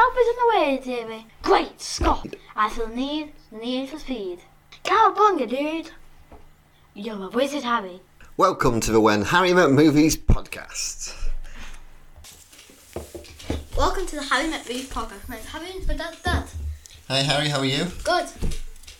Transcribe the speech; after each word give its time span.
Help 0.00 0.14
is 0.18 0.28
on 0.28 0.34
the 0.34 0.58
way, 0.58 0.80
Davy. 0.82 1.26
Great 1.42 1.78
Scott! 1.78 2.26
I 2.56 2.70
feel 2.70 2.86
the 2.86 2.96
need, 2.96 3.32
the 3.52 3.58
need 3.58 3.90
for 3.90 3.98
speed. 3.98 4.38
Cowabunga, 4.82 5.46
dude! 5.46 5.90
You're 6.94 7.22
a 7.24 7.28
wizard, 7.28 7.64
Harry. 7.64 8.00
Welcome 8.38 8.80
to 8.80 8.92
the 8.92 9.00
When 9.02 9.20
Harry 9.20 9.52
Met 9.52 9.72
Movies 9.72 10.16
podcast. 10.16 11.14
Welcome 13.76 14.06
to 14.06 14.16
the 14.16 14.22
Harry 14.22 14.48
Met 14.48 14.66
Movies 14.66 14.88
podcast. 14.88 15.28
My 15.28 15.34
name's 15.34 15.48
Harry 15.48 15.70
and 15.70 15.86
my 15.86 15.94
dad's 15.94 16.22
dad. 16.22 16.44
Hi 17.08 17.18
Harry, 17.18 17.50
how 17.50 17.58
are 17.58 17.66
you? 17.66 17.84
Good. 18.02 18.26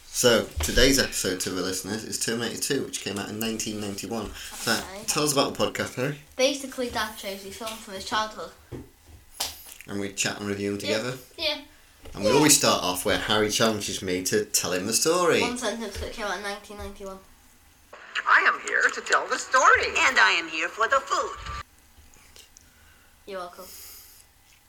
So 0.05 0.45
today's 0.59 0.99
episode 0.99 1.41
to 1.41 1.49
the 1.51 1.63
listeners 1.63 2.05
is 2.05 2.19
Terminator 2.21 2.61
2, 2.61 2.85
which 2.85 3.01
came 3.01 3.17
out 3.19 3.31
in 3.31 3.41
1991. 3.41 4.35
So 4.35 4.73
Okay. 4.73 5.05
tell 5.07 5.23
us 5.23 5.33
about 5.33 5.55
the 5.55 5.65
podcast, 5.65 5.95
Harry, 5.95 6.19
Basically, 6.37 6.91
dad 6.91 7.17
chose 7.17 7.43
me 7.43 7.53
films 7.53 7.81
from 7.81 7.95
his 7.95 8.05
childhood. 8.05 8.51
And 9.91 10.01
we 10.01 10.13
chat 10.13 10.39
and 10.39 10.49
review 10.49 10.71
them 10.71 10.79
together. 10.79 11.15
Yeah. 11.37 11.59
And 12.15 12.25
we 12.25 12.31
always 12.31 12.57
start 12.57 12.83
off 12.83 13.05
where 13.05 13.19
Harry 13.19 13.51
challenges 13.51 14.01
me 14.03 14.23
to 14.25 14.45
tell 14.47 14.73
him 14.73 14.87
the 14.87 14.93
story. 14.93 15.43
One 15.43 15.59
sentence 15.59 15.99
that 15.99 16.13
came 16.13 16.27
out 16.27 16.39
in 16.39 16.43
1991. 16.45 17.19
I 18.27 18.41
am 18.49 18.61
here 18.67 18.83
to 18.83 19.01
tell 19.01 19.27
the 19.27 19.39
story. 19.39 19.87
And 19.99 20.19
I 20.19 20.31
am 20.33 20.49
here 20.49 20.69
for 20.69 20.89
the 20.89 21.01
food. 21.01 21.63
You're 23.27 23.41
welcome. 23.41 23.65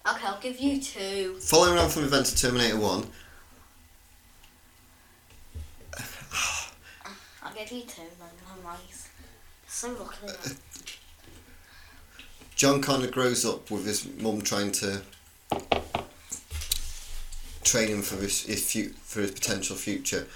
Okay, 0.08 0.28
I'll 0.28 0.42
give 0.42 0.60
you 0.60 0.82
two. 0.82 1.36
Following 1.40 1.78
on 1.78 1.90
from 1.90 2.04
events 2.04 2.34
of 2.34 2.40
Terminator 2.40 2.78
1, 2.78 3.06
I'll 7.44 7.54
give 7.54 7.72
you 7.72 7.82
two, 7.82 8.02
then 8.20 8.30
I'm 8.52 8.64
nice. 8.64 9.10
So 9.68 9.90
lucky. 9.92 10.56
Then. 12.62 12.82
kind 12.82 13.04
of 13.04 13.12
grows 13.12 13.46
up 13.46 13.72
with 13.72 13.86
his 13.86 14.08
mum 14.20 14.42
trying 14.42 14.72
to 14.74 15.02
train 17.64 17.88
him 17.88 18.02
for 18.02 18.18
his, 18.18 18.44
his 18.44 18.72
fu- 18.72 18.94
for 19.04 19.22
his 19.22 19.32
potential 19.32 19.76
future. 19.76 20.28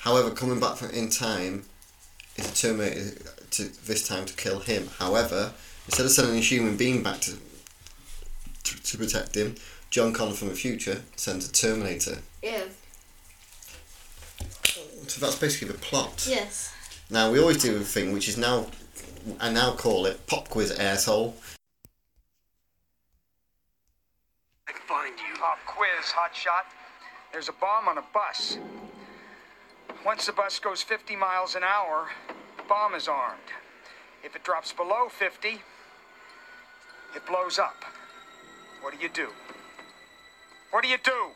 However, 0.00 0.30
coming 0.30 0.60
back 0.60 0.76
from, 0.76 0.90
in 0.90 1.10
time 1.10 1.64
is 2.36 2.50
a 2.50 2.54
Terminator 2.54 3.16
uh, 3.26 3.42
to 3.52 3.86
this 3.86 4.06
time 4.06 4.26
to 4.26 4.34
kill 4.34 4.60
him. 4.60 4.88
However, 4.98 5.52
instead 5.86 6.06
of 6.06 6.12
sending 6.12 6.38
a 6.38 6.40
human 6.40 6.76
being 6.76 7.02
back 7.02 7.20
to 7.20 7.36
to, 8.64 8.82
to 8.82 8.98
protect 8.98 9.34
him, 9.34 9.56
John 9.90 10.12
Connor 10.12 10.32
from 10.32 10.48
the 10.48 10.54
future 10.54 11.02
sends 11.16 11.48
a 11.48 11.52
Terminator. 11.52 12.18
Yeah. 12.42 12.64
So 15.06 15.20
that's 15.20 15.36
basically 15.36 15.68
the 15.68 15.78
plot. 15.78 16.26
Yes. 16.28 16.72
Now 17.10 17.30
we 17.30 17.40
always 17.40 17.62
do 17.62 17.76
a 17.76 17.80
thing 17.80 18.12
which 18.12 18.28
is 18.28 18.36
now 18.38 18.66
I 19.40 19.50
now 19.50 19.72
call 19.72 20.06
it 20.06 20.26
pop 20.26 20.48
quiz 20.48 20.70
asshole. 20.70 21.34
I 24.68 24.72
find 24.72 25.18
you. 25.18 25.30
Pop 26.00 26.12
quiz, 26.24 26.46
hotshot. 26.46 26.64
There's 27.32 27.48
a 27.48 27.52
bomb 27.52 27.88
on 27.88 27.98
a 27.98 28.04
bus. 28.14 28.58
Once 30.04 30.26
the 30.26 30.32
bus 30.32 30.58
goes 30.58 30.82
50 30.82 31.16
miles 31.16 31.54
an 31.54 31.62
hour, 31.62 32.08
the 32.56 32.62
bomb 32.68 32.94
is 32.94 33.08
armed. 33.08 33.40
If 34.24 34.34
it 34.34 34.42
drops 34.42 34.72
below 34.72 35.08
50, 35.08 35.48
it 35.48 37.26
blows 37.26 37.58
up. 37.58 37.84
What 38.80 38.94
do 38.94 39.02
you 39.02 39.10
do? 39.10 39.28
What 40.70 40.82
do 40.82 40.88
you 40.88 40.98
do? 41.02 41.30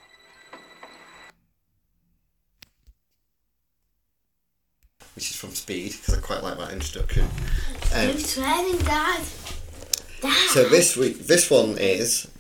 which 5.15 5.31
is 5.31 5.37
from 5.37 5.51
Speed 5.51 5.93
because 5.93 6.15
I 6.15 6.21
quite 6.21 6.43
like 6.43 6.59
that 6.59 6.73
introduction. 6.73 7.23
Um, 7.95 8.09
Who's 8.09 8.31
swearing, 8.31 8.79
Dad? 8.79 9.23
Dad! 10.21 10.49
so 10.49 10.69
this 10.69 10.97
week, 10.97 11.21
this 11.29 11.49
one 11.49 11.79
is 11.79 11.85
There's 11.85 12.25
kids 12.25 12.34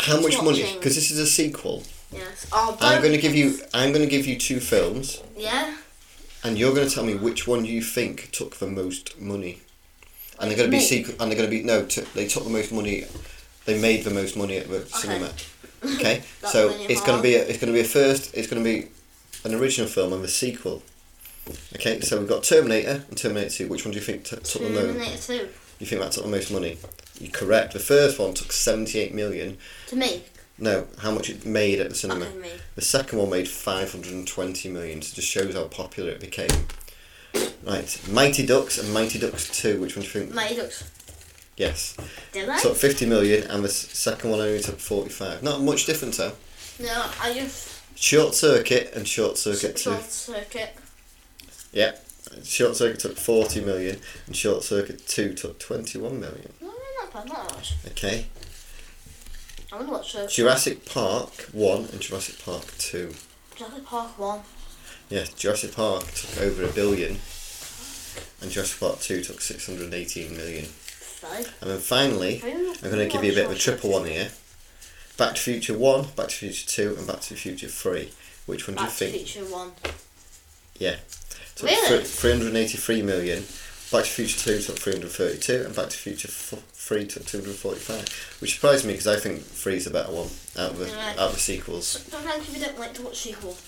how 0.00 0.20
much 0.20 0.42
money? 0.42 0.74
Because 0.74 0.94
this 0.94 1.10
is 1.10 1.18
a 1.18 1.26
sequel. 1.26 1.82
Yes. 2.12 2.46
Oh, 2.52 2.76
I'm 2.80 3.00
going 3.02 3.12
to 3.12 3.18
give 3.20 3.34
you. 3.34 3.58
I'm 3.74 3.92
going 3.92 4.04
to 4.04 4.10
give 4.10 4.26
you 4.26 4.36
two 4.38 4.60
films, 4.60 5.22
Yeah? 5.36 5.76
and 6.42 6.58
you're 6.58 6.74
going 6.74 6.88
to 6.88 6.94
tell 6.94 7.04
me 7.04 7.14
which 7.14 7.46
one 7.46 7.64
you 7.64 7.82
think 7.82 8.30
took 8.32 8.56
the 8.56 8.66
most 8.66 9.20
money. 9.20 9.60
And 10.40 10.50
they're 10.50 10.56
going 10.56 10.70
to 10.70 10.76
be 10.76 10.80
sequel. 10.82 11.14
And 11.20 11.30
they're 11.30 11.36
going 11.38 11.50
to 11.50 11.56
be 11.56 11.62
no. 11.64 11.84
T- 11.84 12.02
they 12.14 12.26
took 12.26 12.44
the 12.44 12.50
most 12.50 12.72
money. 12.72 13.04
They 13.66 13.78
made 13.80 14.04
the 14.04 14.10
most 14.10 14.36
money 14.36 14.56
at 14.58 14.68
the 14.68 14.86
cinema. 14.86 15.30
Okay, 15.94 16.22
so 16.44 16.70
it's 16.76 17.00
going 17.02 17.18
to 17.18 17.22
be 17.22 17.36
a, 17.36 17.42
it's 17.46 17.58
going 17.60 17.72
to 17.72 17.72
be 17.72 17.78
a 17.78 17.84
first. 17.84 18.34
It's 18.34 18.48
going 18.48 18.60
to 18.64 18.68
be 18.68 18.88
an 19.44 19.54
original 19.54 19.86
film 19.88 20.12
and 20.12 20.24
the 20.24 20.28
sequel. 20.28 20.82
Okay, 21.76 22.00
so 22.00 22.18
we've 22.18 22.28
got 22.28 22.42
Terminator 22.42 23.04
and 23.08 23.16
Terminator 23.16 23.48
Two. 23.48 23.68
Which 23.68 23.84
one 23.84 23.92
do 23.92 23.98
you 24.00 24.04
think 24.04 24.24
t- 24.24 24.34
took 24.36 24.60
the 24.62 24.70
most? 24.70 25.26
Terminator 25.26 25.44
2. 25.44 25.48
You 25.78 25.86
think 25.86 26.02
that 26.02 26.10
took 26.10 26.24
the 26.24 26.30
most 26.30 26.50
money? 26.50 26.78
You're 27.20 27.30
correct. 27.30 27.72
The 27.72 27.78
first 27.78 28.18
one 28.18 28.34
took 28.34 28.52
78 28.52 29.14
million. 29.14 29.58
To 29.88 29.96
me. 29.96 30.22
No, 30.58 30.86
how 30.98 31.10
much 31.12 31.30
it 31.30 31.46
made 31.46 31.78
at 31.80 31.88
the 31.90 31.94
cinema. 31.94 32.26
Okay, 32.26 32.36
me. 32.38 32.50
The 32.74 32.82
second 32.82 33.18
one 33.18 33.30
made 33.30 33.48
520 33.48 34.68
million, 34.70 35.02
so 35.02 35.12
it 35.12 35.14
just 35.14 35.28
shows 35.28 35.54
how 35.54 35.64
popular 35.64 36.10
it 36.10 36.20
became. 36.20 36.48
Right, 37.64 38.00
Mighty 38.10 38.44
Ducks 38.46 38.78
and 38.78 38.92
Mighty 38.92 39.18
Ducks 39.18 39.48
2, 39.60 39.80
which 39.80 39.94
one 39.96 40.04
do 40.04 40.06
you 40.08 40.24
think? 40.24 40.34
Mighty 40.34 40.56
Ducks. 40.56 40.90
yes. 41.56 41.96
Did 42.32 42.48
I? 42.48 42.58
Took 42.60 42.76
50 42.76 43.06
million, 43.06 43.44
and 43.48 43.62
the 43.64 43.68
second 43.68 44.30
one 44.30 44.40
only 44.40 44.60
took 44.60 44.78
45. 44.80 45.42
Not 45.42 45.60
much 45.60 45.86
difference 45.86 46.16
though. 46.16 46.32
no, 46.80 47.04
I 47.20 47.34
just. 47.34 47.76
Short 47.96 48.34
Circuit 48.34 48.92
and 48.94 49.06
Short 49.06 49.36
Circuit 49.38 49.76
2. 49.76 49.90
Short 49.90 50.02
circuit. 50.04 50.76
Yeah. 51.72 51.92
Short 52.44 52.76
Circuit 52.76 53.00
took 53.00 53.16
40 53.16 53.64
million, 53.64 53.98
and 54.26 54.36
Short 54.36 54.62
Circuit 54.62 55.06
2 55.06 55.34
took 55.34 55.58
21 55.58 56.18
million. 56.20 56.52
No, 57.18 57.24
no, 57.24 57.32
not 57.32 57.34
bad, 57.34 57.48
not 57.48 57.56
much. 57.56 57.74
Okay. 57.88 58.26
I 59.72 59.76
wonder 59.76 59.92
what 59.92 60.04
Short 60.04 60.30
Jurassic 60.30 60.84
Park 60.86 61.48
1 61.52 61.88
and 61.92 62.00
Jurassic 62.00 62.42
Park 62.44 62.64
2. 62.78 63.12
Jurassic 63.56 63.84
Park 63.84 64.18
1. 64.18 64.40
Yeah, 65.10 65.24
Jurassic 65.36 65.74
Park 65.74 66.04
took 66.12 66.38
over 66.42 66.64
a 66.64 66.68
billion, 66.68 67.18
and 68.40 68.50
Jurassic 68.50 68.80
Park 68.80 69.00
2 69.00 69.22
took 69.22 69.40
618 69.40 70.36
million. 70.36 70.64
Five. 70.64 71.54
And 71.60 71.70
then 71.70 71.78
finally, 71.78 72.40
I'm 72.44 72.90
going 72.90 73.08
to 73.08 73.08
give 73.08 73.24
you 73.24 73.32
a 73.32 73.34
bit 73.34 73.46
of 73.46 73.52
a 73.52 73.56
triple 73.56 73.90
one 73.90 74.04
here. 74.04 74.30
Back 75.16 75.34
to 75.34 75.40
Future 75.40 75.76
1, 75.76 76.06
Back 76.14 76.28
to 76.28 76.34
Future 76.34 76.66
2, 76.66 76.96
and 76.98 77.06
Back 77.06 77.20
to 77.22 77.34
Future 77.34 77.66
3. 77.66 78.10
Which 78.46 78.68
one 78.68 78.76
do 78.76 78.84
you 78.84 78.88
think? 78.88 79.12
Back 79.12 79.20
to? 79.20 79.26
Future 79.32 79.52
1. 79.52 79.70
Yeah. 80.78 80.96
Took 81.56 81.70
Really? 81.70 82.04
383 82.04 83.02
million. 83.02 83.44
Back 83.90 84.04
to 84.04 84.10
Future 84.10 84.38
2 84.58 84.60
took 84.62 84.78
332, 84.78 85.64
and 85.64 85.74
Back 85.74 85.88
to 85.88 85.96
Future 85.96 86.28
f- 86.28 86.62
3 86.74 87.06
took 87.06 87.24
245. 87.24 88.36
Which 88.40 88.54
surprised 88.56 88.84
me 88.84 88.92
because 88.92 89.06
I 89.06 89.16
think 89.18 89.42
3 89.42 89.76
is 89.76 89.86
a 89.86 89.90
better 89.90 90.12
one 90.12 90.28
out 90.58 90.72
of 90.72 90.78
the, 90.78 90.88
Yeah. 90.88 91.10
out 91.12 91.18
of 91.30 91.34
the 91.34 91.40
sequels. 91.40 91.86
Sometimes 92.10 92.44
people 92.46 92.60
don't 92.60 92.78
like 92.78 92.92
to 92.94 93.02
watch 93.02 93.16
sequels. 93.16 93.58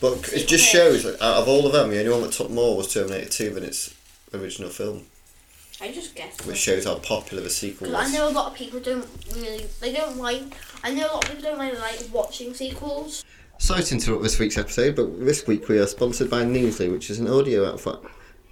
But 0.00 0.32
it 0.32 0.48
just 0.48 0.64
shows 0.64 1.02
that 1.04 1.20
out 1.22 1.36
of 1.42 1.48
all 1.48 1.66
of 1.66 1.72
them, 1.72 1.90
the 1.90 1.98
only 1.98 2.10
one 2.10 2.22
that 2.22 2.32
took 2.32 2.50
more 2.50 2.74
was 2.76 2.92
Terminator 2.92 3.28
2 3.28 3.50
than 3.50 3.64
its 3.64 3.92
original 4.32 4.70
film. 4.70 5.06
I 5.80 5.92
just 5.92 6.14
guess. 6.14 6.40
Which 6.46 6.56
shows 6.56 6.84
how 6.84 6.94
popular 6.96 7.42
the 7.42 7.50
sequel 7.50 7.88
Because 7.88 8.08
I 8.10 8.12
know 8.16 8.28
a 8.28 8.30
lot 8.30 8.50
of 8.50 8.56
people 8.56 8.80
don't 8.80 9.06
really. 9.34 9.66
They 9.80 9.92
don't 9.92 10.16
like. 10.16 10.54
I 10.82 10.94
know 10.94 11.06
a 11.06 11.12
lot 11.12 11.24
of 11.24 11.30
people 11.30 11.50
don't 11.50 11.58
really 11.58 11.78
like 11.78 12.00
watching 12.12 12.54
sequels. 12.54 13.24
Sorry 13.58 13.82
to 13.82 13.94
interrupt 13.94 14.22
this 14.22 14.38
week's 14.38 14.56
episode, 14.56 14.96
but 14.96 15.24
this 15.24 15.46
week 15.46 15.68
we 15.68 15.78
are 15.78 15.86
sponsored 15.86 16.30
by 16.30 16.44
Newsly, 16.44 16.90
which 16.90 17.10
is 17.10 17.18
an 17.18 17.28
audio 17.28 17.72
app 17.72 17.80
for 17.80 17.98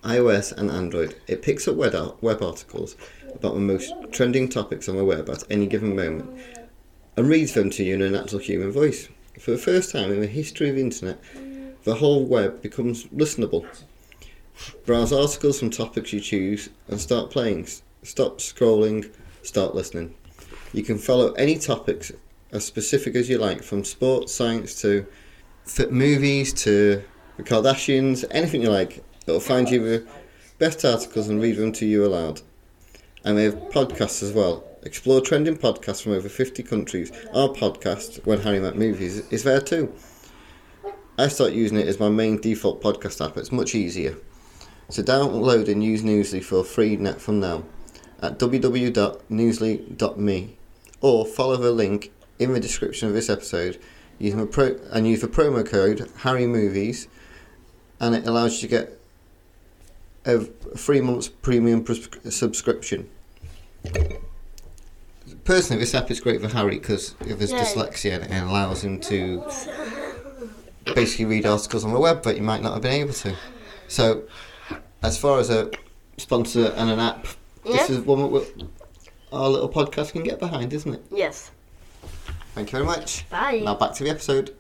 iOS 0.02 0.52
and 0.52 0.70
Android. 0.70 1.14
It 1.26 1.42
picks 1.42 1.68
up 1.68 1.76
web, 1.76 1.94
web 2.20 2.42
articles 2.42 2.96
about 3.34 3.54
the 3.54 3.60
most 3.60 3.92
trending 4.10 4.48
topics 4.48 4.88
on 4.88 4.96
the 4.96 5.04
web 5.04 5.28
at 5.28 5.44
any 5.50 5.66
given 5.66 5.96
moment 5.96 6.28
and 7.16 7.28
reads 7.28 7.54
them 7.54 7.70
to 7.70 7.84
you 7.84 7.94
in 7.94 8.02
a 8.02 8.10
natural 8.10 8.40
human 8.40 8.72
voice. 8.72 9.08
For 9.38 9.50
the 9.52 9.58
first 9.58 9.92
time 9.92 10.12
in 10.12 10.20
the 10.20 10.26
history 10.26 10.68
of 10.68 10.76
the 10.76 10.82
internet, 10.82 11.18
the 11.84 11.94
whole 11.94 12.24
web 12.24 12.62
becomes 12.62 13.04
listenable. 13.06 13.66
Browse 14.86 15.12
articles 15.12 15.58
from 15.58 15.70
topics 15.70 16.12
you 16.12 16.20
choose 16.20 16.68
and 16.88 17.00
start 17.00 17.30
playing. 17.30 17.66
Stop 18.02 18.38
scrolling, 18.38 19.10
start 19.42 19.74
listening. 19.74 20.14
You 20.72 20.82
can 20.82 20.98
follow 20.98 21.32
any 21.32 21.58
topics 21.58 22.12
as 22.52 22.64
specific 22.64 23.14
as 23.14 23.28
you 23.28 23.38
like, 23.38 23.62
from 23.62 23.84
sports, 23.84 24.34
science 24.34 24.80
to 24.82 25.06
movies 25.90 26.52
to 26.52 27.02
the 27.36 27.42
Kardashians, 27.42 28.24
anything 28.30 28.62
you 28.62 28.70
like. 28.70 29.02
It'll 29.26 29.40
find 29.40 29.70
you 29.70 29.80
the 29.80 30.06
best 30.58 30.84
articles 30.84 31.28
and 31.28 31.40
read 31.40 31.56
them 31.56 31.72
to 31.72 31.86
you 31.86 32.04
aloud. 32.04 32.42
And 33.24 33.36
we 33.36 33.44
have 33.44 33.54
podcasts 33.54 34.22
as 34.22 34.32
well. 34.32 34.64
Explore 34.82 35.20
trending 35.20 35.56
podcasts 35.56 36.02
from 36.02 36.12
over 36.12 36.28
50 36.28 36.62
countries. 36.64 37.12
Our 37.32 37.48
podcast, 37.48 38.26
When 38.26 38.40
Harry 38.40 38.58
Met 38.58 38.76
Movies, 38.76 39.18
is 39.30 39.44
there 39.44 39.60
too. 39.60 39.94
I 41.18 41.28
start 41.28 41.52
using 41.52 41.78
it 41.78 41.86
as 41.86 42.00
my 42.00 42.08
main 42.08 42.40
default 42.40 42.82
podcast 42.82 43.24
app. 43.24 43.36
It's 43.36 43.52
much 43.52 43.76
easier. 43.76 44.16
So 44.88 45.02
download 45.02 45.68
and 45.68 45.84
use 45.84 46.02
Newsly 46.02 46.42
for 46.42 46.64
free 46.64 46.96
net 46.96 47.20
from 47.20 47.38
now 47.38 47.64
at 48.20 48.38
www.newsly.me 48.38 50.56
or 51.00 51.26
follow 51.26 51.56
the 51.56 51.72
link 51.72 52.12
in 52.38 52.52
the 52.52 52.60
description 52.60 53.08
of 53.08 53.14
this 53.14 53.30
episode 53.30 53.78
using 54.18 54.40
the 54.40 54.46
pro- 54.46 54.78
and 54.90 55.06
use 55.06 55.20
the 55.20 55.28
promo 55.28 55.64
code 55.66 56.10
Harry 56.18 56.46
Movies 56.46 57.08
and 58.00 58.14
it 58.14 58.26
allows 58.26 58.54
you 58.54 58.60
to 58.68 58.68
get 58.68 58.98
a 60.24 60.40
three 60.40 61.00
months 61.00 61.28
premium 61.28 61.82
pres- 61.84 62.08
subscription. 62.34 63.08
personally, 65.44 65.80
this 65.80 65.94
app 65.94 66.10
is 66.10 66.20
great 66.20 66.40
for 66.40 66.48
Harry 66.48 66.78
because 66.78 67.14
of 67.20 67.40
his 67.40 67.50
Yeah. 67.50 67.64
dyslexia 67.64 68.22
and 68.22 68.32
it 68.32 68.42
allows 68.42 68.82
him 68.84 69.00
to 69.00 69.42
basically 70.94 71.24
read 71.24 71.46
articles 71.46 71.84
on 71.84 71.92
the 71.92 71.98
web 71.98 72.22
that 72.22 72.34
he 72.36 72.40
might 72.40 72.62
not 72.62 72.74
have 72.74 72.82
been 72.82 72.92
able 72.92 73.12
to. 73.14 73.36
So, 73.88 74.22
as 75.02 75.18
far 75.18 75.38
as 75.40 75.50
a 75.50 75.70
sponsor 76.16 76.72
and 76.76 76.90
an 76.90 77.00
app, 77.00 77.26
this 77.64 77.90
is 77.90 77.98
one 78.00 78.32
that 78.32 78.66
our 79.32 79.48
little 79.48 79.68
podcast 79.68 80.12
can 80.12 80.22
get 80.22 80.38
behind, 80.38 80.72
isn't 80.72 80.94
it? 80.94 81.02
Yes. 81.10 81.50
Thank 82.54 82.68
you 82.70 82.78
very 82.78 82.84
much. 82.84 83.28
Bye. 83.30 83.60
Now 83.64 83.74
back 83.74 83.94
to 83.94 84.04
the 84.04 84.10
episode. 84.10 84.54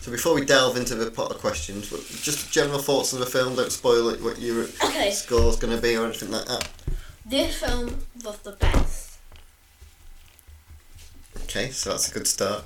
So 0.00 0.10
before 0.10 0.34
we 0.34 0.44
delve 0.46 0.76
into 0.78 0.94
the 0.94 1.10
pot 1.10 1.30
of 1.30 1.38
questions, 1.38 1.90
just 2.22 2.50
general 2.50 2.78
thoughts 2.78 3.12
on 3.12 3.20
the 3.20 3.26
film. 3.26 3.54
Don't 3.54 3.70
spoil 3.70 4.08
it, 4.08 4.22
what 4.22 4.38
your 4.40 4.64
Okay. 4.84 5.10
score's 5.10 5.56
going 5.56 5.74
to 5.76 5.80
be 5.82 5.96
or 5.96 6.06
anything 6.06 6.30
like 6.30 6.46
that. 6.46 6.66
This 7.26 7.56
film 7.58 7.98
was 8.24 8.38
the 8.38 8.52
best. 8.52 9.18
Okay, 11.44 11.70
so 11.70 11.90
that's 11.90 12.08
a 12.10 12.14
good 12.14 12.26
start. 12.26 12.64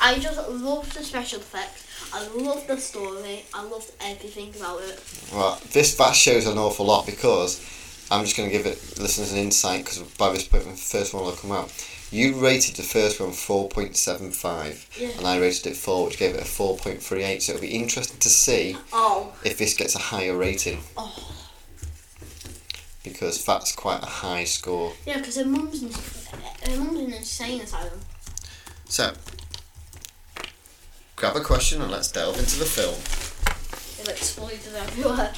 I 0.00 0.18
just 0.18 0.36
loved 0.48 0.94
the 0.96 1.04
special 1.04 1.40
effects. 1.40 1.84
I 2.12 2.26
loved 2.28 2.66
the 2.66 2.76
story. 2.76 3.44
I 3.54 3.62
loved 3.64 3.92
everything 4.00 4.52
about 4.56 4.80
it. 4.82 5.00
Well, 5.32 5.60
this 5.72 5.94
that 5.96 6.14
shows 6.16 6.46
an 6.46 6.58
awful 6.58 6.86
lot 6.86 7.06
because 7.06 7.60
I'm 8.10 8.24
just 8.24 8.36
going 8.36 8.48
to 8.48 8.56
give 8.56 8.64
it 8.66 8.98
listeners 8.98 9.32
an 9.32 9.38
insight 9.38 9.84
because 9.84 9.98
by 10.16 10.32
this 10.32 10.46
point 10.48 10.64
the 10.64 10.70
first 10.70 11.12
one 11.12 11.24
will 11.24 11.32
come 11.32 11.52
out. 11.52 11.70
You 12.10 12.42
rated 12.42 12.76
the 12.76 12.82
first 12.82 13.20
one 13.20 13.30
4.75 13.30 14.98
Yeah. 14.98 15.10
and 15.18 15.26
I 15.26 15.38
rated 15.38 15.66
it 15.66 15.76
4 15.76 16.06
which 16.06 16.18
gave 16.18 16.34
it 16.34 16.40
a 16.40 16.44
4.38 16.44 17.42
so 17.42 17.52
it'll 17.52 17.60
be 17.60 17.68
interesting 17.68 18.18
to 18.20 18.28
see 18.30 18.76
Oh, 18.94 19.34
if 19.44 19.58
this 19.58 19.74
gets 19.74 19.94
a 19.94 19.98
higher 19.98 20.34
rating 20.34 20.80
oh. 20.96 21.34
because 23.04 23.44
that's 23.44 23.72
quite 23.72 24.02
a 24.02 24.06
high 24.06 24.44
score. 24.44 24.92
Yeah, 25.06 25.18
because 25.18 25.36
her 25.36 25.44
mum's 25.44 25.82
in, 25.82 25.90
her 25.92 26.78
mum's 26.82 26.98
in 26.98 27.06
an 27.08 27.12
insane 27.12 27.60
asylum. 27.60 28.00
So, 28.86 29.12
grab 31.16 31.36
a 31.36 31.40
question 31.40 31.82
and 31.82 31.90
let's 31.90 32.10
delve 32.10 32.38
into 32.38 32.58
the 32.58 32.64
film. 32.64 32.94
It 34.00 34.08
exploded 34.08 34.60
everywhere. 34.74 35.32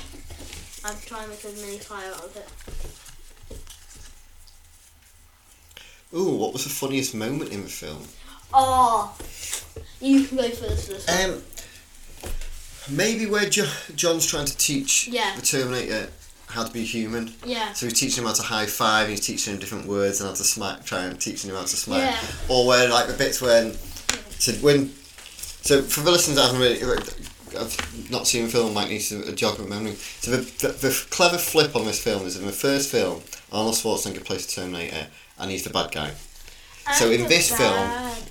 I'm 0.84 0.96
trying 1.04 1.24
to 1.24 1.28
make 1.30 1.44
as 1.44 1.60
many 1.62 1.78
fire 1.78 2.10
out 2.12 2.24
of 2.24 2.36
it. 2.36 2.48
Ooh, 6.16 6.34
what 6.36 6.52
was 6.52 6.64
the 6.64 6.70
funniest 6.70 7.14
moment 7.14 7.52
in 7.52 7.62
the 7.62 7.68
film? 7.68 8.02
Oh, 8.52 9.16
you 10.00 10.24
can 10.24 10.36
go 10.38 10.48
first 10.50 10.86
for 10.88 10.94
this. 10.94 11.08
Um, 11.08 11.42
maybe 12.96 13.26
where 13.26 13.48
jo- 13.48 13.70
John's 13.94 14.26
trying 14.26 14.46
to 14.46 14.56
teach 14.56 15.06
Yeah. 15.08 15.36
the 15.36 15.42
Terminator 15.42 16.10
how 16.48 16.64
to 16.64 16.72
be 16.72 16.84
human. 16.84 17.32
yeah. 17.44 17.72
So 17.74 17.86
he's 17.86 18.00
teaching 18.00 18.24
him 18.24 18.28
how 18.28 18.34
to 18.34 18.42
high 18.42 18.66
five, 18.66 19.08
he's 19.08 19.20
teaching 19.24 19.52
him 19.54 19.60
different 19.60 19.86
words 19.86 20.20
and 20.20 20.28
how 20.28 20.34
to 20.34 20.42
smack, 20.42 20.84
trying 20.84 21.16
teaching 21.18 21.48
him 21.50 21.54
how 21.56 21.62
to 21.62 21.76
smack. 21.76 22.00
Yeah. 22.20 22.28
Or 22.48 22.66
where 22.66 22.88
like 22.88 23.06
the 23.06 23.12
bits 23.14 23.40
when, 23.40 23.74
so 24.40 24.52
when, 24.54 24.88
so 25.62 25.80
for 25.82 26.00
the 26.00 26.10
listeners 26.10 26.38
that 26.38 26.46
haven't 26.46 26.60
really, 26.60 26.82
I've 27.56 28.10
not 28.10 28.26
seen 28.26 28.44
the 28.44 28.50
film, 28.50 28.74
might 28.74 28.88
need 28.88 29.00
to 29.02 29.32
jog 29.34 29.58
my 29.58 29.66
memory. 29.66 29.94
So 29.94 30.30
the, 30.32 30.38
the, 30.66 30.68
the 30.72 31.06
clever 31.10 31.38
flip 31.38 31.76
on 31.76 31.84
this 31.84 32.02
film 32.02 32.26
is 32.26 32.36
in 32.36 32.46
the 32.46 32.52
first 32.52 32.90
film, 32.90 33.22
Arnold 33.52 33.74
Schwarzenegger 33.74 34.24
plays 34.24 34.46
the 34.46 34.60
Terminator 34.60 35.06
and 35.38 35.50
he's 35.50 35.64
the 35.64 35.70
bad 35.70 35.92
guy. 35.92 36.12
So 36.94 37.06
I'm 37.06 37.12
in 37.12 37.22
the 37.22 37.28
this 37.28 37.54
film- 37.56 37.74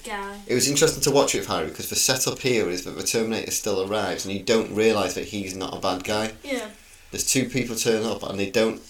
guy. 0.03 0.37
It 0.47 0.55
was 0.55 0.67
interesting 0.67 1.03
to 1.03 1.11
watch 1.11 1.35
it 1.35 1.39
with 1.39 1.47
Harry 1.47 1.67
because 1.67 1.89
the 1.89 1.95
setup 1.95 2.39
here 2.39 2.69
is 2.69 2.83
that 2.85 2.91
the 2.97 3.03
Terminator 3.03 3.51
still 3.51 3.89
arrives 3.89 4.25
and 4.25 4.33
you 4.33 4.41
don't 4.43 4.73
realise 4.75 5.13
that 5.13 5.25
he's 5.25 5.55
not 5.55 5.75
a 5.77 5.79
bad 5.79 6.03
guy. 6.03 6.31
Yeah. 6.43 6.67
There's 7.11 7.29
two 7.29 7.47
people 7.49 7.75
turn 7.75 8.05
up 8.05 8.23
and 8.23 8.39
they 8.39 8.49
don't. 8.49 8.81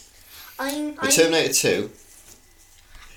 I'm. 0.58 0.96
The 0.96 1.08
Terminator 1.08 1.54
2, 1.54 1.90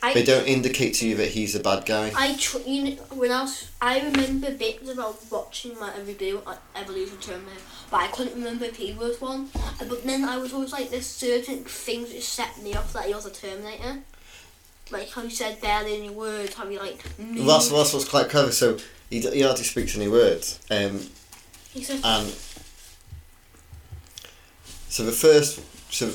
I, 0.04 0.14
they 0.14 0.24
don't 0.24 0.46
indicate 0.48 0.94
to 0.94 1.08
you 1.08 1.16
that 1.16 1.28
he's 1.28 1.54
a 1.54 1.60
bad 1.60 1.86
guy. 1.86 2.10
I 2.16 2.34
tr- 2.34 2.58
you 2.66 2.82
know, 2.82 2.90
when 3.14 3.30
I 3.30 3.42
was 3.42 3.70
I 3.80 4.00
remember 4.00 4.50
bits 4.50 4.90
about 4.90 5.18
watching 5.30 5.78
my 5.78 5.96
review 6.00 6.42
on 6.44 6.56
Evolution 6.74 7.18
Terminator, 7.18 7.60
but 7.90 8.00
I 8.00 8.08
couldn't 8.08 8.34
remember 8.34 8.64
if 8.64 8.76
he 8.76 8.94
was 8.94 9.20
one. 9.20 9.48
But 9.78 10.02
then 10.04 10.24
I 10.24 10.38
was 10.38 10.52
always 10.52 10.72
like, 10.72 10.90
there's 10.90 11.06
certain 11.06 11.62
things 11.64 12.12
that 12.12 12.22
set 12.22 12.60
me 12.62 12.74
off 12.74 12.92
that 12.94 13.04
he 13.04 13.14
was 13.14 13.26
a 13.26 13.30
Terminator. 13.30 14.00
Like 14.90 15.08
how 15.10 15.22
you 15.22 15.30
said 15.30 15.60
barely 15.60 15.96
any 15.96 16.10
words, 16.10 16.54
how 16.54 16.66
he 16.68 16.78
like 16.78 17.02
moved. 17.18 17.38
Well, 17.38 17.58
that's, 17.58 17.68
that's 17.68 17.92
what's 17.94 18.08
quite 18.08 18.28
clever. 18.28 18.50
So 18.50 18.78
he, 19.08 19.20
d- 19.20 19.30
he 19.30 19.42
hardly 19.42 19.62
speaks 19.64 19.96
any 19.96 20.08
words. 20.08 20.58
Um, 20.70 21.00
he 21.72 21.82
said, 21.84 22.00
and 22.04 22.26
so 24.88 25.04
the 25.04 25.12
first, 25.12 25.60
so 25.92 26.08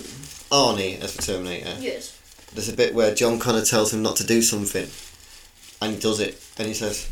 Arnie 0.53 0.99
as 1.01 1.15
the 1.15 1.23
Terminator, 1.23 1.75
yes. 1.79 2.16
There's 2.53 2.69
a 2.69 2.75
bit 2.75 2.93
where 2.93 3.13
John 3.13 3.39
Connor 3.39 3.63
tells 3.63 3.93
him 3.93 4.01
not 4.01 4.15
to 4.17 4.25
do 4.25 4.41
something, 4.41 4.87
and 5.81 5.95
he 5.95 5.99
does 5.99 6.19
it, 6.19 6.41
and 6.57 6.67
he 6.67 6.73
says, 6.73 7.07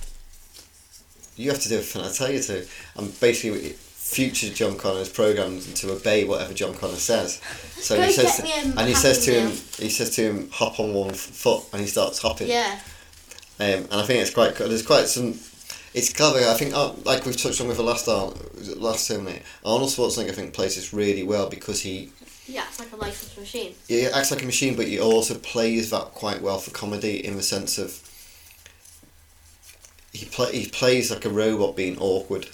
"You 1.35 1.51
have 1.51 1.61
to 1.61 1.69
do 1.69 1.75
everything 1.75 2.01
I 2.01 2.11
tell 2.11 2.31
you 2.31 2.41
to." 2.41 2.65
And 2.95 3.19
basically, 3.19 3.75
future 4.05 4.49
John 4.49 4.77
Connor 4.77 5.01
is 5.01 5.09
programmed 5.09 5.61
to 5.61 5.91
obey 5.91 6.23
whatever 6.23 6.53
John 6.53 6.73
Connor 6.75 6.95
says. 6.95 7.41
So 7.77 7.97
Go 7.97 8.03
he 8.03 8.11
says, 8.11 8.39
a 8.39 8.79
and 8.79 8.87
he 8.87 8.93
says 8.93 9.25
to 9.25 9.33
Happy 9.33 9.43
him, 9.45 9.51
he 9.79 9.89
says 9.89 10.15
to 10.15 10.21
him, 10.21 10.49
"Hop 10.51 10.79
on 10.79 10.93
one 10.93 11.13
foot," 11.13 11.63
and 11.73 11.81
he 11.81 11.87
starts 11.87 12.19
hopping. 12.19 12.47
Yeah. 12.47 12.79
Um, 13.59 13.65
and 13.65 13.93
I 13.93 14.03
think 14.03 14.21
it's 14.21 14.33
quite. 14.33 14.55
There's 14.55 14.85
quite 14.85 15.07
some. 15.07 15.39
It's 15.93 16.11
clever. 16.11 16.39
I 16.39 16.55
think, 16.55 16.73
uh, 16.73 16.91
like 17.05 17.25
we've 17.25 17.41
touched 17.41 17.61
on 17.61 17.67
with 17.67 17.77
the 17.77 17.83
last 17.83 18.07
Arnold, 18.07 18.37
last 18.77 19.07
Terminator, 19.07 19.43
Arnold 19.63 19.91
Schwarzenegger 19.91 20.29
I 20.29 20.33
think 20.33 20.53
plays 20.53 20.75
this 20.75 20.93
really 20.93 21.23
well 21.23 21.49
because 21.49 21.81
he 21.81 22.11
Yeah, 22.47 22.65
it's 22.67 22.79
like 22.79 22.91
a 22.91 22.95
licensed 22.95 23.37
machine. 23.37 23.73
Yeah, 23.87 23.99
he 23.99 24.05
acts 24.07 24.31
like 24.31 24.43
a 24.43 24.45
machine, 24.45 24.75
but 24.75 24.87
he 24.87 24.99
also 24.99 25.35
plays 25.35 25.89
that 25.89 26.13
quite 26.13 26.41
well 26.41 26.59
for 26.59 26.71
comedy 26.71 27.25
in 27.25 27.37
the 27.37 27.43
sense 27.43 27.77
of 27.77 28.01
he 30.13 30.25
play 30.25 30.51
he 30.55 30.69
plays 30.69 31.11
like 31.11 31.25
a 31.25 31.29
robot 31.29 31.75
being 31.75 31.97
awkward. 31.97 32.47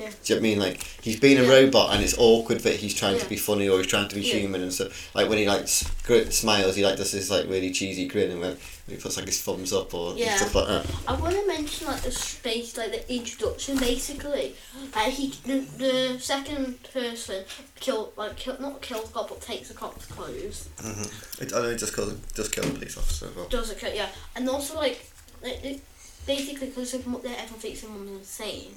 Yeah. 0.00 0.10
Do 0.10 0.34
you 0.34 0.34
know 0.36 0.36
what 0.36 0.36
I 0.38 0.42
mean? 0.42 0.58
Like 0.60 0.82
he's 1.02 1.18
being 1.18 1.38
a 1.38 1.42
Yeah. 1.42 1.48
robot 1.48 1.94
and 1.94 2.02
it's 2.04 2.16
awkward 2.18 2.60
that 2.60 2.76
he's 2.76 2.94
trying 2.94 3.18
to 3.18 3.26
be 3.28 3.36
funny 3.36 3.68
or 3.68 3.78
he's 3.78 3.86
trying 3.86 4.08
to 4.08 4.14
be 4.14 4.22
Yeah. 4.22 4.34
human 4.34 4.62
and 4.62 4.72
so 4.72 4.90
like 5.14 5.28
when 5.28 5.38
he 5.38 5.46
like 5.48 5.66
gr- 6.04 6.30
smiles 6.30 6.76
he 6.76 6.84
like 6.84 6.96
does 6.96 7.12
this 7.12 7.30
like 7.30 7.46
really 7.48 7.70
cheesy 7.72 8.06
grin 8.06 8.30
and 8.30 8.40
when, 8.40 8.56
he 8.88 8.96
puts 8.96 9.16
like 9.18 9.26
his 9.26 9.40
thumbs 9.42 9.72
up 9.72 9.92
or 9.92 10.14
Yeah. 10.16 10.36
stuff 10.36 10.54
like 10.54 10.68
that. 10.68 10.86
I 11.06 11.12
want 11.14 11.34
to 11.34 11.46
mention 11.46 11.86
like 11.88 12.00
the 12.00 12.10
space, 12.10 12.74
like 12.78 12.90
the 12.92 13.12
introduction, 13.14 13.76
basically. 13.76 14.54
Like 14.94 15.12
he, 15.12 15.34
the, 15.44 15.58
the 15.76 16.18
second 16.18 16.82
person 16.92 17.44
kill, 17.80 18.12
like 18.16 18.36
kill, 18.36 18.56
not 18.60 18.80
kills 18.80 19.10
God, 19.10 19.26
but 19.28 19.42
takes 19.42 19.68
the 19.68 19.74
cop's 19.74 20.06
clothes. 20.06 20.68
I 20.82 21.44
don't 21.44 21.62
know, 21.64 21.76
just 21.76 21.92
cause 21.92 22.14
just 22.34 22.50
kill 22.52 22.64
a 22.64 22.70
police 22.70 22.96
officer 22.96 23.28
well. 23.36 23.46
Does 23.48 23.70
it? 23.70 23.78
Yeah, 23.94 24.08
and 24.36 24.48
also 24.48 24.76
like, 24.76 25.10
like 25.42 25.62
it- 25.62 25.82
basically 26.26 26.68
because 26.68 26.94
everyone 26.94 27.20
thinks 27.22 27.82
mum's 27.84 28.10
insane. 28.10 28.74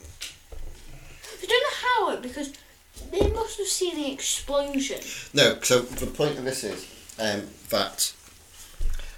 I 1.42 1.46
don't 1.46 1.64
know 1.64 1.88
how 1.88 2.12
it 2.14 2.22
because 2.22 2.54
they 3.12 3.30
must 3.32 3.58
have 3.58 3.68
seen 3.68 3.96
the 3.96 4.12
explosion. 4.12 5.00
No, 5.34 5.58
so 5.62 5.80
the 5.80 6.08
point 6.08 6.38
of 6.38 6.46
this 6.46 6.64
is 6.64 6.86
um, 7.20 7.48
that 7.70 8.14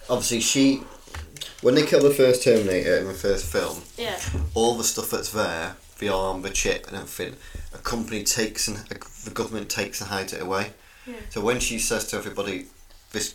obviously 0.09 0.39
she, 0.39 0.83
when 1.61 1.75
they 1.75 1.85
kill 1.85 2.01
the 2.01 2.13
first 2.13 2.43
Terminator 2.43 2.97
in 2.97 3.07
the 3.07 3.13
first 3.13 3.45
film, 3.45 3.81
Yeah. 3.97 4.19
all 4.53 4.75
the 4.75 4.83
stuff 4.83 5.09
that's 5.09 5.31
there, 5.31 5.75
the 5.99 6.09
arm, 6.09 6.41
the 6.41 6.49
chip, 6.49 6.87
and 6.87 6.95
everything, 6.97 7.35
a 7.73 7.77
company 7.77 8.23
takes 8.23 8.67
and 8.67 8.77
the 8.77 9.29
government 9.31 9.69
takes 9.69 10.01
and 10.01 10.09
hides 10.09 10.33
it 10.33 10.41
away. 10.41 10.71
Yeah. 11.07 11.15
So 11.29 11.41
when 11.41 11.59
she 11.59 11.79
says 11.79 12.05
to 12.07 12.17
everybody, 12.17 12.67
"This, 13.11 13.33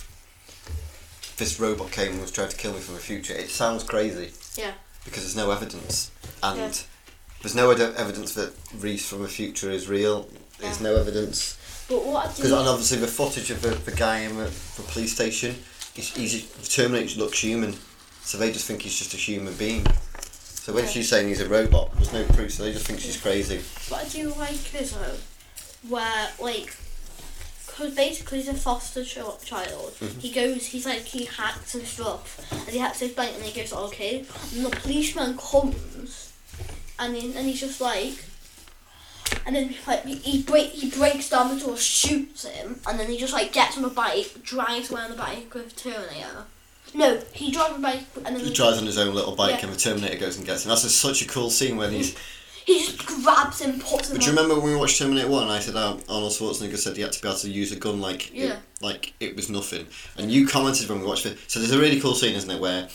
this 1.37 1.61
robot 1.61 1.91
came 1.93 2.13
and 2.13 2.21
was 2.21 2.31
trying 2.31 2.49
to 2.49 2.57
kill 2.57 2.73
me 2.73 2.81
from 2.81 2.95
the 2.95 3.01
future," 3.01 3.35
it 3.35 3.51
sounds 3.51 3.85
crazy. 3.85 4.33
Yeah. 4.57 4.73
Because 5.05 5.23
there's 5.23 5.37
no 5.37 5.51
evidence, 5.51 6.11
and 6.43 6.59
Yeah. 6.59 6.73
There's 7.43 7.55
no 7.55 7.71
ed- 7.71 7.81
evidence 7.81 8.35
that 8.35 8.53
Reese 8.79 9.09
from 9.09 9.23
the 9.23 9.29
future 9.29 9.71
is 9.71 9.89
real. 9.89 10.29
There's 10.59 10.81
no 10.81 10.97
evidence 10.97 11.57
But 11.89 12.05
what 12.05 12.35
because 12.37 12.51
and 12.51 12.69
obviously 12.69 12.99
the 12.99 13.07
footage 13.07 13.51
of 13.51 13.63
the, 13.63 13.71
the 13.71 13.97
guy 13.97 14.21
in 14.21 14.37
the, 14.37 14.51
the 14.77 14.83
police 14.89 15.15
station, 15.15 15.55
he's, 15.95 16.15
he's 16.17 16.69
Terminator 16.69 17.19
looks 17.21 17.39
human, 17.39 17.75
so 18.23 18.39
they 18.39 18.53
just 18.53 18.67
think 18.67 18.83
he's 18.83 18.99
just 18.99 19.15
a 19.15 19.17
human 19.17 19.55
being. 19.55 19.87
So 20.21 20.75
when 20.75 20.87
she's 20.87 21.09
saying 21.09 21.29
he's 21.29 21.41
a 21.41 21.49
robot, 21.49 21.95
there's 21.95 22.13
no 22.13 22.25
proof, 22.35 22.53
so 22.53 22.65
they 22.65 22.73
just 22.73 22.87
think 22.87 23.01
she's 23.01 23.19
crazy. 23.19 23.59
what 23.89 24.05
I 24.05 24.09
do 24.09 24.29
like 24.35 24.75
is 24.75 24.93
though, 24.93 25.17
where 25.89 26.29
like, 26.39 26.77
because 27.67 27.95
basically 27.95 28.39
he's 28.39 28.49
a 28.49 28.55
foster 28.55 29.03
ch- 29.03 29.15
child. 29.45 29.95
Mm-hmm. 30.01 30.19
He 30.19 30.31
goes, 30.31 30.67
he's 30.67 30.85
like 30.85 31.03
he 31.05 31.25
hacks 31.25 31.75
and 31.75 31.87
stuff, 31.87 32.47
and 32.53 32.69
he 32.69 32.79
hacks 32.79 33.01
his 33.01 33.13
bank, 33.13 33.37
and 33.37 33.45
he 33.45 33.59
goes 33.59 33.73
okay. 33.73 34.19
And 34.55 34.67
the 34.67 34.71
policeman 34.77 35.39
comes, 35.39 36.28
and 36.99 37.15
he, 37.17 37.35
and 37.37 37.47
he's 37.47 37.61
just 37.61 37.81
like. 37.81 38.25
And 39.47 39.55
then 39.55 39.75
like 39.87 40.05
he 40.07 40.43
break, 40.43 40.71
he 40.71 40.91
breaks 40.91 41.29
down 41.29 41.55
the 41.57 41.63
door, 41.63 41.77
shoots 41.77 42.47
him, 42.47 42.81
and 42.89 42.99
then 42.99 43.09
he 43.11 43.19
just 43.19 43.33
like 43.33 43.53
gets 43.53 43.77
on 43.77 43.85
a 43.85 43.91
bike, 43.91 44.43
drives 44.43 44.91
away 44.91 45.03
on 45.03 45.11
the 45.11 45.17
bike 45.17 45.53
with 45.55 45.77
Terminator. 45.77 46.45
No, 46.95 47.21
he 47.33 47.51
drives 47.53 47.77
a 47.77 47.81
bike 47.81 48.05
and 48.25 48.35
then 48.35 48.39
He 48.43 48.53
drives 48.55 48.79
on 48.79 48.87
his 48.87 48.97
own 48.97 49.15
little 49.15 49.37
bike, 49.37 49.57
Yeah. 49.61 49.67
and 49.67 49.75
the 49.75 49.79
Terminator 49.79 50.17
goes 50.19 50.39
and 50.39 50.47
gets 50.47 50.65
him. 50.65 50.71
That's 50.71 50.85
a, 50.85 50.91
such 50.91 51.21
a 51.21 51.27
cool 51.29 51.51
scene 51.51 51.77
when 51.77 51.93
he's 51.93 52.17
He 52.65 52.81
just 52.85 53.07
grabs 53.07 53.61
him, 53.61 53.81
puts 53.81 54.09
him. 54.11 54.17
But 54.17 54.21
do 54.25 54.31
you 54.31 54.37
remember 54.37 54.55
when 54.61 54.73
we 54.73 54.77
watched 54.77 54.99
Terminator 54.99 55.29
One? 55.29 55.49
I 55.49 55.59
said 55.59 55.77
um, 55.77 56.01
Arnold 56.09 56.33
Schwarzenegger 56.33 56.77
said 56.79 56.97
he 56.97 57.03
had 57.03 57.13
to 57.13 57.21
be 57.23 57.29
able 57.29 57.39
to 57.39 57.51
use 57.51 57.73
a 57.73 57.77
gun 57.77 58.01
like 58.01 58.33
Yeah. 58.35 58.53
it, 58.55 58.59
like 58.81 59.13
it 59.21 59.37
was 59.37 59.51
nothing, 59.51 59.87
and 60.17 60.31
you 60.31 60.47
commented 60.47 60.89
when 60.89 61.01
we 61.01 61.07
watched 61.07 61.27
it. 61.27 61.39
So 61.49 61.61
there's 61.61 61.73
a 61.73 61.79
really 61.79 62.01
cool 62.01 62.15
scene, 62.15 62.35
isn't 62.35 62.51
it, 62.51 62.61
where 62.61 62.89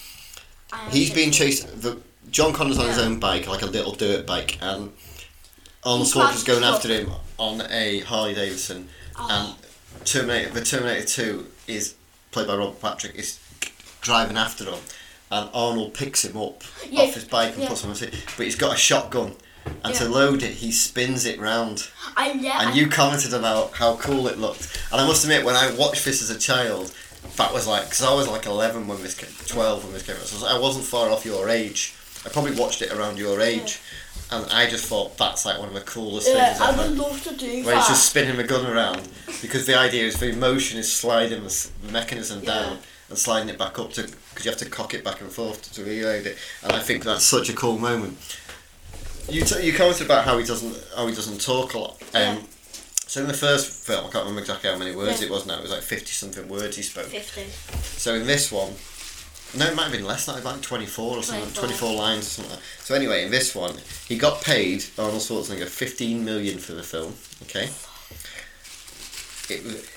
he's 0.89 1.12
being 1.13 1.31
chased. 1.31 1.81
The 1.81 1.98
John 2.32 2.53
Connor's 2.53 2.77
on 2.80 2.88
his 2.88 2.98
Yeah. 2.98 3.03
own 3.03 3.20
bike, 3.20 3.48
like 3.48 3.62
a 3.62 3.65
little 3.68 3.94
dirt 3.94 4.25
bike, 4.25 4.58
and 4.62 4.92
Arnold 5.84 6.08
He 6.08 6.13
crashed 6.13 6.38
Schwarzenegger's 6.38 6.44
going 6.44 6.63
after 6.63 6.88
him 6.88 7.12
on 7.38 7.62
a 7.70 8.00
Harley 8.01 8.34
Davidson, 8.34 8.89
Oh. 9.18 9.27
and 9.30 10.06
Terminator. 10.06 10.50
The 10.51 10.63
Terminator 10.63 11.06
Two 11.06 11.48
is 11.68 11.94
played 12.32 12.48
by 12.48 12.56
Robert 12.56 12.82
Patrick. 12.82 13.15
Is 13.15 13.38
driving 14.01 14.38
after 14.38 14.65
him, 14.65 14.80
and 15.32 15.50
Arnold 15.53 15.94
picks 15.94 16.25
him 16.25 16.36
up 16.38 16.63
Yeah, 16.89 17.01
off 17.03 17.13
his 17.13 17.25
bike 17.25 17.53
and 17.53 17.63
yeah. 17.63 17.70
puts 17.70 17.82
him 17.84 17.92
on 17.92 17.96
his 17.98 18.10
seat. 18.12 18.24
But 18.38 18.46
he's 18.46 18.56
got 18.56 18.74
a 18.75 18.77
shotgun, 18.77 19.36
and 19.84 19.94
to 19.96 20.03
Yeah. 20.06 20.10
load 20.10 20.42
it, 20.44 20.56
he 20.56 20.72
spins 20.72 21.25
it 21.25 21.39
round. 21.39 21.88
I 22.18 22.32
yeah. 22.32 22.60
And 22.62 22.70
I- 22.70 22.74
you 22.74 22.88
commented 22.88 23.34
about 23.34 23.74
how 23.75 23.96
cool 23.98 24.27
it 24.27 24.39
looked. 24.39 24.68
And 24.92 25.00
I 25.00 25.06
must 25.06 25.24
admit, 25.24 25.46
when 25.46 25.56
I 25.56 25.72
watched 25.72 26.03
this 26.06 26.22
as 26.22 26.30
a 26.30 26.39
child, 26.39 26.92
that 27.38 27.53
was 27.53 27.68
like, 27.68 27.84
because 27.89 28.01
I 28.03 28.13
was 28.13 28.27
like 28.27 28.46
11 28.46 28.88
when 28.88 29.01
this 29.03 29.13
came, 29.15 29.30
12 29.48 29.84
when 29.84 29.94
this 29.94 30.03
came 30.03 30.15
out, 30.15 30.25
so 30.25 30.46
I 30.46 30.58
wasn't 30.58 30.86
far 30.86 31.10
off 31.10 31.25
your 31.25 31.50
age. 31.50 31.94
I 32.25 32.30
probably 32.30 32.56
watched 32.56 32.82
it 32.82 32.92
around 32.92 33.18
your 33.18 33.39
age. 33.42 33.80
And 34.32 34.46
I 34.51 34.68
just 34.68 34.86
thought 34.86 35.18
that's 35.18 35.46
like 35.46 35.60
one 35.60 35.68
of 35.68 35.74
the 35.75 35.82
coolest 35.82 36.27
Yeah, 36.27 36.53
things 36.53 36.62
I 36.62 36.70
ever. 36.72 36.89
would 36.89 36.98
love 36.98 37.24
to 37.25 37.36
do 37.36 37.63
Where 37.65 37.75
that. 37.75 37.77
he's 37.80 37.88
just 37.89 38.10
spinning 38.10 38.38
the 38.38 38.44
gun 38.44 38.65
around. 38.65 39.08
Because 39.42 39.65
the 39.68 39.77
idea 39.77 40.06
is 40.06 40.20
the 40.20 40.32
motion 40.34 40.80
is 40.80 40.92
sliding 40.92 41.44
the 41.44 41.70
mechanism 41.92 42.39
Yeah. 42.42 42.46
down 42.53 42.80
and 43.10 43.18
sliding 43.18 43.50
it 43.50 43.60
back 43.60 43.77
up 43.77 43.94
to, 43.94 44.03
because 44.32 44.46
you 44.46 44.50
have 44.51 44.60
to 44.60 44.70
cock 44.70 44.94
it 44.96 45.03
back 45.03 45.22
and 45.22 45.32
forth 45.32 45.72
to 45.74 45.84
reload 45.84 46.25
it. 46.25 46.38
And 46.63 46.72
I 46.72 46.80
think 46.80 47.03
that's 47.03 47.24
such 47.25 47.50
a 47.50 47.53
cool 47.53 47.77
moment. 47.77 48.18
You, 49.30 49.44
t- 49.44 49.65
you 49.65 49.74
commented 49.74 50.06
about 50.08 50.25
how 50.25 50.38
he 50.38 50.46
doesn't 50.46 50.75
how 50.96 51.06
he 51.08 51.13
doesn't 51.13 51.39
talk 51.42 51.74
a 51.75 51.80
lot. 51.80 52.01
Um, 52.13 52.22
Yeah. 52.22 52.38
So 53.06 53.22
in 53.22 53.27
the 53.27 53.34
first 53.36 53.86
film, 53.86 54.00
I 54.00 54.10
can't 54.10 54.24
remember 54.24 54.39
exactly 54.42 54.70
how 54.72 54.77
many 54.77 54.96
words 54.96 55.20
Yeah. 55.22 55.27
it 55.27 55.32
was 55.32 55.46
now. 55.46 55.58
It 55.60 55.62
was 55.62 55.72
like 55.72 55.84
fifty 55.84 56.12
something 56.12 56.48
words 56.48 56.75
he 56.77 56.82
spoke. 56.84 57.06
Fifty. 57.06 57.46
So 57.98 58.15
in 58.15 58.25
this 58.25 58.51
one, 58.51 58.74
no, 59.57 59.67
it 59.67 59.75
might 59.75 59.83
have 59.83 59.91
been 59.91 60.05
less. 60.05 60.25
That 60.25 60.43
like 60.43 60.62
twenty 60.62 60.86
four 60.86 61.17
or 61.17 61.24
something, 61.24 61.43
24. 61.53 61.63
twenty 61.63 61.77
four 61.77 61.93
lines 61.95 62.25
or 62.25 62.29
something. 62.43 62.60
So 62.79 62.95
anyway, 62.95 63.24
in 63.25 63.31
this 63.31 63.53
one, 63.55 63.75
he 64.07 64.17
got 64.17 64.41
paid 64.41 64.83
Arnold 64.98 65.22
Schwarzenegger 65.22 65.67
fifteen 65.67 66.24
million 66.25 66.57
for 66.60 66.74
the 66.74 66.83
film. 66.83 67.13
Okay. 67.43 67.69
It. 69.50 69.89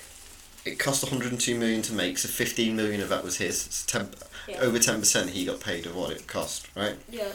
It 0.65 0.77
cost 0.79 1.01
102 1.01 1.57
million 1.57 1.81
to 1.83 1.93
make, 1.93 2.17
so 2.17 2.27
15 2.27 2.75
million 2.75 2.99
of 2.99 3.07
that 3.07 3.23
was 3.23 3.37
his. 3.37 3.65
It's 3.67 3.85
10, 3.85 4.09
Yeah. 4.49 4.59
Over 4.59 4.77
10% 4.79 5.29
he 5.29 5.45
got 5.45 5.61
paid 5.61 5.85
of 5.85 5.95
what 5.95 6.11
it 6.11 6.27
cost, 6.27 6.67
right? 6.75 6.97
Yeah. 7.09 7.29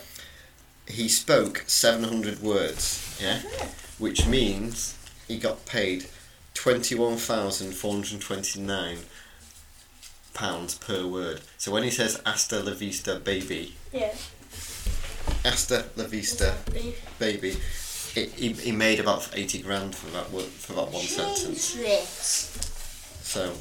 he 0.86 1.08
spoke 1.08 1.64
700 1.66 2.42
words, 2.42 3.16
yeah? 3.22 3.40
Which 3.98 4.26
means 4.26 4.98
he 5.28 5.38
got 5.38 5.64
paid 5.64 6.08
21,429 6.52 8.98
pounds 10.34 10.74
per 10.76 11.06
word. 11.06 11.40
So 11.58 11.70
when 11.72 11.82
he 11.82 11.90
says 11.90 12.20
"Asta 12.26 12.60
la 12.62 12.72
vista 12.74 13.16
baby, 13.16 13.74
Yeah. 13.92 14.14
hasta 15.44 15.84
la 15.96 16.04
vista 16.04 16.54
Exactly. 16.66 16.94
baby, 17.18 17.56
it, 18.14 18.32
he, 18.32 18.52
he 18.52 18.72
made 18.72 19.00
about 19.00 19.28
80 19.34 19.62
grand 19.62 19.94
for 19.94 20.10
that 20.10 20.30
word, 20.30 20.44
for 20.46 20.74
that 20.74 20.90
one 20.90 21.02
sentence. 21.04 21.74
This. 21.74 22.50
So 23.22 23.52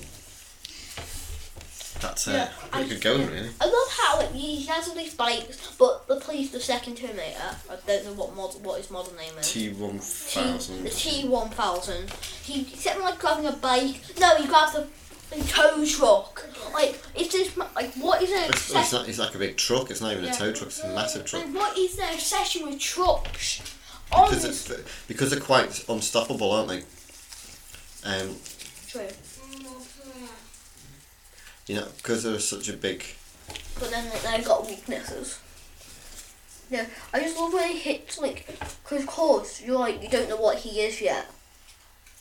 that's 1.99 2.27
uh, 2.27 2.31
Yeah, 2.31 2.49
pretty 2.71 2.85
I- 2.85 2.89
good 2.89 3.01
going, 3.01 3.21
yeah. 3.21 3.27
really. 3.29 3.49
I 3.61 3.65
love 3.65 3.97
how 4.01 4.27
he 4.33 4.65
has 4.65 4.87
all 4.87 4.95
these 4.95 5.13
bikes, 5.13 5.75
but 5.77 6.07
the 6.07 6.19
police, 6.19 6.49
the 6.51 6.59
second 6.59 6.95
Terminator, 6.95 7.55
I 7.69 7.75
don't 7.85 8.05
know 8.05 8.13
what 8.13 8.35
mod, 8.35 8.63
what 8.63 8.77
his 8.81 8.89
model 8.89 9.13
name 9.13 9.33
is. 9.39 9.51
T- 9.51 9.69
T1000. 9.69 10.83
the 10.83 10.89
T 10.89 11.27
one 11.27 11.49
thousand. 11.49 12.09
He 12.43 12.61
except 12.61 12.99
like 13.01 13.19
grabbing 13.19 13.45
a 13.45 13.51
bike. 13.53 14.01
No, 14.19 14.35
he 14.37 14.47
grabs 14.47 14.75
a, 14.75 14.87
a 15.31 15.39
tow 15.43 15.85
truck. 15.85 16.47
Like 16.73 16.99
it's 17.15 17.31
just 17.31 17.57
like 17.57 17.93
what 17.95 18.21
is 18.21 18.29
their 18.29 18.49
It's, 18.49 18.57
it's, 18.57 18.69
obsession? 18.69 18.97
not, 18.99 19.09
it's 19.09 19.19
like 19.19 19.35
a 19.35 19.37
big 19.39 19.57
truck, 19.57 19.89
it's 19.91 20.01
not 20.01 20.11
even 20.13 20.25
Yeah. 20.25 20.33
a 20.33 20.35
tow 20.35 20.51
truck, 20.53 20.67
it's 20.69 20.83
a 20.83 20.87
massive 20.89 21.25
truck. 21.25 21.45
Like 21.45 21.53
what 21.55 21.77
is 21.77 21.95
their 21.97 22.13
obsession 22.13 22.67
with 22.67 22.79
trucks? 22.79 23.61
because 24.09 24.43
it's, 24.43 24.71
because 25.07 25.29
they're 25.31 25.39
quite 25.39 25.85
unstoppable, 25.87 26.51
aren't 26.51 26.67
they? 26.67 26.83
Um, 28.03 28.35
True. 28.89 29.07
you 31.67 31.75
know, 31.75 31.87
because 31.97 32.23
they're 32.23 32.39
such 32.39 32.67
a 32.67 32.73
big. 32.73 33.05
But 33.79 33.89
then 33.91 34.09
like, 34.09 34.21
they've 34.21 34.45
got 34.45 34.67
weaknesses. 34.67 35.39
Yeah, 36.69 36.85
I 37.13 37.19
just 37.21 37.37
love 37.37 37.53
when 37.53 37.69
he 37.69 37.77
hits 37.79 38.17
like, 38.19 38.47
cause 38.83 39.01
of 39.01 39.07
course 39.07 39.61
you're 39.61 39.77
like 39.79 40.01
you 40.01 40.09
don't 40.09 40.29
know 40.29 40.37
what 40.37 40.57
he 40.59 40.81
is 40.81 41.01
yet. 41.01 41.27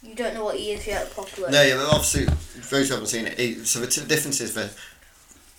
You 0.02 0.14
don't 0.14 0.35
know 0.35 0.45
what 0.45 0.57
he 0.57 0.73
is 0.73 0.87
yet 0.87 1.11
properly. 1.11 1.50
No, 1.52 1.62
yeah, 1.62 1.76
but 1.76 1.87
obviously, 1.88 2.25
those 2.71 2.88
who 2.88 2.95
haven't 2.95 3.09
seen 3.09 3.26
it, 3.26 3.38
it 3.38 3.66
so 3.66 3.80
the 3.80 3.87
t- 3.87 4.04
difference 4.07 4.40
is 4.40 4.54
that 4.54 4.71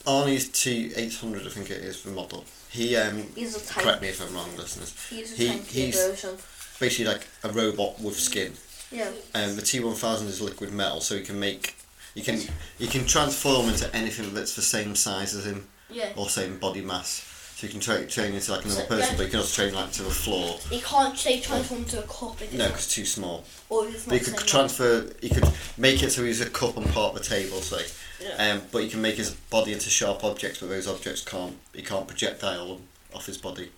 Arnie's 0.05 0.49
T 0.49 0.91
eight 0.95 1.13
hundred, 1.15 1.45
I 1.45 1.49
think 1.49 1.69
it 1.69 1.77
is 1.83 2.03
the 2.03 2.11
model. 2.11 2.45
He 2.69 2.95
um, 2.95 3.23
He's 3.35 3.55
a 3.55 3.59
tank. 3.59 3.85
correct 3.85 4.01
me 4.01 4.07
if 4.09 4.19
I'm 4.27 4.33
wrong, 4.33 4.49
listeners. 4.57 4.95
He's 5.09 5.33
a 5.33 5.35
He- 5.35 5.57
he's- 5.59 5.95
version. 5.95 6.37
Basically, 6.79 7.05
like 7.13 7.27
a 7.43 7.49
robot 7.49 7.99
with 8.01 8.19
skin. 8.19 8.53
Yeah. 8.91 9.11
Um, 9.35 9.55
the 9.55 9.61
T 9.61 9.79
one 9.79 9.93
thousand 9.93 10.27
is 10.29 10.41
liquid 10.41 10.71
metal, 10.73 11.01
so 11.01 11.15
he 11.15 11.21
can 11.21 11.39
make. 11.39 11.75
You 12.15 12.23
can 12.23 12.41
you 12.79 12.87
can 12.87 13.05
transform 13.05 13.69
into 13.69 13.95
anything 13.95 14.33
that's 14.33 14.55
the 14.55 14.61
same 14.63 14.95
size 14.95 15.35
as 15.35 15.45
him 15.45 15.67
Yeah. 15.91 16.09
or 16.15 16.27
same 16.29 16.57
body 16.57 16.81
mass. 16.81 17.23
So 17.61 17.67
you 17.67 17.73
can 17.73 17.79
tra- 17.79 18.07
train 18.07 18.33
into 18.33 18.51
like 18.51 18.65
another 18.65 18.81
So, 18.81 18.87
person, 18.87 19.11
yeah. 19.11 19.17
but 19.17 19.23
you 19.25 19.29
can 19.29 19.39
also 19.39 19.61
train 19.61 19.75
like 19.75 19.91
to 19.91 20.01
the 20.01 20.09
floor. 20.09 20.57
He 20.71 20.81
can't 20.81 21.15
say 21.15 21.39
transform 21.39 21.81
into 21.81 21.99
a 21.99 22.07
cup. 22.07 22.41
No, 22.53 22.65
it? 22.65 22.71
it's 22.71 22.91
too 22.91 23.05
small. 23.05 23.43
Or 23.69 23.85
he's 23.87 24.05
But 24.05 24.13
not 24.13 24.27
you 24.27 24.33
could 24.33 24.47
transfer. 24.47 25.07
You 25.21 25.29
could 25.29 25.47
make 25.77 26.01
it 26.01 26.09
so 26.09 26.23
he's 26.23 26.41
a 26.41 26.49
cup 26.49 26.75
and 26.75 26.87
part 26.87 27.13
of 27.13 27.21
the 27.21 27.23
table, 27.23 27.61
say. 27.61 27.85
Yeah. 28.19 28.53
Um, 28.53 28.61
but 28.71 28.79
you 28.83 28.89
can 28.89 29.03
make 29.03 29.13
his 29.13 29.35
body 29.35 29.73
into 29.73 29.91
sharp 29.91 30.23
objects, 30.23 30.59
but 30.59 30.69
those 30.69 30.87
objects 30.87 31.23
can't. 31.23 31.55
He 31.71 31.83
can't 31.83 32.07
projectile 32.07 32.67
them 32.77 32.87
off 33.13 33.27
his 33.27 33.37
body. 33.37 33.69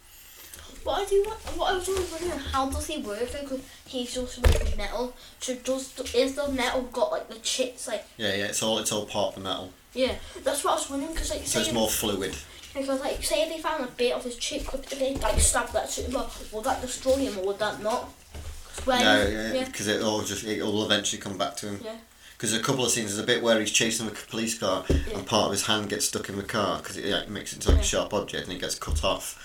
But 0.85 0.91
I 0.91 1.03
do. 1.03 1.21
What 1.57 1.73
I 1.73 1.75
was 1.75 1.89
always 1.89 2.09
wondering, 2.09 2.39
how 2.39 2.69
does 2.69 2.87
he 2.87 2.99
work? 2.99 3.33
Because 3.33 3.59
he's 3.85 4.13
just 4.13 4.41
with 4.41 4.77
metal. 4.77 5.13
So 5.41 5.55
does 5.55 5.93
is 6.15 6.35
the 6.35 6.47
metal 6.47 6.83
got 6.83 7.11
like 7.11 7.27
the 7.27 7.39
chips? 7.39 7.89
Like 7.89 8.05
Yeah, 8.15 8.33
yeah. 8.33 8.45
It's 8.45 8.63
all. 8.63 8.79
It's 8.79 8.93
all 8.93 9.05
part 9.05 9.35
of 9.35 9.43
the 9.43 9.49
metal. 9.49 9.73
Yeah, 9.93 10.15
that's 10.43 10.63
what 10.63 10.71
I 10.71 10.75
was 10.75 10.89
wondering. 10.89 11.13
Because 11.13 11.29
like 11.31 11.45
So 11.45 11.59
it's 11.59 11.71
more 11.73 11.89
fluid. 11.89 12.35
Because 12.73 12.99
like 13.01 13.23
say 13.23 13.47
they 13.49 13.59
found 13.59 13.83
a 13.83 13.87
bit 13.87 14.13
of 14.13 14.23
his 14.23 14.35
cheek, 14.37 14.65
clip 14.65 14.91
and 14.91 14.99
they 15.01 15.15
like 15.15 15.39
stabbed 15.39 15.73
that 15.73 16.07
block, 16.11 16.31
would 16.51 16.63
that 16.65 16.81
destroy 16.81 17.15
him 17.17 17.37
or 17.39 17.45
would 17.47 17.59
that 17.59 17.81
not? 17.81 18.09
when- 18.85 18.99
No, 18.99 19.27
yeah, 19.27 19.53
yeah. 19.53 19.65
because 19.65 19.87
it 19.87 20.01
all 20.01 20.21
just 20.23 20.43
it 20.43 20.61
will 20.63 20.83
eventually 20.85 21.21
come 21.21 21.37
back 21.37 21.55
to 21.57 21.67
him. 21.67 21.79
Yeah. 21.83 21.95
Because 22.35 22.53
a 22.53 22.59
couple 22.59 22.83
of 22.83 22.91
scenes, 22.91 23.11
there's 23.15 23.23
a 23.23 23.27
bit 23.27 23.41
where 23.41 23.59
he's 23.59 23.71
chasing 23.71 24.07
a 24.07 24.11
police 24.11 24.57
car 24.57 24.83
Yeah. 24.89 24.97
and 25.13 25.25
part 25.25 25.45
of 25.45 25.51
his 25.51 25.65
hand 25.67 25.89
gets 25.89 26.05
stuck 26.07 26.27
in 26.27 26.35
the 26.35 26.43
car 26.43 26.79
because 26.79 26.97
it 26.97 27.05
like, 27.05 27.29
makes 27.29 27.53
it 27.53 27.57
into 27.57 27.69
like 27.69 27.77
Yeah. 27.77 27.83
a 27.83 27.85
sharp 27.85 28.13
object 28.13 28.47
and 28.47 28.53
it 28.57 28.59
gets 28.59 28.75
cut 28.75 29.03
off, 29.03 29.37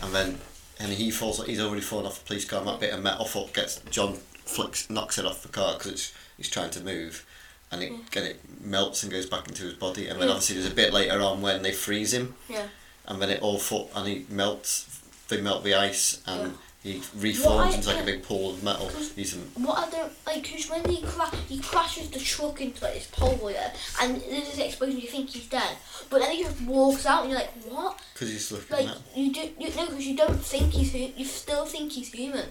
and 0.00 0.14
then 0.14 0.38
and 0.78 0.92
he 0.92 1.10
falls. 1.10 1.44
He's 1.44 1.60
already 1.60 1.82
fallen 1.82 2.06
off 2.06 2.20
the 2.20 2.24
police 2.26 2.44
car. 2.44 2.60
And 2.60 2.68
that 2.68 2.80
bit 2.80 2.92
of 2.94 3.02
metal 3.02 3.24
foot 3.24 3.52
gets 3.52 3.80
John 3.90 4.14
flicks 4.44 4.88
knocks 4.88 5.18
it 5.18 5.26
off 5.26 5.42
the 5.42 5.48
car 5.48 5.74
because 5.74 5.92
it's 5.92 6.12
he's 6.36 6.48
trying 6.48 6.70
to 6.70 6.80
move, 6.80 7.26
and 7.72 7.82
it 7.82 7.90
mm. 7.92 8.16
and 8.16 8.26
it 8.26 8.40
melts 8.64 9.02
and 9.02 9.10
goes 9.10 9.26
back 9.26 9.48
into 9.48 9.64
his 9.64 9.74
body. 9.74 10.06
And 10.08 10.20
then 10.20 10.28
Yeah. 10.28 10.34
Mm. 10.34 10.36
obviously 10.36 10.56
there's 10.60 10.70
a 10.72 10.74
bit 10.74 10.92
later 10.92 11.20
on 11.20 11.42
when 11.42 11.62
they 11.62 11.72
freeze 11.72 12.12
him, 12.12 12.34
Yeah. 12.48 12.66
and 13.06 13.20
then 13.20 13.30
it 13.30 13.42
all 13.42 13.58
foot 13.58 13.88
and 13.94 14.06
he 14.06 14.26
melts. 14.28 14.86
They 15.28 15.40
melt 15.40 15.64
the 15.64 15.74
ice 15.74 16.20
and. 16.26 16.52
Yeah. 16.52 16.56
He 16.84 17.00
reforms 17.16 17.76
into 17.76 17.90
like 17.90 18.02
a 18.02 18.04
big 18.04 18.24
pool 18.24 18.50
of 18.50 18.64
metal. 18.64 18.88
He's 19.14 19.34
What 19.54 19.78
I 19.86 19.88
don't 19.88 20.12
like, 20.26 20.42
because 20.42 20.68
when 20.68 20.84
he 20.90 21.00
cra- 21.00 21.30
he 21.48 21.60
crashes 21.60 22.10
the 22.10 22.18
truck 22.18 22.60
into 22.60 22.82
like 22.82 22.94
this 22.94 23.06
pole 23.06 23.36
wire, 23.40 23.70
and 24.00 24.16
there's 24.20 24.50
this 24.50 24.58
explosion, 24.58 24.98
you 25.00 25.06
think 25.06 25.30
he's 25.30 25.46
dead, 25.46 25.76
but 26.10 26.18
then 26.18 26.32
he 26.32 26.42
just 26.42 26.60
walks 26.62 27.06
out, 27.06 27.20
and 27.22 27.30
you're 27.30 27.38
like, 27.38 27.52
what? 27.68 28.00
because 28.12 28.30
he's 28.30 28.50
looking 28.50 28.76
Like 28.78 28.86
metal. 28.86 29.02
you 29.14 29.32
do, 29.32 29.48
you 29.60 29.68
know, 29.76 29.86
because 29.86 30.06
you 30.08 30.16
don't 30.16 30.40
think 30.44 30.72
he's 30.72 30.90
hu- 30.90 31.12
you 31.16 31.24
still 31.24 31.66
think 31.66 31.92
he's 31.92 32.10
human. 32.10 32.48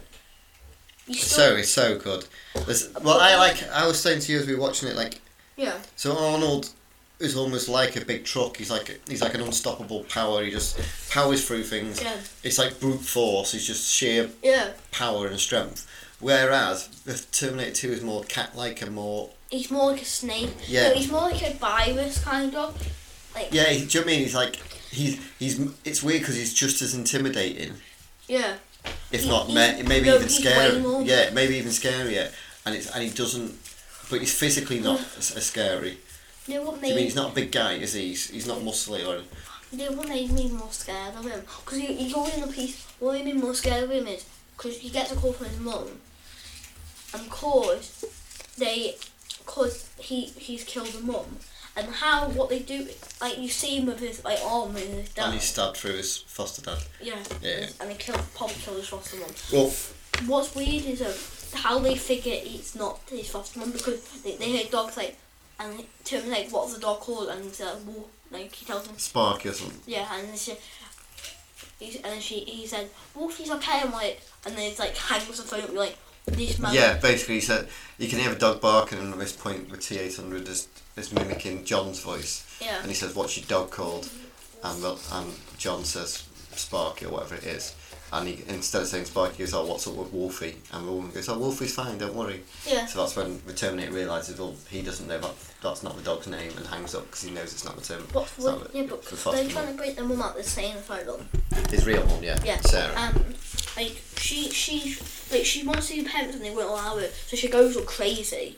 It's 1.11 1.27
so 1.31 1.55
it's 1.55 1.69
so 1.69 1.97
good. 1.97 2.25
There's, 2.65 2.93
well, 2.95 3.19
I 3.19 3.35
like. 3.35 3.67
I 3.69 3.87
was 3.87 3.99
saying 3.99 4.21
to 4.21 4.31
you 4.31 4.39
as 4.39 4.47
we 4.47 4.55
were 4.55 4.61
watching 4.61 4.89
it, 4.89 4.95
like 4.95 5.21
yeah, 5.55 5.77
so 5.95 6.17
Arnold 6.17 6.69
is 7.19 7.37
almost 7.37 7.69
like 7.69 7.95
a 7.95 8.03
big 8.03 8.25
truck. 8.25 8.57
He's 8.57 8.71
like 8.71 8.99
he's 9.07 9.21
like 9.21 9.33
an 9.33 9.41
unstoppable 9.41 10.03
power. 10.05 10.43
He 10.43 10.51
just 10.51 10.79
powers 11.09 11.45
through 11.45 11.63
things. 11.63 12.01
yeah, 12.01 12.17
It's 12.43 12.57
like 12.57 12.79
brute 12.79 13.01
force. 13.01 13.51
He's 13.51 13.65
just 13.65 13.89
sheer 13.89 14.29
yeah. 14.43 14.71
power 14.91 15.27
and 15.27 15.39
strength. 15.39 15.87
Whereas 16.19 16.87
the 17.05 17.17
Terminator 17.31 17.71
Two 17.71 17.91
is 17.91 18.03
more 18.03 18.23
cat-like 18.23 18.81
and 18.81 18.93
more. 18.93 19.29
He's 19.49 19.71
more 19.71 19.91
like 19.91 20.01
a 20.01 20.05
snake. 20.05 20.53
Yeah. 20.67 20.89
No, 20.89 20.95
he's 20.95 21.11
more 21.11 21.21
like 21.21 21.41
a 21.41 21.53
virus 21.53 22.23
kind 22.23 22.55
of. 22.55 22.75
Like 23.35 23.49
Yeah, 23.51 23.65
do 23.69 23.73
you 23.73 23.79
know 23.79 23.85
what 23.85 24.03
I 24.03 24.05
mean? 24.05 24.19
He's 24.19 24.35
like 24.35 24.55
he's 24.91 25.19
he's. 25.39 25.59
It's 25.85 26.03
weird 26.03 26.21
because 26.21 26.35
he's 26.35 26.53
just 26.53 26.81
as 26.81 26.93
intimidating, 26.93 27.73
yeah. 28.27 28.55
If 29.11 29.25
not 29.27 29.47
he- 29.47 29.53
ma- 29.53 29.87
maybe 29.87 30.07
no, 30.07 30.15
even 30.15 30.29
scary. 30.29 31.05
Yeah, 31.05 31.29
maybe 31.31 31.57
even 31.57 31.71
scarier. 31.71 32.31
And 32.65 32.75
it's 32.75 32.89
and 32.91 33.03
he 33.03 33.09
doesn't. 33.09 33.57
But 34.09 34.19
he's 34.19 34.37
physically 34.37 34.79
not 34.79 34.99
mm. 34.99 35.17
as, 35.17 35.35
as 35.37 35.45
scary. 35.45 35.97
You 36.47 36.55
know 36.55 36.63
what 36.63 36.75
Do 36.75 36.81
made 36.81 36.89
you 36.89 36.95
mean 36.95 37.03
he's 37.05 37.15
not 37.15 37.31
a 37.31 37.35
big 37.35 37.51
guy, 37.51 37.73
is 37.73 37.93
he? 37.93 38.07
He's, 38.09 38.29
he's 38.29 38.47
not 38.47 38.59
muscly 38.59 39.07
or. 39.07 39.21
you 39.71 39.89
know 39.89 39.95
what 39.95 40.09
made 40.09 40.31
me 40.31 40.49
more 40.49 40.71
scared 40.71 41.15
of 41.15 41.25
him? 41.25 41.41
Because 41.63 41.77
he, 41.77 41.93
he's 41.93 42.13
always 42.13 42.33
in 42.35 42.41
the 42.41 42.47
piece. 42.47 42.85
What 42.99 43.13
made 43.13 43.25
me 43.25 43.33
more 43.33 43.53
scared 43.53 43.83
of 43.83 43.91
him 43.91 44.07
is 44.07 44.25
because 44.57 44.79
he 44.79 44.89
gets 44.89 45.11
a 45.11 45.15
call 45.15 45.33
from 45.33 45.47
his 45.47 45.59
mum, 45.59 45.87
and 47.13 47.29
cause 47.29 48.05
they, 48.57 48.95
cause 49.45 49.89
he 49.99 50.25
he's 50.25 50.63
killed 50.63 50.87
the 50.87 51.01
mum, 51.01 51.37
and 51.83 51.93
how 51.93 52.29
what 52.29 52.49
they 52.49 52.59
do 52.59 52.87
like 53.19 53.37
you 53.37 53.47
see 53.49 53.77
him 53.77 53.85
with 53.87 53.99
his 53.99 54.23
like 54.23 54.39
arm 54.45 54.75
and 54.75 54.93
his 54.95 55.09
dad. 55.09 55.25
And 55.25 55.33
he's 55.35 55.43
stabbed 55.43 55.77
through 55.77 55.93
his 55.93 56.17
foster 56.17 56.61
dad. 56.61 56.77
yeah. 57.01 57.17
Yeah. 57.41 57.67
And 57.79 57.89
they 57.89 57.95
killed 57.95 58.21
probably 58.35 58.55
killed 58.55 58.77
his 58.77 58.87
foster 58.87 59.17
mum. 59.17 59.29
Well, 59.51 59.73
What's 60.27 60.53
weird 60.53 60.85
is 60.85 61.01
uh, 61.01 61.57
how 61.57 61.79
they 61.79 61.95
figure 61.95 62.33
it's 62.35 62.75
not 62.75 62.99
his 63.09 63.29
foster 63.29 63.59
mum 63.59 63.71
because 63.71 64.03
they, 64.23 64.35
they 64.35 64.45
hear 64.45 64.65
dogs 64.69 64.97
like, 64.97 65.17
and 65.59 65.83
Tim's 66.03 66.27
like, 66.27 66.49
what's 66.51 66.73
the 66.75 66.79
dog 66.81 66.99
called? 66.99 67.29
And 67.29 67.43
he's 67.45 67.59
like, 67.61 67.77
wolf. 67.87 68.09
Like 68.29 68.53
he 68.53 68.65
tells 68.65 68.87
him, 68.87 68.97
Sparky 68.97 69.49
or 69.49 69.53
something. 69.53 69.79
yeah, 69.87 70.07
and 70.13 70.27
then 70.29 70.37
she, 70.37 70.53
he's, 71.79 71.95
and 71.95 72.05
then 72.05 72.19
she, 72.21 72.39
he 72.41 72.65
said, 72.67 72.89
Wolfie's 73.15 73.51
okay. 73.51 73.81
I'm 73.83 73.91
like, 73.91 74.21
and 74.45 74.55
then 74.55 74.69
it's 74.69 74.79
like 74.79 74.95
hangs 74.95 75.23
on 75.29 75.35
the 75.35 75.41
phone 75.43 75.61
up, 75.61 75.73
like. 75.73 75.97
Yeah, 76.73 76.97
basically, 76.97 77.35
he 77.35 77.41
said 77.41 77.67
you 77.97 78.07
can 78.07 78.19
hear 78.19 78.31
a 78.31 78.35
dog 78.37 78.61
barking, 78.61 78.99
and 78.99 79.13
at 79.13 79.19
this 79.19 79.33
point, 79.33 79.69
the 79.69 79.77
T800 79.77 80.47
is, 80.47 80.67
is 80.95 81.11
mimicking 81.13 81.65
John's 81.65 81.99
voice. 81.99 82.45
Yeah. 82.61 82.79
And 82.79 82.87
he 82.87 82.93
says, 82.93 83.15
"What's 83.15 83.37
your 83.37 83.45
dog 83.47 83.71
called?" 83.71 84.09
And 84.63 84.83
the, 84.83 84.97
and 85.13 85.31
John 85.57 85.83
says, 85.83 86.27
"Sparky" 86.55 87.05
or 87.05 87.09
whatever 87.13 87.35
it 87.35 87.43
is. 87.43 87.75
And 88.13 88.27
he 88.27 88.43
instead 88.49 88.81
of 88.81 88.87
saying 88.89 89.05
Sparky, 89.05 89.37
he 89.37 89.43
goes, 89.43 89.53
"Oh, 89.53 89.65
what's 89.65 89.87
up 89.87 89.95
with 89.95 90.11
Wolfie?" 90.11 90.57
And 90.73 90.85
the 90.87 90.91
woman 90.91 91.11
goes, 91.11 91.29
"Oh, 91.29 91.39
Wolfie's 91.39 91.73
fine, 91.73 91.97
don't 91.97 92.13
worry." 92.13 92.41
Yeah. 92.67 92.85
So 92.85 92.99
that's 92.99 93.15
when 93.15 93.41
the 93.47 93.53
Terminator 93.53 93.93
realizes, 93.93 94.37
well, 94.37 94.53
he 94.69 94.81
doesn't 94.81 95.07
know 95.07 95.17
that 95.19 95.31
that's 95.63 95.81
not 95.81 95.95
the 95.95 96.03
dog's 96.03 96.27
name, 96.27 96.51
and 96.57 96.67
hangs 96.67 96.93
up 96.93 97.05
because 97.05 97.23
he 97.23 97.31
knows 97.31 97.53
it's 97.53 97.63
not 97.63 97.77
the 97.77 97.81
Terminator. 97.81 98.13
But 98.13 98.23
it's 98.23 98.37
what, 98.37 98.59
not 98.59 98.71
the- 98.71 98.77
yeah, 98.77 98.85
but 98.89 99.03
they're 99.05 99.49
trying 99.49 99.67
to 99.67 99.73
break 99.75 99.95
their 99.95 100.03
mum 100.05 100.21
out 100.21 100.35
the 100.35 100.43
same 100.43 100.75
asylum. 100.75 101.27
His 101.69 101.85
real 101.87 102.05
mum, 102.05 102.21
yeah. 102.21 102.37
Yeah. 102.43 102.59
Sarah. 102.61 102.93
Um, 102.97 103.33
like 103.81 104.01
she 104.17 104.49
she 104.49 104.95
like 105.31 105.45
she 105.45 105.65
wants 105.65 105.87
to 105.87 105.93
see 105.93 106.03
her 106.03 106.09
parents 106.09 106.35
and 106.35 106.45
they 106.45 106.51
won't 106.51 106.69
allow 106.69 106.97
it, 106.97 107.13
so 107.13 107.35
she 107.35 107.47
goes 107.47 107.75
all 107.75 107.83
crazy. 107.83 108.57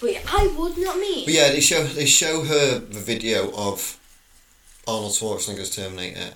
But 0.00 0.22
I 0.26 0.46
would 0.58 0.78
not 0.78 0.96
mean. 0.98 1.26
But 1.26 1.34
yeah, 1.34 1.50
they 1.50 1.60
show 1.60 1.84
they 1.84 2.06
show 2.06 2.42
her 2.44 2.78
the 2.78 3.00
video 3.00 3.52
of 3.54 3.98
Arnold 4.86 5.12
Schwarzenegger's 5.12 5.74
Terminator 5.74 6.34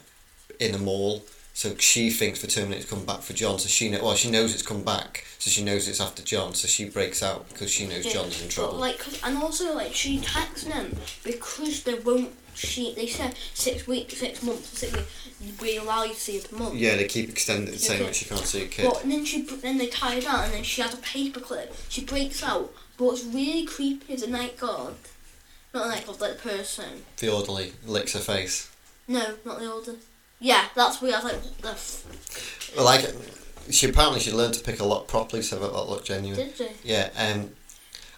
in 0.61 0.75
a 0.75 0.79
mall. 0.79 1.25
So 1.57 1.77
she 1.77 2.11
thinks 2.11 2.41
the 2.43 2.49
Terminator's 2.49 2.85
come 2.91 3.05
back 3.05 3.21
for 3.23 3.33
John. 3.33 3.59
So 3.61 3.69
she 3.69 3.89
know, 3.89 4.03
well 4.03 4.17
she 4.17 4.29
knows 4.31 4.53
it's 4.53 4.63
come 4.63 4.83
back. 4.83 5.25
So 5.39 5.51
she 5.51 5.63
knows 5.63 5.87
it's 5.89 6.01
after 6.01 6.21
John. 6.23 6.53
So 6.55 6.67
she 6.67 6.85
breaks 6.87 7.23
out 7.23 7.49
because 7.49 7.71
she 7.71 7.87
knows 7.87 8.05
Yeah, 8.05 8.13
John's 8.15 8.43
in 8.43 8.49
trouble. 8.49 8.75
like, 8.79 8.99
'cause- 8.99 9.21
and 9.23 9.39
also 9.39 9.73
like 9.73 9.95
she 9.95 10.19
attacks 10.19 10.65
them 10.65 10.97
because 11.23 11.85
they 11.85 11.95
won't. 11.95 12.35
She 12.57 12.93
they 12.95 13.07
said 13.09 13.35
six 13.55 13.87
weeks, 13.87 14.17
six 14.19 14.43
months, 14.43 14.79
six 14.79 14.93
weeks. 14.93 15.61
We 15.61 15.77
allow 15.77 16.05
you 16.05 16.15
to 16.15 16.21
see 16.21 16.39
her 16.41 16.57
month. 16.57 16.75
yeah, 16.77 16.97
they 16.97 17.07
keep 17.07 17.29
extending 17.29 17.75
it, 17.75 17.81
saying 17.81 18.05
that 18.05 18.15
she 18.17 18.25
can't 18.27 18.47
see 18.47 18.63
a 18.63 18.69
kid. 18.69 18.91
But 18.91 19.03
and 19.05 19.13
then 19.13 19.25
she 19.25 19.43
then 19.43 19.79
they 19.79 19.87
tie 19.89 20.17
her 20.17 20.21
down 20.21 20.45
and 20.45 20.53
then 20.55 20.63
she 20.65 20.81
has 20.83 20.93
a 20.95 20.99
paper 20.99 21.41
clip. 21.41 21.75
She 21.89 22.01
breaks 22.05 22.43
out. 22.43 22.73
But 22.97 23.05
what's 23.07 23.25
really 23.25 23.65
creepy 23.65 24.13
is 24.13 24.23
a 24.23 24.29
night 24.29 24.57
guard. 24.57 24.95
Not 25.73 25.87
a 25.87 25.89
night 25.91 26.07
guard, 26.07 26.21
like 26.21 26.41
the 26.41 26.49
person. 26.49 27.05
The 27.17 27.29
orderly 27.33 27.73
licks 27.85 28.13
her 28.13 28.21
face. 28.21 28.69
No, 29.09 29.35
not 29.45 29.59
the 29.59 29.71
older. 29.73 29.97
Yeah, 30.45 30.65
that's 30.75 31.01
weird. 31.01 31.15
I 31.15 31.23
was 31.23 31.33
like, 31.33 31.57
the 31.63 31.71
f- 31.71 32.73
Well, 32.77 32.85
like 32.85 33.07
she 33.71 33.89
apparently 33.89 34.21
she 34.21 34.31
learned 34.31 34.53
to 34.55 34.61
pick 34.63 34.79
a 34.79 34.85
lock 34.85 35.09
properly, 35.09 35.41
so 35.41 35.59
that 35.59 35.73
that 35.73 35.83
looked 35.89 36.05
genuine. 36.07 36.37
did 36.39 36.55
she? 36.55 36.69
Yeah. 36.83 37.09
Um. 37.17 37.51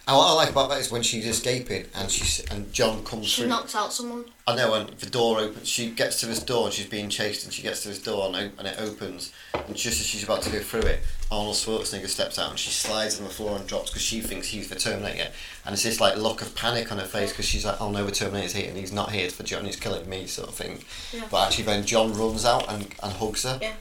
And 0.07 0.15
what 0.15 0.27
I 0.29 0.33
like 0.33 0.49
about 0.49 0.69
that 0.69 0.79
is 0.79 0.89
when 0.89 1.01
she's 1.01 1.27
escaping 1.27 1.85
and 1.93 2.09
she's 2.09 2.39
and 2.49 2.71
John 2.71 3.03
comes 3.03 3.09
through. 3.09 3.23
She 3.23 3.41
through. 3.41 3.49
knocks 3.49 3.75
out 3.75 3.91
someone. 3.91 4.23
I 4.47 4.55
know, 4.55 4.73
and 4.75 4.87
the 4.91 5.09
door 5.09 5.39
opens. 5.39 5.67
She 5.67 5.89
gets 5.89 6.21
to 6.21 6.25
this 6.27 6.41
door, 6.41 6.65
and 6.65 6.73
she's 6.73 6.85
being 6.85 7.09
chased, 7.09 7.43
and 7.43 7.53
she 7.53 7.61
gets 7.61 7.81
to 7.83 7.89
this 7.89 8.01
door, 8.01 8.31
and, 8.33 8.57
and 8.57 8.65
it 8.65 8.79
opens. 8.79 9.33
And 9.53 9.75
just 9.75 9.99
as 9.99 10.07
she's 10.07 10.23
about 10.23 10.43
to 10.43 10.49
go 10.49 10.59
through 10.59 10.83
it, 10.83 11.01
Arnold 11.29 11.55
Schwarzenegger 11.55 12.07
steps 12.07 12.39
out, 12.39 12.51
and 12.51 12.57
she 12.57 12.69
slides 12.69 13.17
on 13.19 13.25
the 13.25 13.29
floor 13.29 13.57
and 13.57 13.67
drops 13.67 13.89
because 13.89 14.03
she 14.03 14.21
thinks 14.21 14.47
he's 14.47 14.69
the 14.69 14.75
Terminator. 14.75 15.29
And 15.65 15.73
it's 15.73 15.83
this 15.83 15.99
like 15.99 16.15
look 16.15 16.41
of 16.41 16.55
panic 16.55 16.89
on 16.93 16.99
her 16.99 17.05
face 17.05 17.31
because 17.31 17.45
she's 17.45 17.65
like, 17.65 17.81
"Oh 17.81 17.91
no, 17.91 18.05
the 18.05 18.13
Terminator's 18.13 18.53
here, 18.53 18.69
and 18.69 18.77
he's 18.77 18.93
not 18.93 19.11
here 19.11 19.29
for 19.29 19.43
John. 19.43 19.65
He's 19.65 19.75
killing 19.75 20.09
me," 20.09 20.25
sort 20.27 20.47
of 20.47 20.55
thing. 20.55 20.85
Yeah. 21.11 21.25
But 21.29 21.47
actually, 21.47 21.65
then 21.65 21.85
John 21.85 22.13
runs 22.13 22.45
out 22.45 22.71
and, 22.71 22.83
and 23.03 23.11
hugs 23.11 23.43
her, 23.43 23.59
Yeah. 23.61 23.73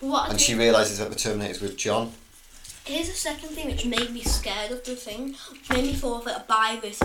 What 0.00 0.30
and 0.30 0.40
she 0.40 0.56
realizes 0.56 0.98
that 0.98 1.10
the 1.10 1.16
Terminator's 1.16 1.60
with 1.60 1.76
John. 1.76 2.12
Here's 2.88 3.10
a 3.10 3.12
second 3.12 3.50
thing 3.50 3.66
which 3.66 3.84
made 3.84 4.10
me 4.12 4.22
scared 4.22 4.70
of 4.70 4.82
the 4.82 4.96
thing, 4.96 5.34
which 5.50 5.68
made 5.68 5.84
me 5.84 5.92
thought 5.92 6.26
of 6.26 6.26
a 6.26 6.44
virus, 6.48 7.02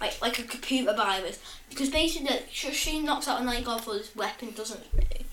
like 0.00 0.18
like 0.22 0.38
a 0.38 0.44
computer 0.44 0.94
virus, 0.94 1.38
because 1.68 1.90
basically 1.90 2.38
she, 2.50 3.00
knocks 3.00 3.28
out 3.28 3.42
a 3.42 3.44
night 3.44 3.66
guard 3.66 3.82
for 3.82 3.92
this 3.92 4.16
weapon, 4.16 4.52
doesn't 4.52 4.80
she? 4.94 5.26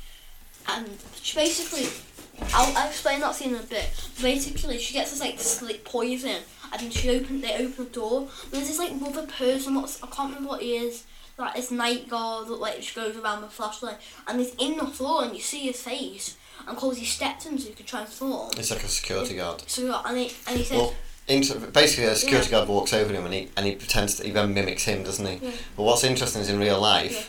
And 0.67 0.89
she 1.21 1.38
basically, 1.38 1.88
I'll, 2.54 2.76
I'll 2.76 2.89
explain 2.89 3.21
that 3.21 3.34
scene 3.34 3.56
in 3.56 3.62
a 3.62 3.63
bit. 3.63 3.89
Basically, 4.21 4.78
she 4.78 4.93
gets 4.93 5.12
this 5.12 5.21
like 5.21 5.39
slick 5.39 5.86
poison, 5.86 6.41
and 6.73 6.82
then 6.82 6.89
she 6.89 7.10
open 7.10 7.39
they 7.39 7.54
open 7.54 7.86
the 7.86 7.89
door. 7.89 8.28
And 8.43 8.52
there's 8.52 8.67
this 8.67 8.80
like 8.80 8.91
other 9.02 9.26
person, 9.26 9.76
what's 9.76 10.04
I 10.04 10.08
can't 10.08 10.32
remember 10.32 10.50
what 10.50 10.63
he 10.63 10.76
is. 10.76 11.06
Like 11.38 11.56
this 11.56 11.71
night 11.71 12.10
guard 12.10 12.50
that 12.50 12.56
like 12.56 12.82
just 12.82 12.93
goes 12.93 13.15
around 13.15 13.41
with 13.41 13.54
flashlight, 13.54 14.00
and 14.28 14.38
he's 14.38 14.54
in 14.56 14.76
the 14.76 14.86
floor, 14.86 15.23
and 15.23 15.34
you 15.34 15.41
see 15.41 15.62
his 15.62 15.82
face. 15.82 16.36
And 16.65 16.77
he 16.97 17.05
stepped 17.05 17.45
in, 17.45 17.57
so 17.57 17.67
he 17.69 17.73
could 17.73 17.85
transform. 17.87 18.51
It's 18.57 18.71
like 18.71 18.83
a 18.83 18.87
security 18.87 19.35
guard. 19.35 19.63
So 19.67 20.01
and 20.05 20.17
he 20.17 20.31
and 20.47 20.57
he 20.57 20.63
says, 20.63 20.77
Well, 20.77 20.93
into, 21.27 21.55
basically, 21.59 22.05
a 22.05 22.15
security 22.15 22.49
Yeah. 22.49 22.57
guard 22.59 22.69
walks 22.69 22.93
over 22.93 23.11
to 23.11 23.19
him 23.19 23.25
and 23.25 23.33
he 23.33 23.49
and 23.57 23.65
he 23.65 23.75
pretends 23.75 24.15
that 24.17 24.25
he 24.25 24.31
then 24.31 24.53
mimics 24.53 24.83
him, 24.85 25.03
doesn't 25.03 25.25
he? 25.25 25.45
Yeah. 25.45 25.51
But 25.75 25.83
what's 25.83 26.03
interesting 26.03 26.41
is 26.41 26.49
in 26.49 26.59
real 26.59 26.79
life, 26.79 27.11
Yeah. 27.13 27.23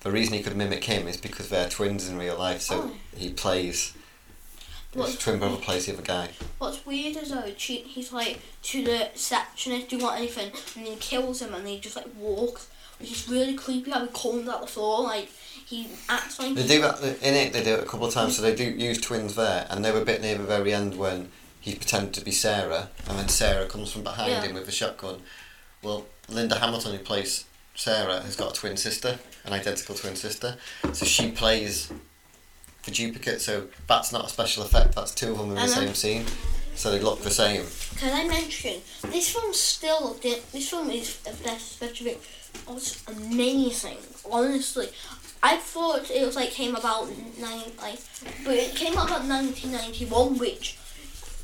the 0.00 0.10
reason 0.12 0.34
he 0.34 0.42
could 0.42 0.56
mimic 0.56 0.84
him 0.84 1.06
is 1.08 1.16
because 1.16 1.48
they're 1.48 1.68
twins 1.68 2.08
in 2.08 2.16
real 2.18 2.38
life. 2.38 2.62
So 2.62 2.90
Oh. 2.92 2.96
he 3.16 3.30
plays. 3.30 3.92
What- 4.92 5.08
His 5.10 5.18
twin 5.18 5.40
brother 5.40 5.56
plays 5.56 5.86
the 5.86 5.92
other 5.94 6.02
guy. 6.02 6.30
What's 6.58 6.86
weird 6.86 7.16
is 7.16 7.30
though, 7.30 7.52
she, 7.56 7.78
he's 7.78 8.12
like 8.12 8.38
to 8.64 8.84
the 8.84 9.08
receptionist, 9.12 9.88
do 9.88 9.96
you 9.96 10.04
want 10.04 10.18
anything? 10.18 10.52
And 10.76 10.86
then 10.86 10.92
he 10.92 10.96
kills 10.96 11.42
him 11.42 11.52
and 11.52 11.66
he 11.66 11.80
just 11.80 11.96
like 11.96 12.06
walks, 12.16 12.68
which 13.00 13.10
is 13.10 13.28
really 13.28 13.54
creepy 13.54 13.90
how 13.90 14.02
he 14.06 14.08
comes 14.12 14.48
out 14.48 14.60
the 14.60 14.68
floor, 14.68 15.02
like 15.02 15.28
he 15.66 15.88
acts 16.08 16.38
like 16.38 16.54
They 16.54 16.66
do 16.66 16.80
that 16.82 17.00
in 17.22 17.34
it. 17.34 17.52
They 17.52 17.62
do 17.64 17.74
it 17.74 17.82
a 17.82 17.86
couple 17.86 18.06
of 18.06 18.14
times. 18.14 18.36
So 18.36 18.42
they 18.42 18.54
do 18.54 18.64
use 18.64 19.00
twins 19.00 19.34
there, 19.34 19.66
and 19.70 19.84
they 19.84 19.90
were 19.90 20.02
a 20.02 20.04
bit 20.04 20.20
near 20.20 20.36
the 20.36 20.44
very 20.44 20.72
end 20.72 20.96
when 20.96 21.30
he 21.60 21.74
pretended 21.74 22.12
to 22.14 22.24
be 22.24 22.30
Sarah, 22.30 22.90
and 23.08 23.18
then 23.18 23.28
Sarah 23.28 23.66
comes 23.66 23.90
from 23.90 24.02
behind 24.02 24.30
Yeah. 24.32 24.42
him 24.42 24.54
with 24.54 24.68
a 24.68 24.72
shotgun. 24.72 25.22
Well, 25.82 26.06
Linda 26.28 26.58
Hamilton, 26.58 26.92
who 26.92 26.98
plays 26.98 27.44
Sarah, 27.74 28.20
has 28.22 28.36
got 28.36 28.52
a 28.52 28.54
twin 28.54 28.76
sister, 28.76 29.18
an 29.44 29.52
identical 29.52 29.94
twin 29.94 30.16
sister. 30.16 30.56
So 30.92 31.06
she 31.06 31.30
plays 31.30 31.90
the 32.84 32.90
duplicate. 32.90 33.40
So 33.40 33.68
that's 33.86 34.12
not 34.12 34.26
a 34.26 34.28
special 34.28 34.62
effect. 34.62 34.94
That's 34.94 35.14
two 35.14 35.32
of 35.32 35.38
them 35.38 35.48
in 35.50 35.54
the 35.54 35.60
know. 35.62 35.66
same 35.66 35.94
scene. 35.94 36.26
So 36.74 36.90
they 36.90 36.98
look 37.00 37.22
the 37.22 37.30
same. 37.30 37.64
Can 37.98 38.12
I 38.12 38.26
mention 38.28 38.80
this 39.04 39.30
film 39.30 39.52
still 39.54 40.14
this 40.22 40.68
film 40.68 40.90
is 40.90 41.18
the 41.20 41.30
best 41.44 41.72
special 41.76 42.08
was 42.68 43.02
amazing. 43.08 43.98
Honestly, 44.30 44.88
I 45.44 45.58
thought 45.58 46.10
it 46.10 46.24
was 46.26 46.36
like 46.36 46.50
came 46.50 46.74
about 46.74 47.08
nine 47.38 47.70
like, 47.80 47.98
but 48.46 48.54
it 48.54 48.74
came 48.74 48.96
out 48.96 49.08
about 49.10 49.26
nineteen 49.26 49.72
ninety 49.72 50.06
one, 50.06 50.38
which 50.38 50.78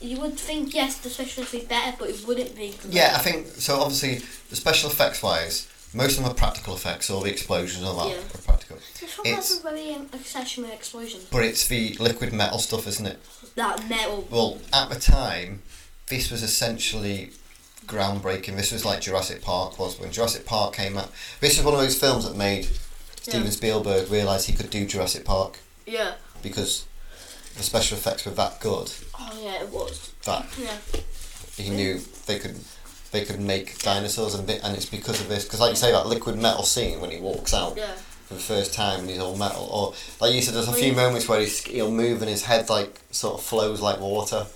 you 0.01 0.19
would 0.21 0.39
think 0.39 0.75
yes 0.75 0.97
the 0.99 1.11
special 1.11 1.43
effects 1.43 1.53
would 1.53 1.61
be 1.61 1.67
better, 1.67 1.95
but 1.99 2.09
it 2.09 2.27
wouldn't 2.27 2.57
be. 2.57 2.75
Yeah, 2.89 3.13
I 3.15 3.19
think 3.19 3.47
so. 3.49 3.79
Obviously, 3.79 4.23
the 4.49 4.57
special 4.57 4.89
effects 4.91 5.23
wise, 5.23 5.69
most 5.93 6.17
of 6.17 6.23
them 6.25 6.33
are 6.33 6.35
practical 6.35 6.75
effects. 6.75 7.11
All 7.11 7.21
the 7.21 7.31
explosions, 7.31 7.85
all 7.85 7.95
that 7.99 8.09
Yeah. 8.17 8.23
are 8.35 8.39
practical. 8.43 8.79
This 8.99 9.11
film 9.13 9.27
It's- 9.27 9.49
has 9.51 9.59
a 9.59 9.63
very 9.63 9.93
um, 9.95 10.09
obsession 10.15 10.63
with 10.65 10.73
explosions. 10.73 11.25
But 11.31 11.45
it's 11.45 11.67
the 11.67 11.95
liquid 12.01 12.33
metal 12.33 12.59
stuff, 12.59 12.87
isn't 12.87 13.07
it? 13.07 13.19
That 13.57 13.87
metal. 13.91 14.27
Well, 14.31 14.59
at 14.73 14.89
the 14.89 14.99
time, 14.99 15.63
this 16.09 16.31
was 16.31 16.43
essentially 16.43 17.33
groundbreaking. 17.87 18.57
This 18.57 18.73
was 18.73 18.87
like 18.87 19.03
Jurassic 19.03 19.43
Park 19.43 19.79
was 19.79 19.99
when 20.01 20.11
Jurassic 20.11 20.47
Park 20.47 20.75
came 20.75 20.97
out. 20.97 21.11
This 21.41 21.59
is 21.59 21.65
one 21.65 21.75
of 21.75 21.81
those 21.81 21.99
films 21.99 22.25
that 22.25 22.37
made 22.37 22.67
Steven 23.22 23.44
Yeah. 23.44 23.50
Spielberg 23.50 24.11
realised 24.11 24.46
he 24.48 24.54
could 24.56 24.70
do 24.70 24.87
Jurassic 24.87 25.24
Park 25.24 25.59
Yeah. 25.87 26.14
because 26.42 26.85
the 27.56 27.62
special 27.62 27.98
effects 27.98 28.24
were 28.24 28.33
that 28.33 28.61
good 28.61 28.90
Oh 29.18 29.38
yeah, 29.42 29.61
it 29.62 29.68
was. 29.68 30.11
that 30.24 30.46
Yeah. 30.59 30.76
he 31.56 31.70
knew 31.70 32.00
they 32.26 32.38
could 32.38 32.61
they 33.12 33.24
could 33.24 33.40
make 33.40 33.76
dinosaurs 33.83 34.35
and 34.35 34.46
bit, 34.46 34.61
and 34.62 34.76
it's 34.76 34.87
because 34.87 35.20
of 35.20 35.28
this 35.28 35.42
because 35.44 35.59
like 35.61 35.70
you 35.70 35.76
say 35.76 35.90
that 35.92 36.06
liquid 36.06 36.37
metal 36.38 36.62
scene 36.62 37.00
when 37.00 37.11
he 37.11 37.18
walks 37.18 37.52
out 37.52 37.76
Yeah. 37.76 37.92
for 38.28 38.35
the 38.35 38.40
first 38.40 38.72
time 38.72 39.00
and 39.00 39.11
he's 39.11 39.18
all 39.18 39.37
metal 39.37 39.64
or 39.70 39.94
like 40.20 40.33
you 40.35 40.40
said 40.42 40.54
there's 40.54 40.68
a 40.68 40.70
Oh, 40.70 40.74
few 40.74 40.92
moments 40.92 41.28
where 41.28 41.40
he's, 41.40 41.61
he'll 41.64 41.90
move 41.90 42.22
and 42.22 42.30
his 42.30 42.44
head 42.44 42.68
like 42.70 43.00
sort 43.11 43.35
of 43.35 43.42
flows 43.44 43.80
like 43.80 43.98
water 44.00 44.46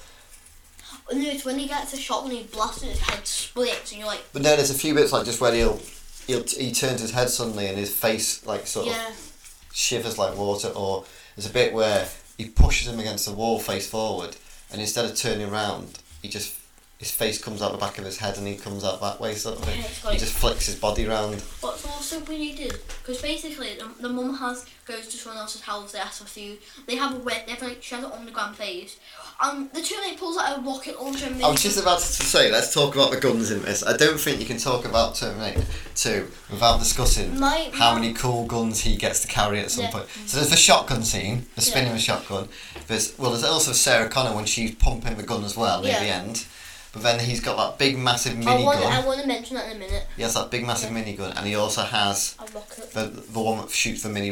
And 1.10 1.22
it's 1.22 1.44
when 1.44 1.58
he 1.58 1.66
gets 1.68 1.92
a 1.92 1.98
shot 1.98 2.22
when 2.22 2.32
he 2.32 2.44
blasts 2.44 2.80
and 2.82 2.90
his 2.92 3.00
head 3.00 3.26
splits 3.26 3.90
and 3.90 3.98
you're 4.00 4.08
like, 4.08 4.22
But 4.32 4.40
no, 4.42 4.56
there's 4.56 4.70
a 4.70 4.74
few 4.74 4.94
bits 4.94 5.12
like 5.12 5.26
just 5.26 5.38
where 5.40 5.52
he'll, 5.52 5.78
he'll 6.26 6.42
he 6.44 6.72
turns 6.72 7.00
his 7.00 7.12
head 7.12 7.30
suddenly 7.30 7.66
and 7.66 7.78
his 7.78 7.94
face 7.94 8.44
like 8.46 8.66
sort 8.66 8.86
yeah. 8.86 9.08
of 9.08 9.56
shivers 9.72 10.18
like 10.18 10.36
water. 10.36 10.68
Or 10.68 11.04
there's 11.36 11.48
a 11.48 11.52
bit 11.52 11.72
where 11.72 12.08
he 12.38 12.48
pushes 12.48 12.88
him 12.88 12.98
against 13.00 13.26
the 13.26 13.32
wall 13.32 13.58
face 13.58 13.88
forward, 13.88 14.36
and 14.70 14.80
instead 14.80 15.04
of 15.04 15.16
turning 15.16 15.48
around, 15.48 15.98
he 16.22 16.28
just 16.28 16.54
his 16.98 17.10
face 17.10 17.42
comes 17.42 17.60
out 17.60 17.72
the 17.72 17.78
back 17.78 17.98
of 17.98 18.04
his 18.04 18.18
head 18.18 18.38
and 18.38 18.46
he 18.46 18.54
comes 18.56 18.84
out 18.84 19.00
that 19.00 19.20
way 19.20 19.34
sort 19.34 19.58
of 19.58 19.64
thing. 19.64 19.80
Yeah, 19.80 20.12
he 20.12 20.18
just 20.18 20.32
flicks 20.32 20.66
his 20.66 20.76
body 20.76 21.06
round. 21.06 21.40
What's 21.60 21.84
also 21.84 22.18
so 22.20 22.24
weird 22.24 22.72
because 23.02 23.20
basically 23.20 23.74
the, 23.74 23.90
the 24.00 24.08
mum 24.08 24.34
has 24.36 24.64
goes 24.86 25.08
to 25.08 25.16
someone 25.16 25.40
else's 25.40 25.62
house. 25.62 25.92
They 25.92 25.98
ask 25.98 26.22
for 26.22 26.28
food. 26.28 26.58
They 26.86 26.96
have 26.96 27.14
a 27.14 27.18
wet. 27.18 27.44
They 27.46 27.52
have 27.52 27.62
like 27.62 27.82
she 27.82 27.94
has 27.94 28.04
an 28.04 28.12
underground 28.12 28.56
phase. 28.56 28.98
Um, 29.42 29.68
the 29.74 29.82
two 29.82 29.96
Terminator 29.96 30.18
pulls 30.18 30.38
out 30.38 30.58
a 30.58 30.60
rocket 30.60 31.00
launcher. 31.00 31.26
I 31.42 31.50
was 31.50 31.62
just 31.62 31.80
about 31.80 31.98
to 31.98 32.04
say, 32.04 32.52
let's 32.52 32.72
talk 32.72 32.94
about 32.94 33.10
the 33.10 33.18
guns 33.18 33.50
in 33.50 33.62
this. 33.62 33.84
I 33.84 33.96
don't 33.96 34.18
think 34.18 34.38
you 34.38 34.46
can 34.46 34.58
talk 34.58 34.84
about 34.84 35.16
Terminator 35.16 35.64
2 35.96 36.28
without 36.52 36.78
discussing 36.78 37.40
My- 37.40 37.70
how 37.74 37.94
many 37.94 38.12
cool 38.12 38.46
guns 38.46 38.80
he 38.80 38.96
gets 38.96 39.20
to 39.22 39.28
carry 39.28 39.58
at 39.58 39.72
some 39.72 39.84
Yeah. 39.84 39.90
point. 39.90 40.06
So 40.26 40.36
there's 40.36 40.50
the 40.50 40.56
shotgun 40.56 41.02
scene, 41.02 41.46
the 41.56 41.62
spinning 41.62 41.88
Yeah. 41.88 41.94
the 41.94 42.00
shotgun. 42.00 42.48
There's 42.86 43.18
well, 43.18 43.32
there's 43.32 43.42
also 43.44 43.72
Sarah 43.72 44.08
Connor 44.08 44.36
when 44.36 44.44
she's 44.44 44.74
pumping 44.76 45.16
the 45.16 45.24
gun 45.24 45.44
as 45.44 45.56
well 45.56 45.82
near 45.82 45.98
the 45.98 46.06
end. 46.06 46.46
But 46.94 47.02
then 47.02 47.18
he's 47.20 47.40
got 47.40 47.56
that 47.56 47.78
big 47.78 47.98
massive 47.98 48.34
I 48.46 48.62
want. 48.62 48.78
I 48.78 49.04
want 49.04 49.20
to 49.20 49.26
mention 49.26 49.56
that 49.56 49.66
in 49.70 49.76
a 49.76 49.80
minute. 49.80 50.06
He 50.16 50.22
has 50.22 50.34
that 50.34 50.50
big 50.50 50.64
massive 50.64 50.90
minigun, 50.90 51.36
and 51.36 51.46
he 51.46 51.54
also 51.56 51.82
has 51.82 52.36
A 52.38 52.44
rocket. 52.54 52.92
the 52.92 53.06
the 53.32 53.40
one 53.40 53.58
that 53.58 53.70
shoots 53.70 54.02
the 54.04 54.08
mini 54.08 54.30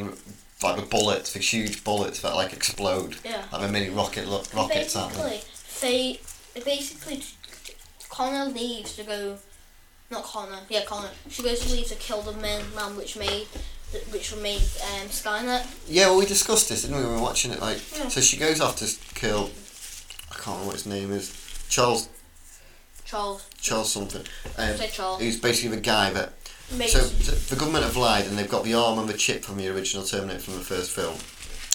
like 0.63 0.77
the 0.77 0.83
bullets, 0.87 1.33
the 1.33 1.41
huge 1.41 1.83
bullets 1.83 2.21
that 2.23 2.37
like 2.37 2.53
explode, 2.53 3.17
Yeah. 3.25 3.43
like 3.53 3.63
the 3.63 3.69
mini 3.69 3.89
rocket 3.91 4.29
lo- 4.29 4.45
rockets. 4.55 4.95
basically, 4.95 5.41
they 5.81 6.21
basically 6.65 7.23
Connor 8.09 8.45
leaves 8.53 8.95
to 8.97 9.03
go. 9.05 9.39
Not 10.11 10.23
Connor. 10.25 10.59
Yeah, 10.69 10.85
Connor. 10.85 11.09
She 11.31 11.43
goes 11.43 11.61
to 11.61 11.73
leave 11.73 11.87
to 11.89 11.95
kill 11.97 12.23
the 12.23 12.33
men 12.33 12.63
man 12.77 12.97
which 12.97 13.17
made 13.17 13.47
which 14.11 14.35
made 14.37 14.57
um, 14.61 15.09
Skynet. 15.09 15.67
Yeah, 15.89 16.07
well, 16.09 16.19
we 16.19 16.27
discussed 16.27 16.69
this, 16.69 16.83
didn't 16.83 16.97
we? 16.99 17.03
We 17.05 17.11
were 17.11 17.21
watching 17.21 17.51
it. 17.51 17.61
Like, 17.61 17.79
Yeah. 17.97 18.09
so 18.09 18.21
she 18.21 18.37
goes 18.37 18.61
off 18.61 18.77
to 18.77 18.87
kill. 19.15 19.51
I 20.31 20.35
can't 20.35 20.47
remember 20.47 20.67
what 20.67 20.75
his 20.77 20.87
name 20.87 21.11
is. 21.13 21.33
Charles. 21.69 22.09
Charles. 23.13 23.47
Charles 23.61 23.93
something. 23.93 24.23
Um, 24.57 24.77
Say 24.77 24.89
Charles. 24.89 25.21
Who's 25.21 25.39
basically 25.39 25.77
the 25.77 25.83
guy 25.83 26.11
that. 26.15 26.33
So 26.89 27.01
th- 27.01 27.49
the 27.49 27.57
government 27.57 27.85
have 27.85 27.99
lied, 27.99 28.25
and 28.25 28.39
they've 28.39 28.49
got 28.49 28.65
the 28.65 28.73
arm 28.73 28.99
and 28.99 29.07
the 29.07 29.19
chip 29.19 29.45
from 29.45 29.59
the 29.59 29.69
original 29.69 30.07
Terminator 30.07 30.41
from 30.41 30.55
the 30.55 30.61
first 30.61 30.93
film, 30.93 31.19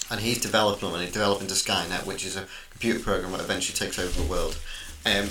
and 0.10 0.20
he's 0.20 0.42
developing 0.42 0.88
them, 0.90 0.96
and 0.96 1.04
he's 1.04 1.14
developing 1.14 1.48
the 1.48 1.54
Skynet, 1.54 2.08
which 2.08 2.26
is 2.26 2.36
a 2.36 2.48
computer 2.72 3.00
program 3.00 3.34
that 3.34 3.42
eventually 3.42 3.78
takes 3.78 4.00
over 4.00 4.20
the 4.20 4.28
world. 4.28 4.58
Um, 5.06 5.30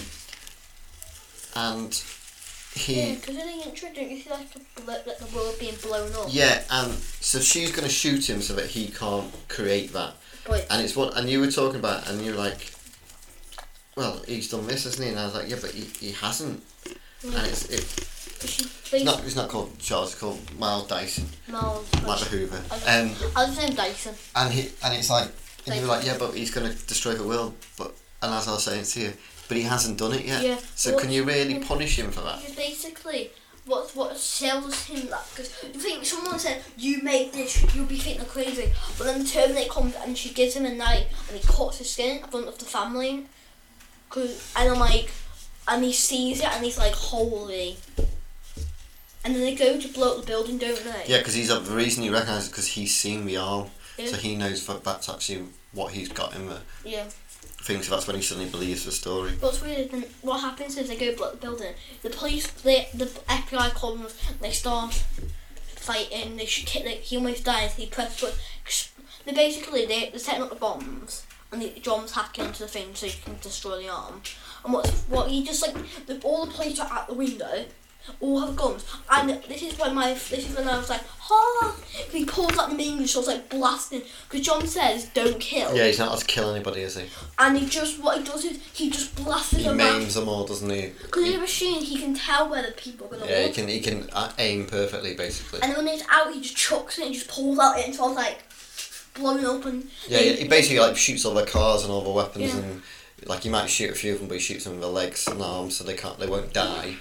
and 1.56 2.00
he. 2.72 3.00
Yeah, 3.00 3.14
because 3.16 3.36
in 3.36 3.46
the 3.58 3.64
intro, 3.66 3.88
don't 3.92 4.08
you 4.08 4.20
see 4.20 4.30
like, 4.30 4.46
a 4.54 4.80
blo- 4.82 5.02
like 5.04 5.18
the 5.18 5.36
world 5.36 5.56
being 5.58 5.74
blown 5.82 6.12
up? 6.12 6.28
Yeah, 6.28 6.62
and 6.70 6.92
so 6.92 7.40
she's 7.40 7.72
going 7.72 7.88
to 7.88 7.92
shoot 7.92 8.30
him 8.30 8.40
so 8.42 8.54
that 8.54 8.66
he 8.66 8.86
can't 8.86 9.34
create 9.48 9.92
that. 9.94 10.14
But 10.46 10.68
And 10.70 10.80
it's 10.80 10.94
what, 10.94 11.16
and 11.16 11.28
you 11.28 11.40
were 11.40 11.50
talking 11.50 11.80
about, 11.80 12.08
and 12.08 12.24
you're 12.24 12.36
like, 12.36 12.70
well, 13.96 14.20
he's 14.26 14.50
done 14.50 14.66
this, 14.66 14.84
hasn't 14.84 15.04
he? 15.04 15.10
And 15.10 15.18
I 15.18 15.24
was 15.24 15.34
like, 15.34 15.48
yeah, 15.48 15.56
but 15.60 15.70
he, 15.70 15.82
he 16.06 16.12
hasn't. 16.12 16.62
And 17.24 17.34
it's, 17.46 17.64
it, 17.70 17.80
it's 18.92 19.04
not, 19.04 19.24
it's 19.24 19.34
not 19.36 19.48
called 19.48 19.78
Charles, 19.78 20.12
it's 20.12 20.20
called 20.20 20.38
Miles 20.58 20.86
Dyson, 20.86 21.26
Miles. 21.48 21.86
like 22.04 22.20
the 22.20 22.24
Hoover. 22.26 22.62
I 22.70 23.00
Um, 23.00 23.10
I 23.34 23.46
was 23.46 23.56
saying 23.56 23.74
Dyson. 23.74 24.14
and 24.36 24.52
he, 24.52 24.70
and 24.84 24.94
it's 24.94 25.10
like, 25.10 25.30
and 25.66 25.74
you 25.74 25.80
were 25.82 25.88
like, 25.88 26.04
yeah, 26.06 26.16
but 26.18 26.34
he's 26.34 26.50
going 26.50 26.70
to 26.70 26.86
destroy 26.86 27.14
the 27.14 27.26
world. 27.26 27.54
But, 27.78 27.92
and 28.22 28.32
as 28.34 28.46
I 28.46 28.52
was 28.52 28.64
saying 28.64 28.84
to 28.84 29.00
you, 29.00 29.12
but 29.48 29.56
he 29.56 29.62
hasn't 29.62 29.98
done 29.98 30.12
it 30.12 30.24
yet. 30.24 30.42
Yeah, 30.42 30.58
So 30.74 30.90
well, 30.92 31.00
can 31.00 31.10
you 31.10 31.24
really 31.24 31.58
punish 31.60 31.98
him 31.98 32.10
for 32.10 32.20
that? 32.20 32.40
Basically, 32.56 33.30
what 33.64 33.90
what 33.96 34.16
sells 34.16 34.84
him 34.84 35.08
that? 35.08 35.24
Because 35.30 35.52
you 35.64 35.80
think 35.80 36.04
someone 36.04 36.38
said 36.38 36.62
you 36.76 37.00
made 37.02 37.32
this, 37.32 37.64
you'll 37.74 37.86
be 37.86 37.96
thinking 37.96 38.26
crazy. 38.26 38.72
But 38.98 39.04
then 39.04 39.20
the 39.22 39.28
Terminator 39.28 39.70
comes 39.70 39.94
and 39.96 40.16
she 40.18 40.32
gives 40.34 40.54
him 40.54 40.66
a 40.66 40.72
knife 40.74 41.06
and 41.30 41.38
he 41.38 41.46
cuts 41.46 41.78
his 41.78 41.90
skin 41.90 42.18
in 42.18 42.24
front 42.24 42.46
of 42.48 42.58
the 42.58 42.64
family. 42.64 43.26
Cause 44.10 44.52
and 44.56 44.70
I'm 44.70 44.78
like, 44.78 45.10
and 45.68 45.82
he 45.84 45.92
sees 45.92 46.40
it 46.40 46.46
and 46.52 46.64
he's 46.64 46.78
like, 46.78 46.94
holy. 46.94 47.76
And 49.24 49.34
then 49.34 49.42
they 49.42 49.54
go 49.56 49.80
to 49.80 49.88
blow 49.88 50.12
up 50.14 50.20
the 50.20 50.26
building, 50.26 50.58
don't 50.58 50.82
they? 50.84 51.04
Yeah, 51.06 51.18
because 51.18 51.34
he's 51.34 51.48
the 51.48 51.60
reason 51.60 52.04
he 52.04 52.10
recognises 52.10 52.48
because 52.48 52.68
he's 52.68 52.96
seen 52.96 53.26
the 53.26 53.36
arm, 53.38 53.68
Yeah. 53.98 54.06
so 54.06 54.16
he 54.16 54.36
knows 54.36 54.64
that 54.68 54.84
that's 54.84 55.08
actually 55.08 55.46
what 55.72 55.92
he's 55.92 56.08
got 56.08 56.34
in 56.36 56.48
there. 56.48 56.60
Yeah. 56.84 57.04
thing. 57.62 57.82
So 57.82 57.90
that's 57.90 58.06
when 58.06 58.14
he 58.16 58.22
suddenly 58.22 58.48
believes 58.48 58.84
the 58.84 58.92
story. 58.92 59.32
What's 59.40 59.60
weird, 59.60 59.90
then 59.90 60.04
what 60.22 60.40
happens 60.40 60.76
is 60.78 60.88
they 60.88 60.96
go 60.96 61.16
blow 61.16 61.26
up 61.28 61.32
the 61.32 61.38
building. 61.46 61.74
The 62.02 62.10
police, 62.10 62.46
they, 62.62 62.88
the 62.94 63.06
FBI 63.06 63.70
comes, 63.74 64.14
they 64.40 64.52
start 64.52 64.94
fighting. 65.66 66.36
They 66.36 66.46
should 66.46 66.66
kill. 66.66 66.84
Like, 66.84 67.00
he 67.00 67.16
almost 67.16 67.44
dies. 67.44 67.74
He 67.74 67.86
pressed 67.86 68.20
but 68.20 68.38
they 69.24 69.32
basically 69.32 69.86
they 69.86 70.10
they're 70.10 70.18
setting 70.20 70.42
up 70.42 70.50
the 70.50 70.56
bombs, 70.56 71.26
and 71.52 71.62
the 71.62 71.70
John's 71.80 72.12
hacking 72.12 72.46
into 72.46 72.60
the 72.64 72.68
thing 72.68 72.94
so 72.94 73.06
he 73.06 73.20
can 73.22 73.36
destroy 73.40 73.82
the 73.82 73.88
arm. 73.88 74.20
And 74.64 74.72
what's 74.72 75.02
what 75.04 75.28
he 75.30 75.44
just 75.44 75.62
like 75.62 75.74
the, 76.06 76.20
all 76.24 76.46
the 76.46 76.52
police 76.52 76.78
are 76.80 76.92
at 76.92 77.06
the 77.08 77.14
window. 77.14 77.64
All 78.20 78.38
have 78.40 78.54
guns, 78.54 78.84
and 79.10 79.30
this 79.48 79.64
is 79.64 79.76
when 79.80 79.92
my 79.92 80.12
this 80.12 80.48
is 80.48 80.56
when 80.56 80.68
I 80.68 80.78
was 80.78 80.88
like, 80.88 81.00
ha! 81.18 81.74
He 82.12 82.24
pulls 82.24 82.56
out 82.56 82.70
the 82.70 82.76
main 82.76 82.98
gun, 82.98 83.06
starts 83.08 83.26
like 83.26 83.48
blasting. 83.50 84.02
Because 84.30 84.46
John 84.46 84.64
says, 84.64 85.06
"Don't 85.06 85.40
kill," 85.40 85.74
Yeah, 85.74 85.88
he's 85.88 85.98
not 85.98 86.10
allowed 86.10 86.20
to 86.20 86.24
kill 86.26 86.54
anybody, 86.54 86.82
is 86.82 86.96
he? 86.96 87.06
and 87.36 87.58
he 87.58 87.66
just 87.66 88.00
what 88.00 88.18
he 88.18 88.22
does 88.24 88.44
is 88.44 88.60
he 88.72 88.90
just 88.90 89.16
blasts 89.16 89.56
He 89.56 89.64
them 89.64 89.76
maims 89.78 90.14
them 90.14 90.28
all, 90.28 90.46
doesn't 90.46 90.70
he? 90.70 90.92
because 91.02 91.28
in 91.28 91.34
a 91.34 91.40
machine, 91.40 91.82
he 91.82 91.98
can 91.98 92.14
tell 92.14 92.48
where 92.48 92.62
the 92.62 92.70
people 92.74 93.08
are 93.08 93.18
gonna 93.18 93.28
Yeah, 93.28 93.48
he 93.48 93.52
can 93.52 93.66
he 93.66 93.80
can 93.80 94.08
uh, 94.12 94.30
aim 94.38 94.66
perfectly, 94.66 95.14
basically. 95.16 95.60
And 95.62 95.72
then 95.74 95.84
when 95.84 95.92
it's 95.92 96.04
out, 96.08 96.32
he 96.32 96.40
just 96.40 96.56
chucks 96.56 97.00
it 97.00 97.06
and 97.06 97.12
just 97.12 97.26
pulls 97.26 97.58
out 97.58 97.76
it 97.76 97.86
and 97.86 97.94
starts 97.96 98.14
like 98.14 98.44
up 99.24 99.64
and. 99.64 99.88
Yeah, 100.08 100.20
yeah, 100.20 100.32
he 100.32 100.48
basically 100.48 100.80
like 100.80 100.96
shoots 100.96 101.24
all 101.24 101.34
the 101.34 101.46
cars 101.46 101.82
and 101.84 101.92
all 101.92 102.02
the 102.02 102.10
weapons, 102.10 102.54
Yeah. 102.54 102.60
and 102.60 102.82
like 103.26 103.42
he 103.42 103.48
might 103.48 103.68
shoot 103.70 103.90
a 103.90 103.94
few 103.94 104.12
of 104.14 104.18
them, 104.20 104.28
but 104.28 104.34
he 104.34 104.40
shoots 104.40 104.64
them 104.64 104.74
in 104.74 104.80
the 104.80 104.88
legs 104.90 105.26
and 105.26 105.40
arms, 105.42 105.76
so 105.76 105.84
they 105.84 105.94
can't, 105.94 106.18
they 106.18 106.26
won't 106.26 106.52
die, 106.52 106.96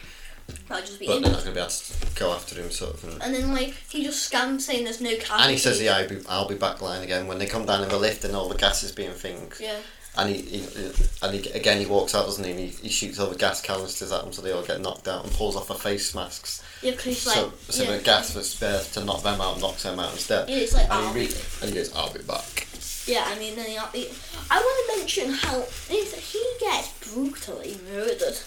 That'll 0.69 0.85
just 0.85 0.99
be 0.99 1.07
but 1.07 1.17
it. 1.17 1.23
they're 1.23 1.31
not 1.31 1.39
gonna 1.41 1.55
be 1.55 1.59
able 1.59 1.69
to 1.69 1.93
go 2.15 2.31
after 2.33 2.55
him, 2.61 2.71
sort 2.71 2.93
of. 2.93 3.03
And, 3.03 3.21
And 3.23 3.33
then 3.35 3.51
like 3.53 3.73
he 3.89 4.03
just 4.03 4.23
scans 4.23 4.65
saying 4.65 4.83
there's 4.85 5.01
no 5.01 5.09
casualties. 5.15 5.41
and 5.45 5.51
he 5.51 5.57
says, 5.57 5.81
"Yeah, 5.81 5.97
I'll 5.97 6.07
be, 6.09 6.17
I'll 6.29 6.47
be 6.47 6.55
back 6.55 6.81
line 6.81 7.01
again." 7.03 7.27
When 7.27 7.37
they 7.39 7.45
come 7.47 7.65
down 7.65 7.83
in 7.83 7.89
the 7.89 7.97
lift 7.97 8.23
and 8.23 8.35
all 8.35 8.47
the 8.49 8.55
gas 8.57 8.83
is 8.83 8.91
being 8.91 9.11
things, 9.11 9.59
Yeah. 9.59 9.77
and 10.17 10.29
he, 10.33 10.41
he 10.41 10.91
and 11.23 11.33
he, 11.35 11.49
again 11.51 11.79
he 11.79 11.85
walks 11.87 12.13
out, 12.15 12.25
doesn't 12.25 12.43
he? 12.43 12.51
And 12.51 12.59
he, 12.59 12.67
he 12.67 12.89
shoots 12.89 13.19
all 13.19 13.27
the 13.27 13.35
gas 13.35 13.59
canisters 13.61 14.11
at 14.11 14.21
them, 14.23 14.31
so 14.33 14.41
they 14.43 14.51
all 14.51 14.63
get 14.63 14.81
knocked 14.81 15.07
out, 15.07 15.23
and 15.25 15.33
pulls 15.33 15.55
off 15.55 15.67
the 15.67 15.75
face 15.75 16.13
masks. 16.15 16.61
Yeah, 16.85 16.91
because 16.91 17.25
like. 17.25 17.35
so, 17.35 17.51
so 17.69 17.83
yeah. 17.83 17.97
the 17.97 18.03
gas 18.03 18.31
that's 18.35 18.59
there 18.59 18.79
to 18.79 19.03
knock 19.03 19.23
them 19.23 19.41
out 19.41 19.59
knocks 19.59 19.81
them 19.81 19.99
out 19.99 20.11
instead. 20.13 20.47
Yeah, 20.47 20.57
it's 20.57 20.73
like, 20.75 20.83
and, 20.83 20.93
"I'll 20.93 21.13
he 21.13 21.21
be 21.21 21.33
re- 21.33 21.39
and 21.61 21.69
he 21.71 21.75
goes, 21.75 21.95
"I'll 21.95 22.13
be 22.13 22.21
back." 22.21 22.67
Yeah, 23.07 23.23
I 23.25 23.39
mean, 23.39 23.55
then 23.55 23.65
he, 23.65 23.77
he, 23.99 24.09
I 24.51 24.59
want 24.59 24.91
to 24.91 24.97
mention 24.99 25.31
how 25.33 25.61
he 25.61 26.45
gets 26.59 27.11
brutally 27.11 27.77
murdered. 27.91 28.37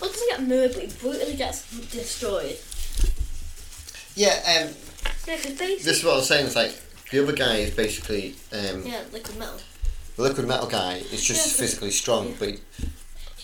Well, 0.00 0.08
doesn't 0.10 0.28
get 0.28 0.42
murdered, 0.42 0.74
but 0.74 0.82
he 0.84 0.88
brutally 1.00 1.34
gets 1.34 1.68
destroyed. 1.90 2.58
Yeah, 4.14 4.34
um, 4.46 4.74
Yeah, 5.26 5.36
because 5.36 5.58
basically. 5.58 5.76
this 5.76 5.98
is 5.98 6.04
what 6.04 6.12
I 6.12 6.16
was 6.16 6.28
saying. 6.28 6.46
It's 6.46 6.56
like 6.56 6.74
the 7.10 7.22
other 7.22 7.32
guy 7.32 7.56
is 7.56 7.74
basically 7.74 8.36
um, 8.52 8.84
yeah, 8.86 9.02
liquid 9.12 9.36
metal. 9.36 9.58
the 10.16 10.22
liquid 10.22 10.46
metal 10.46 10.68
guy 10.68 10.98
is 11.12 11.24
just 11.24 11.46
Yeah, 11.58 11.60
physically 11.66 11.90
strong, 11.90 12.28
yeah. 12.28 12.34
but 12.38 12.60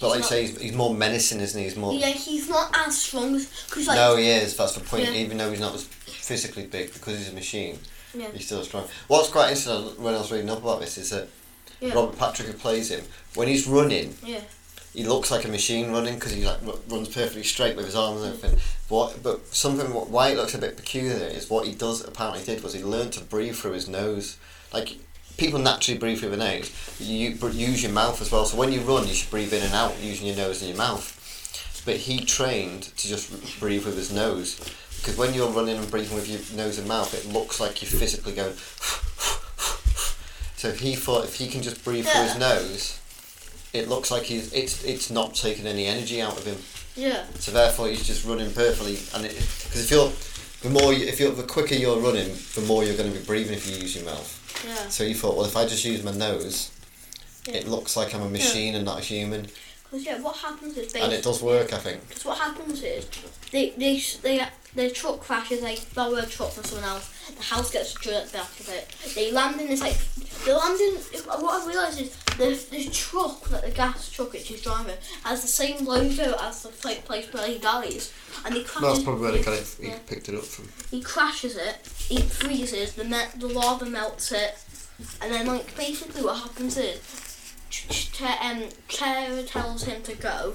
but 0.01 0.09
like 0.09 0.19
you 0.19 0.25
say, 0.25 0.43
he's, 0.47 0.61
he's 0.61 0.75
more 0.75 0.93
menacing, 0.95 1.41
isn't 1.41 1.59
he? 1.59 1.65
He's 1.69 1.77
more. 1.77 1.93
Yeah, 1.95 2.09
he's 2.09 2.49
not 2.49 2.75
as 2.87 2.99
strong 3.01 3.35
as. 3.35 3.49
Cause, 3.71 3.87
like, 3.87 3.97
no, 3.97 4.17
he 4.17 4.29
is. 4.29 4.57
That's 4.57 4.75
the 4.75 4.81
point. 4.81 5.05
Yeah. 5.05 5.13
Even 5.13 5.39
though 5.39 5.51
he's 5.51 5.61
not 5.61 5.75
as 5.75 5.85
physically 5.85 6.67
big, 6.67 6.93
because 6.93 7.19
he's 7.19 7.31
a 7.31 7.35
machine, 7.35 7.79
Yeah. 8.15 8.31
he's 8.33 8.47
still 8.47 8.63
strong. 8.65 8.85
What's 9.09 9.29
quite 9.31 9.51
interesting 9.51 10.03
when 10.03 10.15
I 10.15 10.19
was 10.19 10.31
reading 10.33 10.51
up 10.51 10.59
about 10.59 10.81
this 10.81 10.99
is 10.99 11.11
that 11.11 11.29
Yeah. 11.81 11.95
Robert 11.95 12.19
Patrick, 12.19 12.49
who 12.49 12.55
plays 12.55 12.91
him, 12.91 13.05
when 13.35 13.49
he's 13.49 13.67
running, 13.67 14.17
Yeah. 14.25 14.41
he 14.95 15.05
looks 15.05 15.31
like 15.31 15.45
a 15.45 15.49
machine 15.49 15.91
running 15.93 16.15
because 16.15 16.33
he 16.33 16.45
like 16.45 16.61
ru- 16.63 16.81
runs 16.89 17.09
perfectly 17.09 17.43
straight 17.45 17.77
with 17.77 17.85
his 17.87 17.95
arms 17.97 18.23
and 18.23 18.35
everything. 18.35 18.59
What, 18.89 19.23
but 19.23 19.55
something 19.55 19.87
why 19.89 20.29
it 20.31 20.37
looks 20.37 20.55
a 20.55 20.59
bit 20.59 20.77
peculiar 20.77 21.27
is 21.27 21.51
what 21.51 21.67
he 21.67 21.75
does 21.75 22.05
apparently 22.05 22.45
did 22.45 22.63
was 22.63 22.73
he 22.75 22.83
learned 22.85 23.13
to 23.15 23.21
breathe 23.21 23.57
through 23.57 23.73
his 23.73 23.89
nose. 23.89 24.37
Like 24.73 24.97
people 25.37 25.59
naturally 25.59 25.99
breathe 25.99 26.20
through 26.20 26.31
the 26.31 26.37
nose, 26.37 26.70
you 26.99 27.31
use 27.31 27.83
your 27.83 27.92
mouth 27.92 28.20
as 28.20 28.33
well. 28.33 28.44
So 28.44 28.57
when 28.57 28.72
you 28.72 28.81
run, 28.81 29.07
you 29.07 29.14
should 29.14 29.31
breathe 29.31 29.53
in 29.53 29.62
and 29.62 29.75
out 29.75 29.99
using 30.01 30.27
your 30.27 30.37
nose 30.37 30.62
and 30.62 30.70
your 30.70 30.79
mouth. 30.79 31.12
But 31.85 31.96
he 31.96 32.25
trained 32.25 32.85
to 32.85 33.09
just 33.09 33.61
breathe 33.61 33.85
with 33.85 33.96
his 33.96 34.12
nose 34.12 34.59
because 34.96 35.16
when 35.16 35.35
you're 35.35 35.51
running 35.51 35.77
and 35.77 35.90
breathing 35.90 36.16
with 36.16 36.29
your 36.29 36.40
nose 36.57 36.79
and 36.79 36.88
mouth, 36.88 37.14
it 37.14 37.33
looks 37.33 37.61
like 37.61 37.83
you're 37.83 37.90
physically 37.90 38.35
going. 38.35 38.55
So 40.57 40.72
he 40.72 40.94
thought 40.94 41.25
if 41.25 41.35
he 41.35 41.49
can 41.49 41.61
just 41.61 41.85
breathe 41.85 42.07
through 42.07 42.22
his 42.22 42.38
nose, 42.38 42.99
it 43.75 43.88
looks 43.88 44.11
like 44.11 44.22
he's 44.22 44.53
it's 44.55 44.83
it's 44.85 45.11
not 45.11 45.35
taking 45.35 45.66
any 45.66 45.85
energy 45.85 46.22
out 46.22 46.38
of 46.38 46.46
him. 46.46 46.57
Yeah. 46.96 47.25
So 47.38 47.53
therefore, 47.53 47.88
he's 47.88 48.07
just 48.07 48.25
running 48.25 48.51
perfectly. 48.53 48.96
And 49.14 49.22
because 49.29 49.85
if 49.85 49.90
you're 49.90 50.11
the 50.62 50.70
more 50.70 50.94
you, 50.94 51.07
if 51.07 51.20
you're 51.20 51.31
the 51.31 51.42
quicker 51.42 51.75
you're 51.75 51.99
running, 51.99 52.35
the 52.55 52.64
more 52.66 52.85
you're 52.85 52.96
going 52.96 53.12
to 53.12 53.18
be 53.18 53.25
breathing 53.25 53.53
if 53.55 53.68
you 53.70 53.77
use 53.77 53.94
your 53.94 54.07
mouth. 54.07 54.33
Yeah. 54.64 54.88
So 54.88 55.05
you 55.05 55.14
thought, 55.14 55.37
well, 55.37 55.47
if 55.47 55.57
I 55.57 55.64
just 55.66 55.85
use 55.85 56.03
my 56.03 56.12
nose, 56.12 56.71
Yeah. 57.47 57.55
it 57.57 57.69
looks 57.69 57.97
like 57.97 58.14
I'm 58.14 58.23
a 58.23 58.29
machine 58.29 58.75
and 58.75 58.85
not 58.85 58.99
a 58.99 59.03
human, 59.03 59.49
Because 59.85 60.05
yeah, 60.05 60.21
what 60.21 60.37
happens 60.37 60.77
is 60.77 60.92
and 60.95 61.12
it 61.12 61.23
does 61.23 61.42
work, 61.42 61.73
I 61.73 61.79
think. 61.79 62.09
Because 62.09 62.25
what 62.25 62.38
happens 62.38 62.83
is 62.83 63.07
they 63.53 63.71
they 63.71 64.03
they 64.23 64.47
the 64.77 64.91
truck 64.91 65.21
crashes, 65.21 65.61
they 65.62 65.79
borrow 65.95 66.17
a 66.17 66.27
truck 66.27 66.51
from 66.53 66.65
someone 66.65 66.89
else. 66.89 67.11
The 67.37 67.43
house 67.43 67.71
gets 67.73 67.95
jerked 67.95 68.33
back 68.33 68.49
of 68.61 68.69
it. 68.69 68.95
They 69.15 69.33
land 69.33 69.61
in 69.61 69.69
this 69.69 69.81
like, 69.81 69.97
they 70.45 70.53
land 70.53 70.79
in. 70.81 70.95
What 71.25 71.61
I've 71.62 71.67
realised 71.67 72.01
is 72.01 72.15
the 72.39 72.55
the 72.71 72.89
truck 72.91 73.49
that 73.49 73.65
the 73.65 73.71
gas 73.71 74.11
truck 74.11 74.33
which 74.33 74.47
he's 74.49 74.62
driving 74.62 74.95
has 75.25 75.43
the 75.43 75.49
same 75.49 75.85
logo 75.85 76.37
as 76.41 76.62
the 76.62 76.69
place 76.69 77.33
where 77.33 77.47
he 77.49 77.59
dies, 77.59 78.12
and 78.45 78.55
he 78.55 78.62
crashes. 78.62 78.83
That's 78.93 79.03
probably 79.05 79.23
where 79.23 79.33
they 79.33 79.43
got 79.43 79.55
it. 79.55 79.77
He 79.81 79.89
Yeah. 79.89 79.99
picked 80.07 80.29
it 80.29 80.35
up 80.37 80.45
from. 80.45 80.69
He 80.91 81.01
crashes 81.01 81.57
it. 81.57 81.79
He 82.09 82.21
freezes. 82.23 82.93
The 82.93 83.05
me- 83.05 83.33
the 83.37 83.49
lava 83.49 83.87
melts 83.87 84.31
it, 84.31 84.57
and 85.23 85.33
then 85.33 85.47
like 85.47 85.75
basically 85.77 86.23
what 86.23 86.37
happens 86.39 86.77
is, 86.77 87.01
um, 88.41 88.65
Tara 88.89 89.43
tells 89.43 89.85
him 89.85 90.03
to 90.03 90.15
go, 90.15 90.55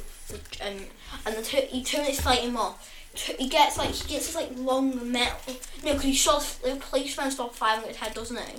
and 0.61 0.87
and 1.25 1.35
the 1.35 1.41
t- 1.41 1.65
he 1.67 1.83
turns 1.83 2.07
his 2.07 2.21
fighting 2.21 2.55
off. 2.55 2.87
He 3.13 3.49
gets 3.49 3.77
like 3.77 3.89
he 3.89 4.07
gets 4.13 4.27
this 4.27 4.35
like 4.35 4.51
long 4.55 5.11
metal. 5.11 5.53
No, 5.83 5.91
because 5.93 6.03
he 6.03 6.15
starts 6.15 6.55
the 6.55 6.75
policeman 6.77 7.29
starts 7.31 7.57
firing 7.57 7.81
at 7.83 7.87
his 7.89 7.97
head, 7.97 8.13
doesn't 8.13 8.37
he? 8.39 8.53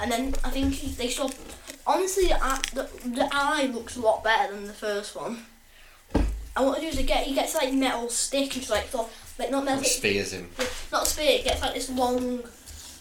And 0.00 0.10
then 0.10 0.34
I 0.44 0.50
think 0.50 0.80
they 0.96 1.08
stop. 1.08 1.30
Honestly, 1.86 2.28
the, 2.28 2.42
eye- 2.42 2.60
the 2.74 2.88
the 3.04 3.28
eye 3.32 3.66
looks 3.72 3.96
a 3.96 4.00
lot 4.00 4.24
better 4.24 4.54
than 4.54 4.66
the 4.66 4.72
first 4.72 5.14
one. 5.14 5.44
And 6.14 6.66
what 6.66 6.78
I 6.78 6.80
do 6.80 6.86
is 6.88 6.98
get 7.06 7.24
he 7.26 7.34
gets 7.34 7.54
like 7.54 7.72
metal 7.72 8.08
stick 8.08 8.56
and 8.56 8.68
like 8.70 8.88
sort 8.88 9.06
of- 9.08 9.34
like 9.38 9.50
not 9.50 9.64
metal 9.64 9.84
spears 9.84 10.32
him. 10.32 10.50
not 10.90 11.06
spear, 11.06 11.38
it 11.38 11.44
gets 11.44 11.60
like 11.62 11.74
this 11.74 11.90
long. 11.90 12.42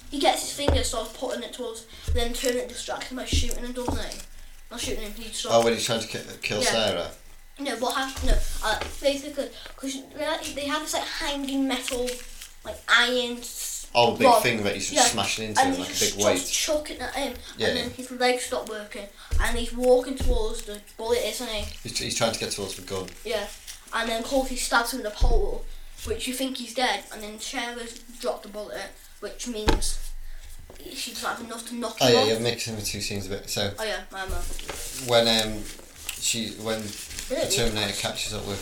He 0.09 0.19
gets 0.19 0.41
his 0.41 0.53
finger, 0.53 0.83
starts 0.83 1.17
putting 1.17 1.43
it 1.43 1.53
towards, 1.53 1.85
then 2.13 2.33
turn 2.33 2.57
it 2.57 2.67
distract 2.67 3.03
him 3.05 3.17
by 3.17 3.25
shooting 3.25 3.63
him, 3.63 3.71
doesn't 3.71 3.97
he? 3.97 4.19
Not 4.69 4.79
shooting 4.81 5.03
him, 5.03 5.13
he 5.13 5.23
starts. 5.31 5.55
Oh, 5.57 5.63
when 5.63 5.73
he's 5.73 5.85
trying 5.85 6.01
to 6.01 6.07
ki- 6.07 6.19
kill 6.41 6.59
Yeah. 6.61 6.65
Sarah. 6.65 7.11
No, 7.63 7.75
what 7.77 7.95
happened? 7.95 8.31
No, 8.31 8.37
uh, 8.63 8.79
basically, 9.01 9.49
because 9.75 10.01
they, 10.55 10.65
have 10.65 10.81
this 10.81 10.93
like 10.93 11.03
hanging 11.03 11.67
metal, 11.67 12.09
like 12.65 12.77
iron. 12.87 13.37
Oh, 13.93 14.15
big 14.15 14.25
rod. 14.27 14.41
thing 14.41 14.63
that 14.63 14.75
he's 14.75 14.91
Yeah. 14.93 15.03
smashing 15.03 15.49
into 15.49 15.61
and 15.61 15.73
him 15.75 15.81
like 15.81 15.93
a 15.95 15.99
big 15.99 16.13
weight. 16.15 16.45
chucking 16.47 16.97
it 17.01 17.11
in, 17.17 17.35
Yeah. 17.57 17.67
and 17.67 17.77
then 17.77 17.89
his 17.91 18.09
legs 18.11 18.45
stop 18.45 18.69
working, 18.69 19.07
and 19.41 19.57
he's 19.57 19.73
walking 19.73 20.17
towards 20.17 20.61
the 20.61 20.79
bullet, 20.97 21.19
isn't 21.25 21.49
he? 21.49 21.65
He's, 21.83 21.97
he's 21.97 22.15
trying 22.17 22.31
to 22.31 22.39
get 22.39 22.51
towards 22.51 22.75
the 22.75 22.83
gun. 22.83 23.09
Yeah. 23.25 23.47
And 23.93 24.09
then 24.09 24.23
Corky 24.23 24.55
stabs 24.55 24.93
him 24.93 25.03
with 25.03 25.11
a 25.11 25.15
pole, 25.15 25.65
which 26.05 26.25
you 26.25 26.33
think 26.33 26.57
he's 26.57 26.73
dead, 26.73 27.03
and 27.11 27.21
then 27.21 27.37
Sarah's 27.41 27.99
dropped 28.21 28.43
the 28.43 28.49
bullet, 28.49 28.91
which 29.19 29.47
means 29.49 29.99
she 30.93 31.11
doesn't 31.11 31.29
have 31.29 31.41
enough 31.41 31.67
to 31.67 31.75
knock 31.75 31.97
Oh 31.99 32.07
him 32.07 32.13
yeah, 32.13 32.19
off. 32.19 32.23
Oh 32.23 32.27
yeah, 32.27 32.33
you're 32.35 32.41
mixing 32.41 32.75
the 32.77 32.81
two 32.81 33.01
scenes 33.01 33.25
a 33.27 33.29
bit. 33.29 33.49
So 33.49 33.73
Oh 33.77 33.83
yeah, 33.83 33.99
I 34.13 34.25
know. 34.27 34.35
when 35.07 35.27
um 35.27 35.63
she 36.21 36.49
when 36.61 36.81
the 37.29 37.51
Terminator 37.53 37.93
catches 37.93 38.33
up 38.33 38.45
with 38.47 38.61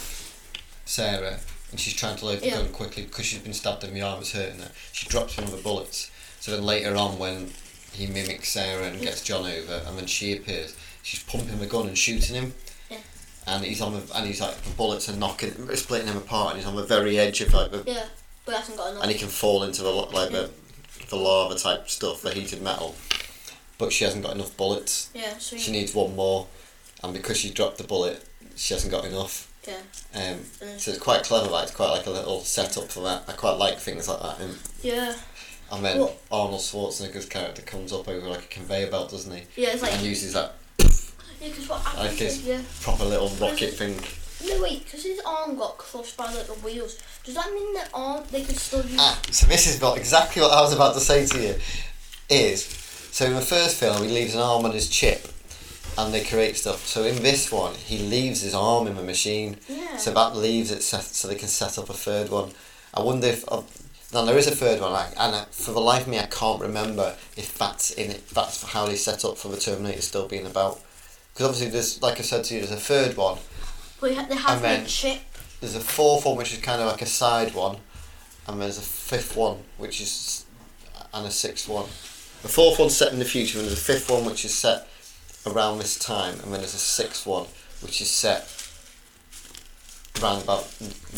Sarah 0.86 1.40
and 1.72 1.80
she's 1.80 1.94
trying 1.94 2.16
to 2.18 2.26
load 2.26 2.40
the 2.40 2.48
Yeah. 2.48 2.56
gun 2.58 2.70
quickly 2.70 3.04
because 3.04 3.26
she's 3.26 3.40
been 3.40 3.54
stabbed 3.54 3.84
in 3.84 3.94
the 3.94 4.02
arm, 4.02 4.22
it's 4.22 4.32
hurting 4.32 4.60
her. 4.60 4.72
She 4.92 5.08
drops 5.08 5.38
one 5.38 5.46
of 5.46 5.52
the 5.52 5.58
bullets. 5.62 6.10
So 6.40 6.52
then 6.52 6.64
later 6.64 6.96
on, 6.96 7.20
when 7.20 7.54
he 7.94 8.08
mimics 8.08 8.50
Sarah 8.50 8.84
and 8.88 9.02
gets 9.02 9.22
John 9.22 9.46
over, 9.46 9.82
and 9.86 9.98
then 9.98 10.08
she 10.08 10.36
appears, 10.36 10.76
she's 11.04 11.22
pumping 11.24 11.60
the 11.60 11.66
gun 11.68 11.88
and 11.88 11.98
shooting 11.98 12.36
him. 12.36 12.54
Yeah. 12.90 12.98
And 13.46 13.64
he's 13.66 13.82
on 13.82 13.94
the 13.94 14.16
and 14.16 14.26
he's 14.26 14.42
like 14.42 14.60
the 14.64 14.72
bullets 14.72 15.10
are 15.10 15.16
knocking, 15.16 15.76
splitting 15.76 16.08
him 16.08 16.18
apart, 16.18 16.52
and 16.52 16.60
he's 16.60 16.68
on 16.68 16.76
the 16.76 16.86
very 16.86 17.20
edge 17.20 17.42
of 17.42 17.54
like 17.54 17.72
the, 17.72 17.84
Yeah, 17.86 18.06
but 18.46 18.56
hasn't 18.56 18.78
got 18.78 18.92
enough. 18.92 19.04
and 19.04 19.12
he 19.12 19.18
can 19.18 19.28
fall 19.28 19.64
into 19.64 19.84
the 19.84 19.90
like 19.92 20.32
the 20.32 20.50
the 21.10 21.16
lava 21.18 21.56
type 21.56 21.90
stuff, 21.90 22.22
the 22.22 22.32
heated 22.34 22.62
metal. 22.62 22.96
But 23.78 23.94
she 23.94 24.04
hasn't 24.04 24.24
got 24.24 24.34
enough 24.36 24.56
bullets. 24.58 25.10
yeah, 25.14 25.38
so 25.38 25.56
She 25.58 25.72
needs 25.72 25.94
one 25.96 26.16
more, 26.16 26.48
and 27.04 27.14
because 27.14 27.38
she 27.38 27.52
dropped 27.52 27.78
the 27.78 27.84
bullet, 27.84 28.24
she 28.56 28.74
hasn't 28.74 28.92
got 28.92 29.06
enough. 29.06 29.52
yeah, 29.68 29.78
Um, 30.14 30.40
so 30.78 30.92
it's 30.92 31.00
quite 31.00 31.24
clever. 31.24 31.50
Like 31.50 31.64
it's 31.68 31.76
quite 31.76 31.92
like 31.92 32.06
a 32.06 32.12
little 32.12 32.42
setup 32.42 32.90
for 32.92 33.04
that. 33.04 33.24
I 33.28 33.34
quite 33.34 33.58
like 33.58 33.78
things 33.78 34.08
like 34.08 34.22
that. 34.22 34.40
And, 34.40 34.58
yeah, 34.82 35.14
and 35.72 35.86
then 35.86 36.00
Well- 36.00 36.16
Arnold 36.32 36.62
Schwarzenegger's 36.62 37.26
character 37.28 37.62
comes 37.62 37.94
up 37.94 38.08
over 38.08 38.28
like 38.28 38.44
a 38.46 38.48
conveyor 38.48 38.90
belt, 38.92 39.12
doesn't 39.12 39.34
he? 39.36 39.44
yeah. 39.62 39.70
It's 39.70 39.82
like 39.82 39.94
and 39.94 40.02
uses 40.02 40.34
that 40.34 40.56
yeah, 40.80 41.48
because 41.50 41.70
what 41.70 41.84
like 41.86 41.96
happens 41.96 42.20
his 42.20 42.38
is 42.40 42.46
yeah. 42.46 42.62
proper 42.82 43.06
little 43.06 43.30
rocket 43.40 43.74
thing. 43.74 43.96
No 44.46 44.62
wait, 44.64 44.86
because 44.86 45.04
his 45.04 45.20
arm 45.26 45.58
got 45.58 45.78
crushed 45.78 46.16
by 46.18 46.26
like 46.34 46.48
the 46.48 46.54
wheels. 46.54 46.98
Does 47.26 47.36
that 47.36 47.52
mean 47.54 47.74
that 47.76 47.90
arm 47.94 48.24
they 48.32 48.42
could 48.44 48.58
still 48.58 48.82
use? 48.86 48.96
Ah, 48.98 49.20
so 49.32 49.46
this 49.48 49.68
is 49.68 49.82
what 49.82 49.98
exactly 49.98 50.42
what 50.42 50.52
I 50.52 50.62
was 50.62 50.74
about 50.74 50.94
to 50.96 51.00
say 51.02 51.26
to 51.28 51.42
you. 51.42 51.56
Is 52.30 52.64
so 53.12 53.26
in 53.26 53.34
the 53.34 53.42
first 53.42 53.78
film 53.78 54.02
he 54.04 54.10
leaves 54.10 54.36
an 54.36 54.42
arm 54.42 54.64
on 54.66 54.72
his 54.72 54.88
chip, 54.90 55.28
and 55.98 56.14
they 56.14 56.24
create 56.24 56.58
stuff. 56.58 56.86
So 56.86 57.04
in 57.04 57.24
this 57.24 57.52
one 57.52 57.76
he 57.76 57.98
leaves 58.00 58.42
his 58.42 58.54
arm 58.54 58.88
in 58.88 58.96
the 58.96 59.04
machine. 59.04 59.58
Yeah. 59.68 59.98
So 59.98 60.12
that 60.12 60.36
leaves 60.36 60.72
it 60.72 60.82
set, 60.82 61.04
so 61.04 61.28
they 61.28 61.36
can 61.36 61.48
set 61.48 61.78
up 61.78 61.90
a 61.90 61.94
third 61.94 62.30
one. 62.30 62.52
I 62.94 63.02
wonder 63.02 63.28
if 63.28 63.44
uh, 63.52 63.62
now 64.12 64.26
there 64.26 64.38
is 64.38 64.48
a 64.48 64.56
third 64.56 64.82
one, 64.82 64.92
like, 64.92 65.12
and 65.18 65.36
uh, 65.36 65.46
for 65.52 65.72
the 65.72 65.80
life 65.80 66.04
of 66.04 66.08
me 66.08 66.20
I 66.20 66.26
can't 66.26 66.62
remember 66.62 67.16
if 67.38 67.58
that's 67.58 67.92
in 67.92 68.12
it. 68.12 68.28
That's 68.30 68.64
how 68.64 68.86
they 68.88 68.96
set 68.96 69.24
up 69.24 69.38
for 69.38 69.50
the 69.50 69.58
Terminator 69.58 70.02
still 70.02 70.28
being 70.28 70.46
about. 70.46 70.82
Because 71.34 71.46
obviously 71.46 71.70
there's, 71.70 72.02
like 72.02 72.20
I 72.20 72.24
said 72.24 72.44
to 72.46 72.56
you, 72.56 72.60
there's 72.60 72.72
a 72.72 72.76
third 72.76 73.16
one. 73.16 73.38
But 74.02 74.10
they 74.30 74.36
have 74.36 74.64
and 74.64 74.84
a 74.84 74.90
chip. 74.90 75.20
There's 75.62 75.76
a 75.76 75.80
fourth 75.80 76.26
one 76.26 76.38
which 76.38 76.52
is 76.54 76.60
kind 76.60 76.82
of 76.82 76.88
like 76.88 77.02
a 77.02 77.06
side 77.06 77.54
one, 77.54 77.78
and 78.48 78.62
there's 78.62 78.78
a 78.78 78.82
fifth 78.82 79.38
one 79.38 79.60
which 79.78 80.02
is, 80.02 80.46
and 81.14 81.28
a 81.28 81.32
sixth 81.32 81.70
one. 81.70 81.86
The 82.42 82.50
fourth 82.50 82.80
one's 82.80 82.96
set 82.96 83.14
in 83.14 83.20
the 83.20 83.26
future, 83.26 83.60
and 83.60 83.68
there's 83.68 83.80
a 83.80 83.82
fifth 83.82 84.10
one 84.10 84.26
which 84.26 84.44
is 84.44 84.54
set 84.54 84.88
around 85.52 85.80
this 85.80 85.98
time, 85.98 86.34
and 86.36 86.54
then 86.54 86.60
there's 86.62 86.74
a 86.74 86.78
sixth 86.78 87.26
one 87.26 87.48
which 87.82 88.02
is 88.02 88.10
set 88.10 88.48
around 90.22 90.44
about 90.44 90.68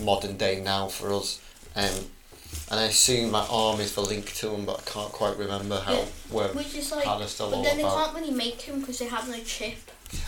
modern 0.03 0.37
day 0.37 0.61
now 0.61 0.87
for 0.87 1.13
us. 1.13 1.39
Um, 1.75 2.05
and 2.69 2.79
I 2.79 2.83
assume 2.83 3.31
that 3.31 3.47
arm 3.49 3.79
is 3.79 3.95
the 3.95 4.01
link 4.01 4.33
to 4.35 4.49
them, 4.49 4.65
but 4.65 4.79
I 4.79 4.89
can't 4.91 5.11
quite 5.11 5.37
remember 5.37 5.79
how 5.79 5.93
Yeah. 5.93 6.05
where 6.29 6.47
Which 6.49 6.75
is 6.75 6.91
like, 6.91 7.05
they're 7.05 7.27
but 7.37 7.63
then 7.63 7.77
they 7.77 7.83
about. 7.83 8.05
can't 8.05 8.15
really 8.17 8.33
make 8.33 8.61
him 8.61 8.81
because 8.81 8.99
they 8.99 9.05
have 9.07 9.27
no 9.29 9.39
chip. 9.43 9.77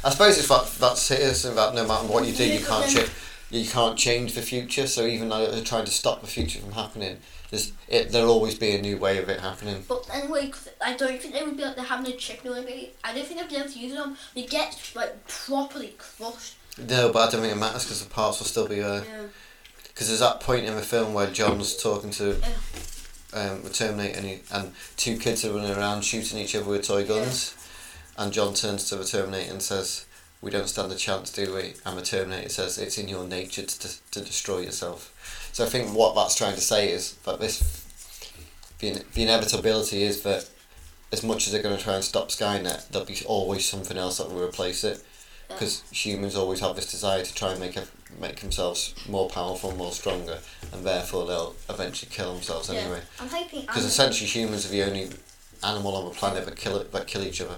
I 0.04 0.10
suppose 0.10 0.38
it's 0.38 0.48
that 0.48 0.66
that's 0.80 1.12
it, 1.12 1.20
isn't 1.20 1.56
that 1.56 1.76
no 1.76 1.86
matter 1.86 2.08
what 2.08 2.26
you 2.26 2.34
do, 2.34 2.46
you 2.46 2.66
can't 2.66 2.90
change. 2.90 3.10
You 3.50 3.66
can't 3.68 3.98
change 3.98 4.34
the 4.34 4.42
future. 4.42 4.88
So 4.88 5.06
even 5.06 5.30
though 5.30 5.46
they're 5.52 5.64
trying 5.64 5.86
to 5.86 5.92
stop 5.92 6.22
the 6.22 6.28
future 6.28 6.60
from 6.60 6.72
happening, 6.72 7.18
there's 7.54 7.72
it. 7.88 8.12
There'll 8.12 8.32
always 8.32 8.56
be 8.56 8.72
a 8.76 8.82
new 8.82 8.98
way 8.98 9.20
of 9.20 9.30
it 9.30 9.40
happening. 9.40 9.86
But 9.88 10.10
anyway, 10.12 10.48
'cause 10.48 10.70
I 10.82 10.96
don't 10.96 11.22
think 11.22 11.36
they 11.36 11.44
would 11.44 11.56
be 11.56 11.64
like 11.64 11.76
they 11.76 11.84
have 11.84 12.04
no 12.04 12.12
chip. 12.14 12.42
They 12.42 12.50
would 12.50 12.66
be, 12.66 12.94
I 13.04 13.14
don't 13.14 13.28
think 13.28 13.40
they'd 13.40 13.50
be 13.50 13.58
able 13.58 13.70
to 13.72 13.80
use 13.80 13.94
them. 13.94 14.18
They 14.34 14.44
get 14.44 14.76
like 14.96 15.28
properly 15.28 15.94
crushed. 16.00 16.56
No, 16.80 17.12
but 17.12 17.28
I 17.28 17.32
don't 17.32 17.42
think 17.42 17.54
it 17.54 17.60
matters 17.60 17.84
because 17.84 18.04
the 18.04 18.10
parts 18.10 18.40
will 18.40 18.48
still 18.48 18.68
be 18.68 18.80
there. 18.80 19.04
Yeah. 19.06 19.22
Because 19.88 20.08
there's 20.08 20.22
that 20.22 20.40
point 20.40 20.66
in 20.66 20.76
the 20.76 20.82
film 20.82 21.14
where 21.14 21.28
John's 21.30 21.78
talking 21.78 22.10
to 22.12 22.42
Yeah. 22.42 23.40
um, 23.40 23.62
the 23.62 23.70
Terminator 23.70 24.18
and, 24.18 24.28
he, 24.28 24.40
and 24.52 24.74
two 24.98 25.18
kids 25.20 25.46
are 25.46 25.52
running 25.54 25.78
around 25.78 26.02
shooting 26.02 26.40
each 26.40 26.56
other 26.56 26.66
with 26.66 26.88
toy 26.88 27.06
guns, 27.06 27.54
and 28.18 28.34
John 28.34 28.56
turns 28.56 28.90
to 28.90 28.96
the 28.96 29.06
Terminator 29.06 29.52
and 29.52 29.62
says, 29.62 30.06
"We 30.42 30.50
don't 30.50 30.68
stand 30.68 30.92
a 30.92 30.96
chance, 30.96 31.30
do 31.32 31.54
we?" 31.54 31.76
And 31.86 31.96
the 32.00 32.02
Terminator 32.02 32.50
says, 32.50 32.80
"It's 32.80 32.98
in 32.98 33.08
your 33.08 33.26
nature 33.26 33.62
to, 33.68 33.90
to 34.12 34.22
destroy 34.22 34.62
yourself." 34.62 35.12
So 35.54 35.64
I 35.64 35.68
think 35.70 35.96
what 35.96 36.16
that's 36.16 36.36
trying 36.36 36.56
to 36.56 36.62
say 36.62 36.92
is 36.92 37.14
that 37.24 37.40
this 37.40 37.80
the, 38.80 39.04
the 39.14 39.24
inevitability 39.24 40.04
is 40.04 40.24
that 40.24 40.50
as 41.12 41.24
much 41.24 41.46
as 41.48 41.54
they're 41.54 41.62
going 41.64 41.78
to 41.78 41.82
try 41.84 41.94
and 41.94 42.04
stop 42.04 42.30
Skynet, 42.30 42.90
there'll 42.90 43.06
be 43.08 43.20
always 43.26 43.66
something 43.66 43.98
else 43.98 44.18
that 44.18 44.30
will 44.32 44.44
replace 44.44 44.84
it. 44.84 45.02
Because 45.48 45.84
humans 45.92 46.36
always 46.36 46.60
have 46.62 46.76
this 46.76 46.90
desire 46.90 47.24
to 47.24 47.34
try 47.36 47.52
and 47.52 47.60
make 47.60 47.78
a, 47.78 47.84
make 48.20 48.40
themselves 48.40 48.96
more 49.08 49.30
powerful, 49.30 49.76
more 49.76 49.92
stronger, 49.92 50.40
and 50.72 50.84
therefore 50.84 51.28
they'll 51.28 51.56
eventually 51.70 52.10
kill 52.12 52.34
themselves 52.34 52.70
Yeah. 52.70 52.80
anyway. 52.80 53.02
I'm 53.20 53.28
hoping 53.28 53.62
Because 53.62 53.86
essentially 53.86 54.28
humans 54.28 54.66
are 54.66 54.70
the 54.70 54.82
only 54.82 55.10
animal 55.64 55.96
on 55.96 56.06
the 56.06 56.12
planet 56.16 56.46
that 56.46 56.56
kill 56.56 56.84
that 56.84 57.08
kill 57.08 57.24
each 57.24 57.42
other. 57.42 57.58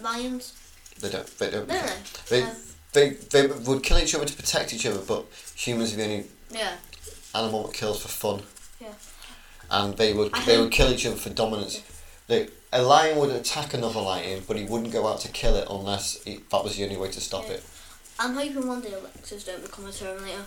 lions. 0.00 0.54
They 1.00 1.10
don't. 1.10 1.26
They 1.38 1.50
don't. 1.50 1.68
No, 1.68 1.74
no. 1.80 1.92
They, 2.28 2.46
they, 2.92 3.10
they 3.10 3.46
would 3.46 3.84
kill 3.84 3.98
each 3.98 4.14
other 4.16 4.24
to 4.24 4.34
protect 4.34 4.74
each 4.74 4.84
other, 4.86 5.00
but 5.06 5.26
humans 5.54 5.94
are 5.94 5.98
the 5.98 6.04
only 6.04 6.24
yeah. 6.50 6.72
Animal 7.38 7.64
that 7.66 7.74
kills 7.74 8.02
for 8.02 8.08
fun. 8.08 8.42
Yeah. 8.80 8.94
And 9.70 9.96
they 9.96 10.12
would 10.12 10.30
I 10.34 10.44
they 10.44 10.58
would 10.60 10.72
kill 10.72 10.90
each 10.90 11.06
other 11.06 11.16
for 11.16 11.30
dominance. 11.30 11.82
They, 12.26 12.48
a 12.72 12.82
lion 12.82 13.18
would 13.18 13.30
attack 13.30 13.72
another 13.74 14.00
lion, 14.00 14.42
but 14.46 14.56
he 14.56 14.64
wouldn't 14.64 14.92
go 14.92 15.06
out 15.06 15.20
to 15.20 15.28
kill 15.28 15.56
it 15.56 15.66
unless 15.70 16.22
he, 16.24 16.40
that 16.50 16.62
was 16.62 16.76
the 16.76 16.84
only 16.84 16.96
way 16.98 17.10
to 17.10 17.20
stop 17.20 17.44
Yeah. 17.46 17.54
it. 17.54 17.64
I'm 18.18 18.34
hoping 18.34 18.66
one 18.66 18.80
day 18.80 18.92
Alexas 18.92 19.44
don't 19.44 19.62
become 19.62 19.86
a 19.86 19.92
Terminator. 19.92 20.44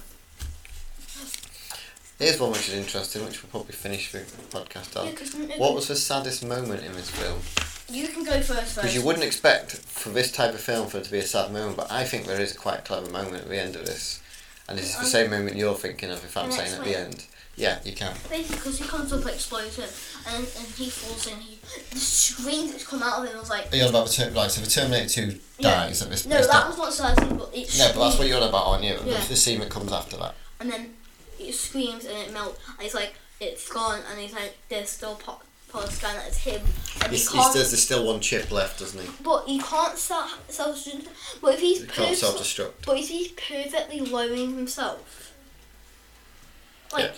Here's 2.20 2.40
one 2.40 2.52
which 2.52 2.68
is 2.70 2.76
interesting, 2.76 3.26
which 3.26 3.42
we'll 3.42 3.50
probably 3.50 3.74
finish 3.74 4.12
the 4.12 4.20
podcast 4.56 4.96
on. 5.00 5.08
Yeah, 5.08 5.58
What 5.58 5.74
was 5.74 5.88
the 5.88 5.96
saddest 5.96 6.46
moment 6.46 6.84
in 6.84 6.92
this 6.94 7.10
film? 7.10 7.40
You 7.90 8.08
can 8.10 8.24
go 8.24 8.40
first. 8.42 8.76
Because 8.76 8.94
you 8.94 9.02
wouldn't 9.04 9.26
expect 9.26 9.72
for 9.72 10.10
this 10.10 10.32
type 10.32 10.54
of 10.54 10.60
film 10.62 10.88
for 10.88 11.00
it 11.00 11.06
to 11.06 11.12
be 11.12 11.18
a 11.18 11.24
sad 11.24 11.52
moment, 11.52 11.78
but 11.78 11.92
I 11.92 12.04
think 12.04 12.28
there 12.28 12.40
is 12.40 12.54
quite 12.54 12.80
a 12.80 12.82
clever 12.84 13.10
moment 13.10 13.44
at 13.44 13.50
the 13.50 13.60
end 13.60 13.76
of 13.76 13.86
this. 13.88 14.21
And 14.72 14.80
this 14.80 14.94
is 14.96 15.00
the 15.00 15.06
same 15.06 15.32
moment 15.32 15.58
you're 15.58 15.76
thinking 15.76 16.12
of, 16.12 16.24
if 16.24 16.38
I'm 16.38 16.50
saying 16.50 16.74
at 16.74 16.84
the 16.86 16.98
end. 16.98 17.26
Yeah, 17.58 17.80
you 17.84 17.92
can. 17.92 18.14
Basically, 18.30 18.56
because 18.56 18.80
he 18.80 18.88
comes 18.88 19.12
up, 19.12 19.26
explodes 19.26 19.76
him, 19.76 19.90
and, 20.34 20.48
and 20.58 20.68
he 20.76 20.90
falls 20.90 21.28
in. 21.28 21.38
He 21.38 21.60
the 21.92 22.00
screams 22.00 22.72
that 22.72 22.86
come 22.86 23.04
out 23.04 23.22
of 23.22 23.30
him 23.30 23.38
was 23.38 23.50
like. 23.50 23.72
Are 23.72 23.76
you 23.76 23.84
on 23.84 23.90
about 23.90 24.08
the 24.08 24.32
like, 24.32 24.50
so 24.50 24.62
the 24.62 24.70
Terminator 24.70 25.10
2 25.10 25.40
Yeah. 25.60 25.72
dies 25.86 26.02
at 26.02 26.10
this 26.10 26.26
No, 26.26 26.42
that 26.42 26.68
was 26.68 26.78
not 26.78 26.94
sad, 26.94 27.18
but 27.38 27.50
it's. 27.54 27.78
No, 27.78 27.92
but 27.94 28.06
that's 28.06 28.18
what 28.18 28.28
you're 28.30 28.42
on 28.42 28.48
about, 28.48 28.66
aren't 28.66 28.84
you? 28.86 28.98
Yeah. 29.04 29.20
The 29.26 29.36
scene 29.36 29.60
that 29.60 29.70
comes 29.70 29.92
after 29.92 30.16
that. 30.18 30.36
And 30.62 30.72
then 30.72 30.94
he 31.38 31.52
screams 31.52 32.06
and 32.06 32.18
it 32.18 32.32
melts. 32.34 32.58
And 32.70 32.80
he's 32.80 32.96
like, 32.96 33.16
it's 33.42 33.70
gone. 33.70 34.00
And 34.10 34.20
he's 34.20 34.34
like, 34.34 34.58
there's 34.70 34.90
still 34.90 35.16
part, 35.16 35.42
part 35.72 35.86
of 35.86 35.90
the 35.92 35.96
sky 35.96 36.14
that 36.14 36.28
is 36.30 36.38
him. 36.38 36.62
And 37.02 37.12
He, 37.12 37.18
he 37.18 37.24
says 37.44 37.72
there's 37.72 37.82
still 37.84 38.06
one 38.06 38.20
chip 38.20 38.52
left, 38.52 38.80
doesn't 38.80 39.00
he? 39.02 39.10
but 39.24 39.46
he 39.48 39.60
can't 39.60 39.98
self 39.98 40.40
self 40.50 40.88
But 41.42 41.56
if 41.56 41.60
he's 41.62 41.82
He 41.82 41.88
can't 41.88 42.16
self-destruct. 42.16 42.86
But 42.86 42.98
if 42.98 43.08
he's 43.10 43.30
perfectly 43.30 44.02
lowering 44.02 44.56
himself, 44.56 45.34
like, 46.94 47.06
Yeah. 47.06 47.12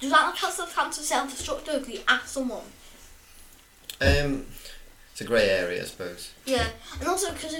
does 0.00 0.10
that 0.10 0.22
not 0.22 0.36
count 0.36 0.58
as 0.58 0.72
cancer 0.74 1.02
self 1.02 1.30
destruct 1.32 1.68
if 1.68 1.88
you 1.88 2.00
ask 2.08 2.26
someone? 2.26 2.64
Um, 4.00 4.46
it's 5.14 5.20
a 5.20 5.24
grey 5.24 5.48
area, 5.48 5.80
I 5.80 5.84
suppose. 5.84 6.32
Yeah, 6.44 6.66
and 6.98 7.08
also 7.08 7.30
because 7.32 7.54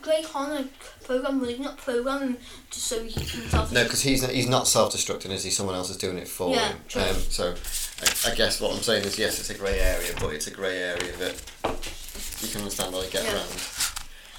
Grey 0.00 0.22
Connor 0.22 0.64
program, 1.04 1.38
well, 1.38 1.50
he's 1.50 1.58
not 1.60 1.76
programming 1.76 2.38
just 2.70 2.86
so 2.86 3.02
he 3.04 3.12
can 3.12 3.42
self 3.50 3.70
No, 3.70 3.82
because 3.82 4.00
he's 4.00 4.22
not, 4.22 4.30
he's 4.30 4.48
not 4.48 4.66
self-destructing, 4.66 5.28
is 5.28 5.44
he? 5.44 5.50
Someone 5.50 5.74
else 5.74 5.90
is 5.90 5.98
doing 5.98 6.16
it 6.16 6.26
for 6.26 6.54
Yeah, 6.54 6.68
him. 6.68 6.78
true. 6.88 7.02
Um, 7.02 7.16
so, 7.16 7.54
I, 8.00 8.32
I 8.32 8.34
guess 8.34 8.58
what 8.58 8.74
I'm 8.74 8.80
saying 8.82 9.04
is, 9.04 9.18
yes, 9.18 9.38
it's 9.38 9.50
a 9.50 9.54
grey 9.54 9.78
area, 9.78 10.12
but 10.18 10.32
it's 10.32 10.46
a 10.46 10.50
grey 10.50 10.78
area 10.78 11.12
that 11.18 11.34
you 12.40 12.48
can 12.48 12.62
understand 12.62 12.94
how 12.94 13.02
they 13.02 13.10
get 13.10 13.22
Yeah. 13.24 13.34
around. 13.34 13.48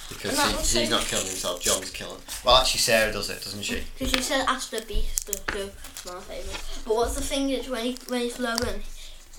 Because 0.09 0.71
he, 0.71 0.79
he's 0.79 0.89
not 0.89 1.03
killing 1.03 1.25
himself, 1.27 1.61
John's 1.61 1.91
killing. 1.91 2.21
Well, 2.43 2.57
actually, 2.57 2.79
Sarah 2.79 3.11
does 3.13 3.29
it, 3.29 3.43
doesn't 3.43 3.61
she? 3.61 3.83
Because 3.97 4.11
she 4.13 4.21
said 4.23 4.45
the 4.47 4.83
beast 4.87 5.27
to 5.27 5.33
do 5.53 5.69
my 6.05 6.19
favourite. 6.21 6.63
But 6.85 6.95
what's 6.95 7.13
the 7.15 7.21
thing 7.21 7.49
is 7.51 7.69
when 7.69 7.85
he 7.85 7.97
when 8.07 8.21
he's 8.21 8.39
lowering, 8.39 8.81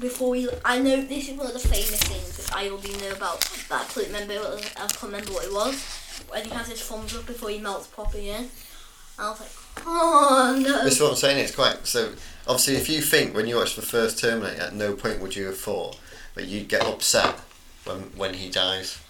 before 0.00 0.34
he 0.34 0.48
I 0.64 0.78
know 0.78 1.02
this 1.02 1.28
is 1.28 1.36
one 1.36 1.46
of 1.46 1.52
the 1.52 1.58
famous 1.58 2.00
things 2.02 2.36
that 2.36 2.56
I 2.56 2.68
already 2.68 2.96
know 2.96 3.12
about, 3.12 3.48
but 3.68 3.80
I 3.80 3.84
couldn't 3.84 4.12
remember 4.12 4.34
what 4.34 4.72
I 4.76 4.86
can't 4.86 5.02
remember 5.02 5.32
what 5.32 5.44
it 5.44 5.52
was. 5.52 6.02
When 6.28 6.44
he 6.44 6.50
has 6.50 6.68
his 6.68 6.82
thumbs 6.82 7.14
up 7.14 7.26
before 7.26 7.50
he 7.50 7.58
melts 7.58 7.86
properly 7.88 8.30
in. 8.30 8.48
I 9.18 9.30
was 9.30 9.40
like, 9.40 9.86
oh 9.86 10.58
no. 10.62 10.84
This 10.84 10.94
is 10.94 11.00
what 11.00 11.10
I'm 11.10 11.16
saying. 11.16 11.38
It's 11.38 11.54
quite 11.54 11.86
so. 11.86 12.12
Obviously, 12.46 12.76
if 12.76 12.88
you 12.88 13.00
think 13.00 13.34
when 13.34 13.46
you 13.46 13.56
watch 13.56 13.74
the 13.74 13.82
first 13.82 14.18
Terminator, 14.18 14.62
at 14.62 14.74
no 14.74 14.94
point 14.94 15.20
would 15.20 15.34
you 15.34 15.46
have 15.46 15.58
thought 15.58 15.98
that 16.34 16.46
you'd 16.46 16.68
get 16.68 16.82
upset 16.82 17.34
when 17.84 17.98
when 18.16 18.34
he 18.34 18.50
dies. 18.50 18.98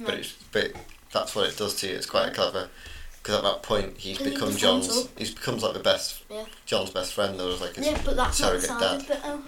But 0.00 0.14
it's 0.14 0.32
but 0.50 0.72
that's 1.12 1.36
what 1.36 1.48
it 1.48 1.56
does 1.56 1.76
to 1.76 1.86
you. 1.86 1.94
It's 1.94 2.06
quite 2.06 2.34
clever 2.34 2.68
because 3.22 3.36
at 3.36 3.44
that 3.44 3.62
point 3.62 3.96
he's 3.96 4.18
he 4.18 4.30
become 4.30 4.50
just 4.50 4.60
John's. 4.60 5.08
He's 5.16 5.32
becomes 5.32 5.62
like 5.62 5.72
the 5.72 5.80
best. 5.80 6.22
Yeah. 6.28 6.44
John's 6.66 6.90
best 6.90 7.14
friend. 7.14 7.40
Or 7.40 7.50
like 7.54 7.76
his 7.76 7.86
Yeah, 7.86 8.00
but 8.04 8.16
that's 8.16 8.40
not 8.40 8.48
surrogate 8.48 8.68
sounded 8.68 9.06
dad. 9.06 9.08
better 9.08 9.20
oh. 9.24 9.44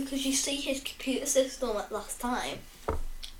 Because 0.00 0.24
you 0.26 0.32
see 0.32 0.56
his 0.56 0.80
computer 0.80 1.26
system 1.26 1.74
like 1.74 1.90
last 1.90 2.20
time, 2.20 2.58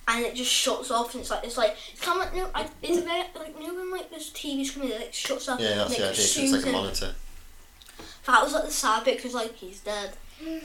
and 0.08 0.24
it 0.24 0.34
just 0.34 0.50
shuts 0.50 0.90
off. 0.90 1.14
And 1.14 1.20
it's 1.22 1.30
like 1.30 1.44
it's 1.44 1.56
like 1.56 1.76
of 2.06 2.16
like 2.16 2.34
no, 2.34 2.48
I, 2.54 2.68
it's 2.82 2.98
a 2.98 3.02
very 3.02 3.24
like 3.34 3.54
you 3.60 3.68
know 3.68 3.74
when 3.74 3.90
like 3.90 4.10
this 4.10 4.30
TV 4.30 4.64
screen 4.64 4.90
it 4.90 5.00
like 5.00 5.14
shuts 5.14 5.48
off. 5.48 5.60
Yeah, 5.60 5.74
that's 5.76 5.94
and 5.94 6.02
the 6.04 6.08
it 6.08 6.12
idea. 6.12 6.44
it's 6.44 6.52
like 6.52 6.66
a 6.66 6.72
monitor. 6.72 7.14
That 8.26 8.42
was 8.44 8.52
like 8.52 8.64
the 8.66 8.70
sad 8.70 9.04
bit 9.04 9.16
because 9.16 9.34
like 9.34 9.54
he's 9.56 9.80
dead. 9.80 10.12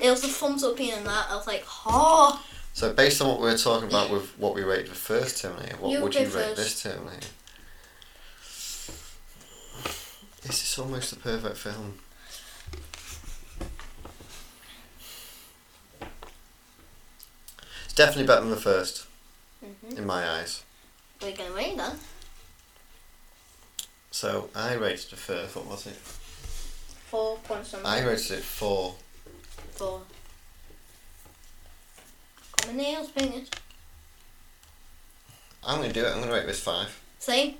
It 0.02 0.10
was 0.10 0.22
the 0.22 0.28
thumbs 0.28 0.64
up 0.64 0.76
being 0.78 0.98
in 0.98 1.04
that. 1.04 1.28
I 1.30 1.36
was 1.36 1.46
like, 1.46 1.64
oh, 1.86 2.44
So 2.74 2.94
based 2.94 3.22
on 3.22 3.28
what 3.30 3.40
we 3.40 3.46
were 3.46 3.58
talking 3.58 3.88
about 3.90 4.10
with 4.10 4.28
what 4.40 4.56
we 4.56 4.64
rated 4.64 4.88
the 4.88 4.96
first 4.96 5.42
Terminator, 5.42 5.78
what 5.78 5.92
You 5.92 6.02
would 6.02 6.16
you 6.16 6.22
rate 6.22 6.32
first. 6.32 6.56
this 6.56 6.82
Terminator? 6.84 7.28
This 10.44 10.64
is 10.64 10.80
almost 10.80 11.14
a 11.14 11.18
perfect 11.18 11.58
film. 11.58 12.00
Definitely 17.98 18.28
better 18.28 18.42
than 18.42 18.52
the 18.52 18.56
1st 18.56 19.06
Mm-hmm. 19.66 19.98
in 19.98 20.06
my 20.06 20.24
eyes. 20.30 20.64
we're 21.20 21.36
gonna 21.36 21.52
wait 21.56 21.76
then. 21.76 21.96
So 24.12 24.50
I 24.56 24.76
rated 24.76 25.10
the 25.10 25.16
first. 25.16 25.56
What 25.56 25.66
was 25.66 25.88
it? 25.88 25.96
Four 25.96 27.38
points 27.38 27.74
on 27.74 27.84
I 27.84 28.04
rated 28.06 28.32
it 28.38 28.44
four. 28.44 28.94
four. 29.72 30.04
Got 32.62 32.68
my 32.72 32.78
nails 32.84 33.10
painted. 33.10 33.50
I'm 35.66 35.82
gonna 35.82 35.92
do 35.92 36.06
it. 36.06 36.14
I'm 36.14 36.20
gonna 36.22 36.32
rate 36.34 36.46
this 36.46 36.60
five. 36.60 36.96
Same. 37.18 37.56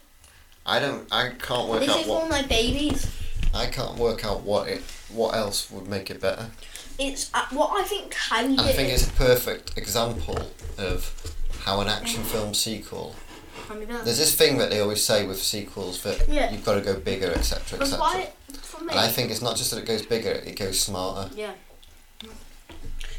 I 0.64 0.80
don't. 0.80 1.08
I 1.12 1.30
can't 1.40 1.68
work 1.68 1.80
This 1.80 1.90
out 1.90 2.02
is 2.02 2.08
one 2.08 2.18
what. 2.18 2.24
of 2.26 2.30
my 2.30 2.42
babies. 2.48 3.12
I 3.56 3.66
can't 3.68 3.98
work 3.98 4.24
out 4.24 4.42
what 4.42 4.68
it. 4.68 4.84
What 5.10 5.34
else 5.34 5.72
would 5.72 5.88
make 5.88 6.12
it 6.12 6.22
better? 6.22 6.52
It's 7.00 7.30
uh, 7.34 7.46
what 7.52 7.72
I 7.80 7.84
think 7.88 8.12
carried 8.12 8.60
I 8.60 8.70
it. 8.70 8.76
think 8.76 8.90
it's 8.92 9.08
a 9.08 9.12
perfect 9.12 9.78
example 9.78 10.38
of 10.78 11.14
how 11.64 11.82
an 11.82 11.88
action 11.88 12.24
film 12.24 12.54
sequel. 12.54 13.16
Hand 13.68 13.80
me 13.82 13.86
down. 13.86 14.04
There's 14.06 14.18
this 14.18 14.34
thing 14.36 14.58
that 14.58 14.70
they 14.72 14.80
always 14.80 15.04
say 15.04 15.26
with 15.26 15.42
sequels 15.42 16.02
that 16.04 16.28
Yeah. 16.28 16.52
you've 16.52 16.66
got 16.66 16.76
to 16.76 16.82
go 16.82 16.96
bigger, 17.00 17.32
etc., 17.32 17.80
etc. 17.80 18.00
why, 18.00 18.30
for 18.62 18.84
me, 18.84 18.92
And 18.92 19.00
I 19.00 19.10
think 19.10 19.30
it's 19.32 19.42
not 19.42 19.58
just 19.58 19.72
that 19.72 19.78
it 19.80 19.86
goes 19.86 20.06
bigger; 20.06 20.32
it 20.32 20.58
goes 20.58 20.80
smarter. 20.80 21.30
yeah. 21.36 21.52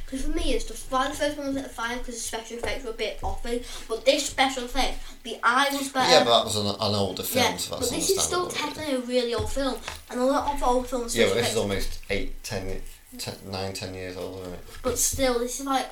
Because 0.05 0.25
for 0.25 0.31
me, 0.31 0.55
it's 0.55 0.65
the 0.65 0.75
why 0.89 1.07
the 1.09 1.15
first 1.15 1.37
one 1.37 1.49
was 1.49 1.57
at 1.59 1.71
five 1.71 1.99
because 1.99 2.15
the 2.15 2.21
special 2.23 2.57
effects 2.57 2.83
were 2.83 2.93
a 2.93 2.95
bit 2.95 3.21
offy, 3.21 3.63
but 3.89 4.07
this 4.07 4.25
special 4.27 4.65
effect, 4.65 4.99
the 5.23 5.37
eye 5.43 5.69
was 5.71 5.91
better. 5.91 6.11
Yeah, 6.11 6.25
but 6.25 6.39
that 6.39 6.45
was 6.47 6.57
an, 6.57 6.67
an 6.67 6.95
older 6.95 7.23
film, 7.23 7.45
Yeah, 7.45 7.57
so 7.59 7.79
but 7.79 7.91
this 7.91 8.09
is 8.09 8.23
still 8.23 8.47
technically 8.49 8.95
a 8.95 9.01
really 9.01 9.35
old 9.35 9.53
film, 9.53 9.77
and 10.11 10.19
a 10.19 10.25
lot 10.25 10.55
of 10.55 10.63
old 10.63 10.87
films. 10.89 11.15
Yeah, 11.15 11.27
but 11.27 11.35
this 11.35 11.51
is 11.51 11.57
almost 11.59 12.01
eight, 12.09 12.43
ten, 12.43 12.81
ten, 13.17 13.35
nine, 13.51 13.73
ten 13.73 13.95
years 13.95 14.17
old, 14.17 14.41
isn't 14.43 14.55
it? 14.55 14.61
But 14.83 14.99
still, 14.99 15.39
this 15.39 15.61
is 15.61 15.67
like 15.67 15.87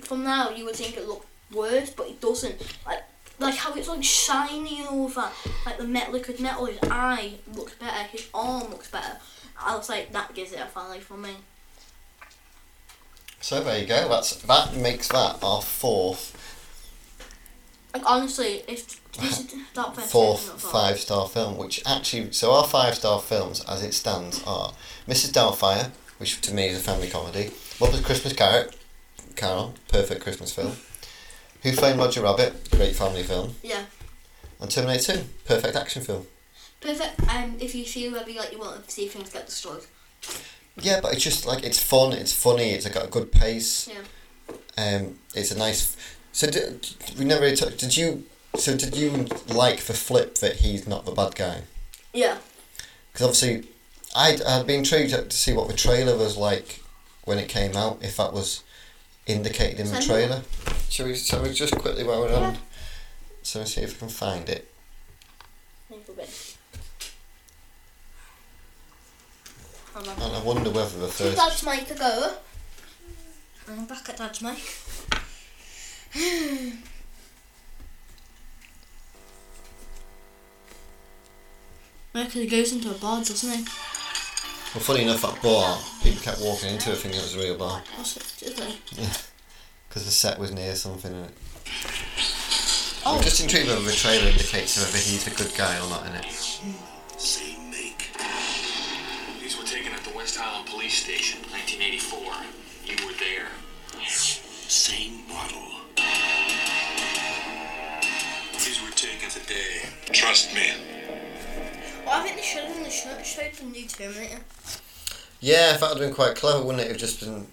from 0.00 0.24
now 0.24 0.50
you 0.50 0.64
would 0.64 0.76
think 0.76 0.96
it 0.96 1.06
looked 1.06 1.26
worse, 1.52 1.90
but 1.90 2.08
it 2.08 2.20
doesn't. 2.20 2.60
Like 2.84 3.02
like 3.38 3.54
how 3.54 3.74
it's 3.74 3.88
like 3.88 4.02
shiny 4.02 4.80
and 4.80 4.88
all 4.88 5.08
that. 5.08 5.32
Like 5.64 5.78
the 5.78 5.86
metal 5.86 6.14
liquid 6.14 6.40
metal, 6.40 6.66
his 6.66 6.78
eye 6.84 7.34
looks 7.54 7.74
better, 7.74 8.02
his 8.10 8.28
arm 8.34 8.70
looks 8.70 8.90
better. 8.90 9.18
I 9.62 9.76
was 9.76 9.88
like 9.88 10.12
that 10.12 10.34
gives 10.34 10.52
it 10.52 10.60
a 10.60 10.66
finally 10.66 11.00
for 11.00 11.16
me. 11.16 11.30
So 13.40 13.62
there 13.62 13.78
you 13.78 13.86
go. 13.86 14.08
That's 14.08 14.36
that 14.42 14.74
makes 14.74 15.08
that 15.08 15.38
our 15.42 15.62
fourth, 15.62 16.34
Like 17.94 18.02
honestly, 18.04 18.62
if 18.66 19.00
this 19.12 19.40
is 19.40 19.54
that 19.74 19.96
fourth 19.96 20.60
five 20.60 20.98
star 20.98 21.28
film. 21.28 21.56
Which 21.56 21.82
actually, 21.86 22.32
so 22.32 22.52
our 22.52 22.64
five 22.64 22.94
star 22.94 23.20
films, 23.20 23.64
as 23.68 23.82
it 23.82 23.94
stands, 23.94 24.42
are 24.44 24.72
Mrs. 25.06 25.32
Doubtfire, 25.32 25.90
which 26.18 26.40
to 26.42 26.54
me 26.54 26.68
is 26.68 26.78
a 26.78 26.82
family 26.82 27.08
comedy. 27.08 27.50
Muppet 27.78 28.04
Christmas 28.04 28.32
Carrot, 28.32 28.74
Carol, 29.34 29.74
perfect 29.88 30.22
Christmas 30.22 30.52
film. 30.52 30.72
Who 31.62 31.72
Framed 31.72 31.98
Roger 31.98 32.22
Rabbit, 32.22 32.70
great 32.70 32.94
family 32.94 33.22
film. 33.22 33.54
Yeah. 33.62 33.84
And 34.60 34.70
Terminator 34.70 35.16
2, 35.16 35.24
perfect 35.44 35.76
action 35.76 36.02
film. 36.02 36.26
Perfect. 36.80 37.20
Um, 37.28 37.56
if 37.60 37.74
you 37.74 37.84
feel 37.84 38.10
maybe 38.12 38.38
like 38.38 38.52
you 38.52 38.58
want 38.58 38.84
to 38.84 38.90
see 38.90 39.08
things 39.08 39.30
get 39.30 39.46
destroyed. 39.46 39.84
Yeah, 40.80 41.00
but 41.00 41.14
it's 41.14 41.24
just 41.24 41.46
like 41.46 41.64
it's 41.64 41.82
fun, 41.82 42.12
it's 42.12 42.32
funny, 42.32 42.70
it's 42.70 42.88
got 42.88 43.06
a 43.06 43.10
good 43.10 43.32
pace. 43.32 43.88
Yeah. 43.88 44.54
Um, 44.78 45.18
it's 45.34 45.50
a 45.50 45.58
nice. 45.58 45.96
So 46.32 46.48
did, 46.48 46.86
we 47.18 47.24
never 47.24 47.42
really 47.42 47.56
talked. 47.56 47.78
Did 47.78 47.96
you? 47.96 48.24
So 48.56 48.76
did 48.76 48.96
you 48.96 49.26
like 49.48 49.80
the 49.80 49.94
flip 49.94 50.36
that 50.36 50.56
he's 50.56 50.86
not 50.86 51.04
the 51.04 51.12
bad 51.12 51.34
guy? 51.34 51.62
Yeah. 52.12 52.38
Because 53.12 53.26
obviously, 53.26 53.68
I'd, 54.16 54.42
I'd 54.42 54.66
be 54.66 54.74
intrigued 54.74 55.10
to 55.10 55.30
see 55.30 55.52
what 55.52 55.68
the 55.68 55.74
trailer 55.74 56.16
was 56.16 56.38
like 56.38 56.82
when 57.24 57.38
it 57.38 57.48
came 57.48 57.76
out. 57.76 57.98
If 58.00 58.16
that 58.16 58.32
was 58.32 58.64
indicated 59.26 59.80
in 59.80 59.92
the 59.92 60.00
trailer. 60.00 60.42
Shall 60.88 61.06
we? 61.06 61.14
Shall 61.14 61.42
we 61.42 61.52
just 61.52 61.76
quickly 61.76 62.02
while 62.02 62.22
we're 62.22 62.34
on? 62.34 62.56
So 63.42 63.58
let's 63.58 63.74
see 63.74 63.82
if 63.82 63.92
we 63.92 63.98
can 63.98 64.08
find 64.08 64.48
it. 64.48 64.72
And 69.94 70.08
I 70.08 70.42
wonder 70.42 70.70
whether 70.70 70.98
the 70.98 71.08
first. 71.08 71.36
Dad's 71.36 71.64
mic 71.64 71.86
to 71.88 71.94
go. 71.94 72.34
I'm 73.68 73.84
back 73.84 74.08
at 74.08 74.16
Dad's 74.16 74.42
mic. 74.42 74.58
It 82.18 82.50
goes 82.50 82.72
into 82.72 82.90
a 82.90 82.94
bar, 82.94 83.18
doesn't 83.18 83.60
it? 83.60 83.68
Well, 84.76 84.84
funny 84.84 85.04
enough, 85.04 85.22
that 85.22 85.40
bar 85.40 85.78
people 86.02 86.20
kept 86.20 86.38
walking 86.42 86.68
into 86.68 86.92
it 86.92 86.98
thinking 86.98 87.18
it 87.18 87.22
was 87.22 87.34
a 87.34 87.38
real 87.38 87.56
bar 87.56 87.82
What's 87.96 88.18
it, 88.18 88.52
isn't 88.52 89.30
because 89.88 90.04
the 90.04 90.10
set 90.10 90.38
was 90.38 90.52
near 90.52 90.74
something. 90.74 91.12
In 91.12 91.18
oh. 91.18 91.24
it. 91.24 91.30
Oh. 93.06 93.16
I'm 93.16 93.22
just 93.22 93.40
intrigued 93.40 93.68
whether 93.68 93.80
the 93.80 93.92
trailer 93.92 94.28
indicates 94.28 94.76
whether 94.76 94.98
he's 94.98 95.26
a 95.26 95.30
good 95.30 95.56
guy 95.56 95.80
or 95.80 95.88
not 95.88 96.04
in 96.04 96.12
it. 96.16 96.26
Same 97.16 97.70
make. 97.70 98.10
These 99.40 99.56
were 99.56 99.64
taken 99.64 99.94
at 99.94 100.04
the 100.04 100.14
West 100.14 100.36
Highland 100.36 100.68
Police 100.68 100.92
Station, 100.92 101.40
1984. 101.48 102.20
You 102.84 103.06
were 103.06 103.14
there. 103.16 103.48
Same 104.06 105.26
model. 105.26 105.80
These 108.52 108.82
were 108.82 108.92
taken 108.92 109.30
today. 109.30 109.88
Trust 110.12 110.54
me. 110.54 110.72
Well, 112.04 112.20
I 112.20 112.22
think 112.22 112.36
they 112.36 112.42
should 112.42 112.64
have 112.64 112.74
done 112.74 112.82
the 112.82 112.90
show, 112.90 113.16
showed 113.22 113.54
the 113.54 113.64
new 113.64 113.88
Terminator. 113.88 114.42
Yeah, 115.40 115.74
if 115.74 115.80
that 115.80 115.90
had 115.90 115.98
been 115.98 116.14
quite 116.14 116.34
clever, 116.34 116.64
wouldn't 116.64 116.84
it 116.84 116.88
have 116.88 116.98
just 116.98 117.20
been 117.20 117.46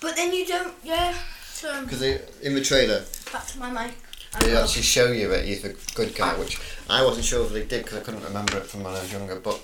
But 0.00 0.16
then 0.16 0.32
you 0.32 0.46
don't, 0.46 0.74
yeah. 0.82 1.14
So, 1.52 1.82
because 1.84 2.02
in 2.02 2.54
the 2.54 2.62
trailer 2.62 3.04
back 3.32 3.46
to 3.48 3.58
my 3.58 3.70
mic. 3.70 3.94
they 4.40 4.56
actually 4.56 4.82
show 4.82 5.12
you 5.12 5.28
that 5.28 5.44
he's 5.44 5.64
a 5.64 5.74
good 5.94 6.14
guy, 6.14 6.32
which 6.38 6.58
I 6.88 7.04
wasn't 7.04 7.26
sure 7.26 7.44
if 7.44 7.52
they 7.52 7.64
did 7.64 7.84
because 7.84 7.98
I 7.98 8.00
couldn't 8.00 8.24
remember 8.24 8.56
it 8.56 8.64
from 8.64 8.82
when 8.82 8.94
I 8.94 9.00
was 9.00 9.12
younger. 9.12 9.36
But 9.36 9.60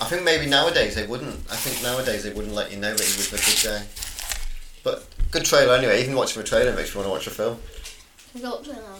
I 0.00 0.06
think 0.06 0.22
maybe 0.22 0.46
nowadays 0.46 0.94
they 0.94 1.06
wouldn't. 1.06 1.34
I 1.50 1.56
think 1.56 1.82
nowadays 1.82 2.22
they 2.22 2.32
wouldn't 2.32 2.54
let 2.54 2.70
you 2.70 2.78
know 2.78 2.92
that 2.94 3.04
he 3.04 3.16
was 3.16 3.32
a 3.32 3.36
good 3.36 3.70
guy. 3.72 3.86
But 4.84 5.06
good 5.30 5.44
trailer 5.44 5.74
anyway. 5.74 6.02
Even 6.02 6.14
watching 6.14 6.42
the 6.42 6.48
trailer 6.48 6.74
makes 6.74 6.94
you 6.94 7.00
want 7.00 7.06
to 7.08 7.10
watch 7.10 7.24
the 7.24 7.30
film. 7.30 7.58
We 8.34 8.40
got 8.40 8.66
it 8.66 8.72
now. 8.72 8.98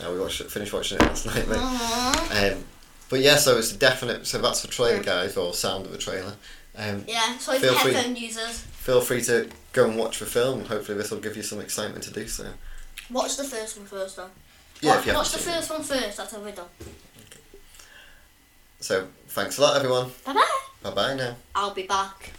Now 0.00 0.12
we 0.12 0.20
watched 0.20 0.40
it, 0.40 0.50
finished 0.50 0.72
watching 0.72 0.98
it 0.98 1.02
last 1.02 1.26
night, 1.26 1.48
mate. 1.48 1.58
Aww. 1.58 2.52
Um, 2.52 2.64
but 3.12 3.20
yeah, 3.20 3.36
so 3.36 3.58
it's 3.58 3.72
a 3.72 3.76
definite. 3.76 4.26
So 4.26 4.38
that's 4.38 4.62
the 4.62 4.68
trailer, 4.68 5.02
guys, 5.02 5.36
or 5.36 5.52
sound 5.52 5.84
of 5.84 5.92
the 5.92 5.98
trailer. 5.98 6.32
Um, 6.74 7.04
Yeah, 7.06 7.36
for 7.36 7.54
Feel 7.56 7.74
free. 7.74 7.92
headphone 7.92 8.16
users. 8.16 8.60
feel 8.60 9.02
free 9.02 9.20
to 9.24 9.50
go 9.74 9.86
and 9.86 9.98
watch 9.98 10.18
the 10.20 10.24
film. 10.24 10.64
Hopefully, 10.64 10.96
this 10.96 11.10
will 11.10 11.20
give 11.20 11.36
you 11.36 11.42
some 11.42 11.60
excitement 11.60 12.02
to 12.04 12.10
do 12.10 12.26
so. 12.26 12.46
Watch 13.10 13.36
the 13.36 13.44
first 13.44 13.76
one 13.76 13.86
first, 13.86 14.16
though. 14.16 14.30
Yeah, 14.80 14.92
watch, 14.92 15.00
if 15.00 15.06
you 15.06 15.12
watch 15.12 15.30
the 15.32 15.38
it. 15.38 15.42
first 15.54 15.70
one 15.70 15.82
first. 15.82 16.16
That's 16.16 16.32
how 16.32 16.40
we're 16.40 16.52
done. 16.52 16.68
So 18.80 19.08
thanks 19.28 19.58
a 19.58 19.60
lot, 19.62 19.76
everyone. 19.76 20.10
Bye 20.24 20.32
bye. 20.32 20.46
Bye 20.82 20.90
bye 20.94 21.14
now. 21.14 21.36
I'll 21.54 21.74
be 21.74 21.82
back. 21.86 22.30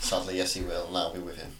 Sadly, 0.00 0.36
yes, 0.38 0.54
he 0.54 0.62
will, 0.62 0.88
and 0.88 0.96
I'll 0.96 1.14
be 1.14 1.20
with 1.20 1.38
him. 1.38 1.52